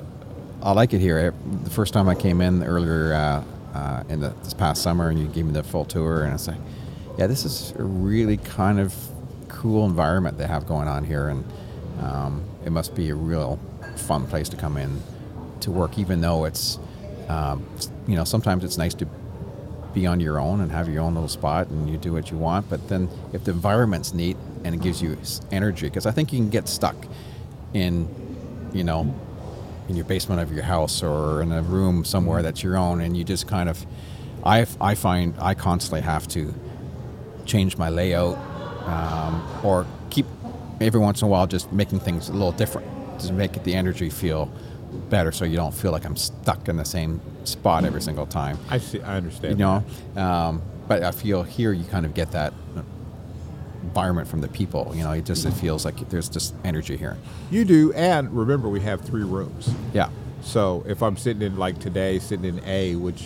I 0.61 0.71
like 0.71 0.93
it 0.93 0.99
here. 0.99 1.33
The 1.63 1.69
first 1.69 1.93
time 1.93 2.07
I 2.07 2.15
came 2.15 2.39
in 2.39 2.63
earlier 2.63 3.13
uh, 3.13 3.43
uh, 3.77 4.03
in 4.07 4.21
the, 4.21 4.29
this 4.43 4.53
past 4.53 4.81
summer, 4.81 5.09
and 5.09 5.19
you 5.19 5.27
gave 5.27 5.45
me 5.45 5.51
the 5.51 5.61
full 5.63 5.83
tour, 5.83 6.23
and 6.23 6.33
it's 6.33 6.47
like, 6.47 6.57
yeah, 7.17 7.27
this 7.27 7.43
is 7.43 7.73
a 7.77 7.83
really 7.83 8.37
kind 8.37 8.79
of 8.79 8.95
cool 9.49 9.85
environment 9.85 10.37
they 10.37 10.47
have 10.47 10.65
going 10.65 10.87
on 10.87 11.03
here, 11.03 11.27
and 11.27 11.43
um, 12.01 12.43
it 12.65 12.71
must 12.71 12.95
be 12.95 13.09
a 13.09 13.15
real 13.15 13.59
fun 13.97 14.25
place 14.25 14.47
to 14.49 14.55
come 14.55 14.77
in 14.77 15.01
to 15.59 15.69
work, 15.69 15.97
even 15.97 16.21
though 16.21 16.45
it's, 16.45 16.79
um, 17.29 17.65
you 18.07 18.15
know, 18.15 18.23
sometimes 18.23 18.63
it's 18.63 18.77
nice 18.77 18.93
to 18.95 19.07
be 19.93 20.07
on 20.07 20.19
your 20.19 20.39
own 20.39 20.59
and 20.61 20.71
have 20.71 20.89
your 20.89 21.03
own 21.03 21.13
little 21.13 21.29
spot 21.29 21.67
and 21.67 21.89
you 21.89 21.97
do 21.97 22.13
what 22.13 22.31
you 22.31 22.37
want. 22.37 22.69
But 22.69 22.89
then 22.89 23.09
if 23.31 23.43
the 23.43 23.51
environment's 23.51 24.13
neat 24.13 24.37
and 24.63 24.73
it 24.73 24.81
gives 24.81 25.01
you 25.01 25.17
energy, 25.51 25.87
because 25.87 26.05
I 26.05 26.11
think 26.11 26.33
you 26.33 26.39
can 26.39 26.49
get 26.49 26.67
stuck 26.67 26.95
in, 27.73 28.07
you 28.73 28.83
know, 28.83 29.13
in 29.89 29.95
your 29.95 30.05
basement 30.05 30.41
of 30.41 30.51
your 30.51 30.63
house 30.63 31.03
or 31.03 31.41
in 31.41 31.51
a 31.51 31.61
room 31.61 32.05
somewhere 32.05 32.41
that's 32.41 32.63
your 32.63 32.77
own, 32.77 33.01
and 33.01 33.15
you 33.15 33.23
just 33.23 33.47
kind 33.47 33.69
of, 33.69 33.85
I, 34.43 34.65
I 34.79 34.95
find 34.95 35.35
I 35.39 35.53
constantly 35.53 36.01
have 36.01 36.27
to 36.29 36.53
change 37.45 37.77
my 37.77 37.89
layout 37.89 38.37
um, 38.87 39.45
or 39.63 39.85
keep 40.09 40.25
every 40.79 40.99
once 40.99 41.21
in 41.21 41.27
a 41.27 41.29
while 41.29 41.47
just 41.47 41.71
making 41.71 41.99
things 41.99 42.29
a 42.29 42.33
little 42.33 42.51
different 42.51 42.87
to 43.19 43.33
make 43.33 43.63
the 43.63 43.73
energy 43.73 44.09
feel 44.09 44.51
better 44.93 45.31
so 45.31 45.45
you 45.45 45.55
don't 45.55 45.73
feel 45.73 45.91
like 45.91 46.05
I'm 46.05 46.15
stuck 46.17 46.67
in 46.69 46.77
the 46.77 46.85
same 46.85 47.19
spot 47.45 47.83
every 47.85 48.01
single 48.01 48.25
time 48.25 48.57
I 48.69 48.77
see. 48.77 49.01
I 49.01 49.17
understand. 49.17 49.59
you 49.59 49.65
know 49.65 49.83
um, 50.15 50.61
but 50.87 51.03
I 51.03 51.11
feel 51.11 51.43
here 51.43 51.71
you 51.73 51.83
kind 51.85 52.05
of 52.05 52.13
get 52.13 52.31
that 52.31 52.53
environment 53.83 54.27
from 54.27 54.41
the 54.41 54.47
people 54.47 54.91
you 54.95 55.03
know 55.03 55.11
it 55.11 55.25
just 55.25 55.45
it 55.45 55.51
feels 55.51 55.85
like 55.85 55.97
there's 56.09 56.29
just 56.29 56.53
energy 56.63 56.95
here 56.97 57.17
you 57.51 57.65
do, 57.65 57.91
and 57.93 58.31
remember 58.35 58.69
we 58.69 58.79
have 58.81 59.01
three 59.01 59.23
rooms. 59.23 59.69
yeah 59.93 60.09
So 60.41 60.83
if 60.87 61.01
I'm 61.03 61.17
sitting 61.17 61.41
in 61.41 61.57
like 61.57 61.79
today, 61.79 62.19
sitting 62.19 62.45
in 62.45 62.61
A, 62.65 62.95
which 62.95 63.23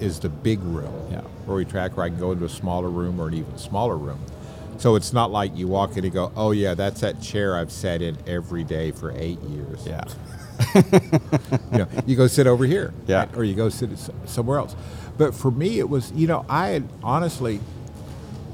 is 0.00 0.18
the 0.20 0.28
big 0.28 0.60
room, 0.62 0.92
Yeah. 1.10 1.20
where 1.46 1.56
we 1.56 1.64
track, 1.64 1.96
where 1.96 2.04
I 2.06 2.08
can 2.10 2.18
go 2.18 2.32
into 2.32 2.44
a 2.44 2.48
smaller 2.48 2.88
room 2.90 3.18
or 3.20 3.28
an 3.28 3.34
even 3.34 3.56
smaller 3.58 3.96
room. 3.96 4.20
So 4.78 4.96
it's 4.96 5.12
not 5.12 5.30
like 5.30 5.56
you 5.56 5.66
walk 5.68 5.96
in 5.96 6.04
and 6.04 6.12
go, 6.12 6.30
oh 6.36 6.50
yeah, 6.50 6.74
that's 6.74 7.00
that 7.00 7.20
chair 7.22 7.56
I've 7.56 7.70
sat 7.72 8.02
in 8.02 8.18
every 8.26 8.64
day 8.64 8.90
for 8.90 9.12
eight 9.16 9.40
years. 9.42 9.86
yeah 9.86 10.02
you 11.72 11.78
know, 11.78 11.88
you 12.06 12.16
go 12.16 12.26
sit 12.26 12.46
over 12.46 12.64
here, 12.64 12.92
Yeah. 13.06 13.20
right? 13.20 13.36
or 13.36 13.44
you 13.44 13.54
go 13.54 13.68
sit 13.68 13.90
somewhere 14.26 14.58
else. 14.58 14.74
But 15.16 15.34
for 15.34 15.50
me, 15.50 15.78
it 15.78 15.88
was, 15.88 16.10
you 16.12 16.26
know, 16.26 16.44
I 16.48 16.68
had 16.68 16.88
honestly, 17.02 17.60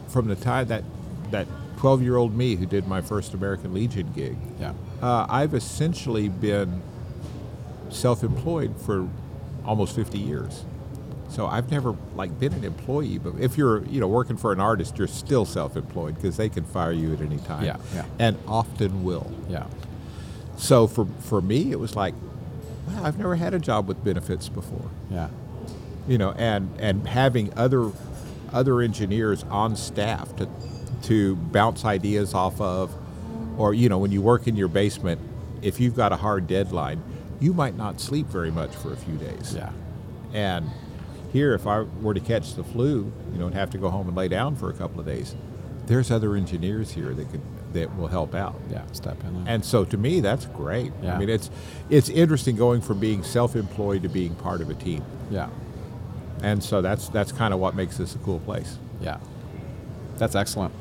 from 0.08 0.28
the 0.28 0.36
time 0.36 0.68
that 0.68 0.84
that 1.30 1.46
12 1.78 2.02
year 2.02 2.16
old 2.16 2.34
me 2.36 2.56
who 2.56 2.66
did 2.66 2.86
my 2.86 3.00
first 3.00 3.32
American 3.34 3.72
Legion 3.72 4.12
gig, 4.14 4.36
yeah 4.58 4.72
uh, 5.00 5.24
I've 5.30 5.54
essentially 5.54 6.28
been 6.28 6.82
self-employed 7.88 8.74
for 8.80 9.08
almost 9.64 9.94
50 9.94 10.18
years. 10.18 10.64
So 11.30 11.46
I've 11.46 11.70
never 11.70 11.94
like 12.16 12.38
been 12.40 12.52
an 12.52 12.64
employee, 12.64 13.18
but 13.18 13.34
if 13.38 13.56
you're 13.56 13.84
you 13.86 14.00
know 14.00 14.08
working 14.08 14.36
for 14.36 14.52
an 14.52 14.58
artist, 14.60 14.98
you're 14.98 15.06
still 15.06 15.44
self-employed 15.44 16.16
because 16.16 16.36
they 16.36 16.48
can 16.48 16.64
fire 16.64 16.90
you 16.92 17.12
at 17.14 17.20
any 17.20 17.38
time, 17.38 17.64
Yeah, 17.64 17.76
yeah. 17.94 18.04
and 18.18 18.36
often 18.48 19.04
will. 19.04 19.30
yeah 19.48 19.66
So 20.60 20.86
for 20.86 21.06
for 21.20 21.40
me, 21.40 21.72
it 21.72 21.80
was 21.80 21.96
like, 21.96 22.14
wow, 22.86 23.04
I've 23.04 23.18
never 23.18 23.34
had 23.34 23.54
a 23.54 23.58
job 23.58 23.88
with 23.88 24.04
benefits 24.04 24.48
before, 24.48 24.90
yeah 25.10 25.28
you 26.10 26.18
know, 26.18 26.32
and 26.32 26.68
and 26.78 27.06
having 27.06 27.52
other 27.56 27.92
other 28.52 28.80
engineers 28.80 29.44
on 29.44 29.76
staff 29.76 30.34
to 30.36 30.48
to 31.04 31.36
bounce 31.36 31.84
ideas 31.84 32.34
off 32.34 32.60
of, 32.60 32.94
or 33.56 33.72
you 33.74 33.88
know, 33.88 33.98
when 33.98 34.10
you 34.10 34.20
work 34.20 34.46
in 34.46 34.56
your 34.56 34.68
basement, 34.68 35.20
if 35.62 35.80
you've 35.80 35.94
got 35.94 36.12
a 36.12 36.16
hard 36.16 36.46
deadline, 36.46 37.02
you 37.38 37.54
might 37.54 37.76
not 37.76 38.00
sleep 38.00 38.26
very 38.26 38.50
much 38.50 38.74
for 38.74 38.92
a 38.92 38.96
few 38.96 39.16
days. 39.16 39.54
Yeah. 39.54 39.70
And 40.32 40.68
here, 41.32 41.54
if 41.54 41.66
I 41.66 41.82
were 42.02 42.14
to 42.14 42.20
catch 42.20 42.54
the 42.54 42.64
flu, 42.64 43.12
you 43.32 43.38
know, 43.38 43.46
and 43.46 43.54
have 43.54 43.70
to 43.70 43.78
go 43.78 43.88
home 43.88 44.08
and 44.08 44.16
lay 44.16 44.28
down 44.28 44.56
for 44.56 44.68
a 44.68 44.74
couple 44.74 44.98
of 44.98 45.06
days, 45.06 45.36
there's 45.86 46.10
other 46.10 46.34
engineers 46.34 46.90
here 46.90 47.14
that 47.14 47.30
could 47.30 47.42
that 47.72 47.96
will 47.96 48.08
help 48.08 48.34
out. 48.34 48.56
Yeah. 48.70 48.82
Step 48.92 49.22
in. 49.24 49.46
And 49.46 49.64
so 49.64 49.84
to 49.84 49.96
me, 49.96 50.20
that's 50.20 50.46
great. 50.46 50.92
Yeah. 51.02 51.14
I 51.14 51.18
mean, 51.18 51.28
it's 51.28 51.50
it's 51.88 52.08
interesting 52.08 52.56
going 52.56 52.80
from 52.80 52.98
being 53.00 53.22
self-employed 53.22 54.02
to 54.02 54.08
being 54.08 54.34
part 54.34 54.60
of 54.60 54.70
a 54.70 54.74
team. 54.74 55.04
yeah. 55.30 55.48
And 56.42 56.64
so 56.64 56.80
that's 56.80 57.08
that's 57.10 57.32
kind 57.32 57.52
of 57.52 57.60
what 57.60 57.74
makes 57.74 57.98
this 57.98 58.14
a 58.14 58.18
cool 58.18 58.40
place. 58.40 58.78
Yeah. 59.00 59.18
That's 60.16 60.34
excellent. 60.34 60.72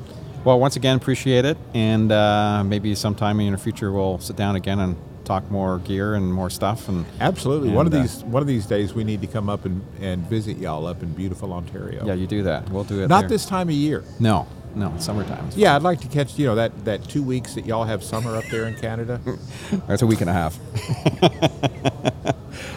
Well, 0.46 0.58
once 0.60 0.78
again, 0.78 0.96
appreciate 0.96 1.44
it, 1.44 1.58
and 1.74 2.12
uh, 2.12 2.64
maybe 2.66 2.96
sometime 2.96 3.40
in 3.42 3.52
the 3.52 3.58
future 3.58 3.92
we'll 3.92 4.20
sit 4.20 4.38
down 4.38 4.56
again 4.56 4.80
and 4.80 4.96
talk 5.26 5.52
more 5.52 5.80
gear 5.80 6.16
and 6.16 6.34
more 6.34 6.50
stuff. 6.50 6.88
And 6.88 7.06
Absolutely. 7.20 7.72
one 7.72 7.86
of 7.86 7.94
uh, 7.94 8.02
these 8.02 8.24
one 8.24 8.42
of 8.42 8.48
these 8.48 8.66
days 8.66 8.94
we 8.94 9.04
need 9.04 9.20
to 9.22 9.28
come 9.28 9.50
up 9.50 9.66
and, 9.66 9.82
and 10.00 10.24
visit 10.30 10.58
y'all 10.58 10.88
up 10.88 11.04
in 11.04 11.12
beautiful 11.14 11.52
Ontario. 11.54 12.06
yeah, 12.06 12.14
you 12.14 12.26
do 12.26 12.44
that. 12.44 12.70
We'll 12.70 12.86
do 12.86 13.04
it. 13.04 13.10
Not 13.10 13.22
there. 13.24 13.30
this 13.30 13.46
time 13.46 13.68
of 13.68 13.76
year. 13.76 14.04
No, 14.20 14.48
no, 14.76 14.94
summertime. 15.00 15.50
Yeah, 15.56 15.76
I'd 15.76 15.82
like 15.82 16.00
to 16.02 16.08
catch 16.08 16.38
you 16.38 16.46
know 16.46 16.56
that 16.56 16.86
that 16.86 17.04
two 17.08 17.24
weeks 17.24 17.56
that 17.56 17.66
y'all 17.66 17.86
have 17.86 18.04
summer 18.04 18.36
up 18.36 18.46
there 18.46 18.68
in 18.68 18.76
Canada. 18.76 19.20
That's 19.88 20.02
a 20.02 20.08
week 20.08 20.22
and 20.22 20.30
a 20.30 20.34
half. 20.34 20.58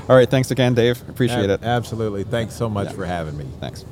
All 0.09 0.17
right. 0.17 0.29
Thanks 0.29 0.51
again, 0.51 0.75
Dave. 0.75 1.07
Appreciate 1.09 1.51
Ab- 1.51 1.63
it. 1.63 1.65
Absolutely. 1.65 2.25
Thanks 2.25 2.55
so 2.55 2.69
much 2.69 2.89
Yeah. 2.89 2.95
for 2.95 3.05
having 3.07 3.37
me. 3.37 3.47
Thanks. 3.61 3.85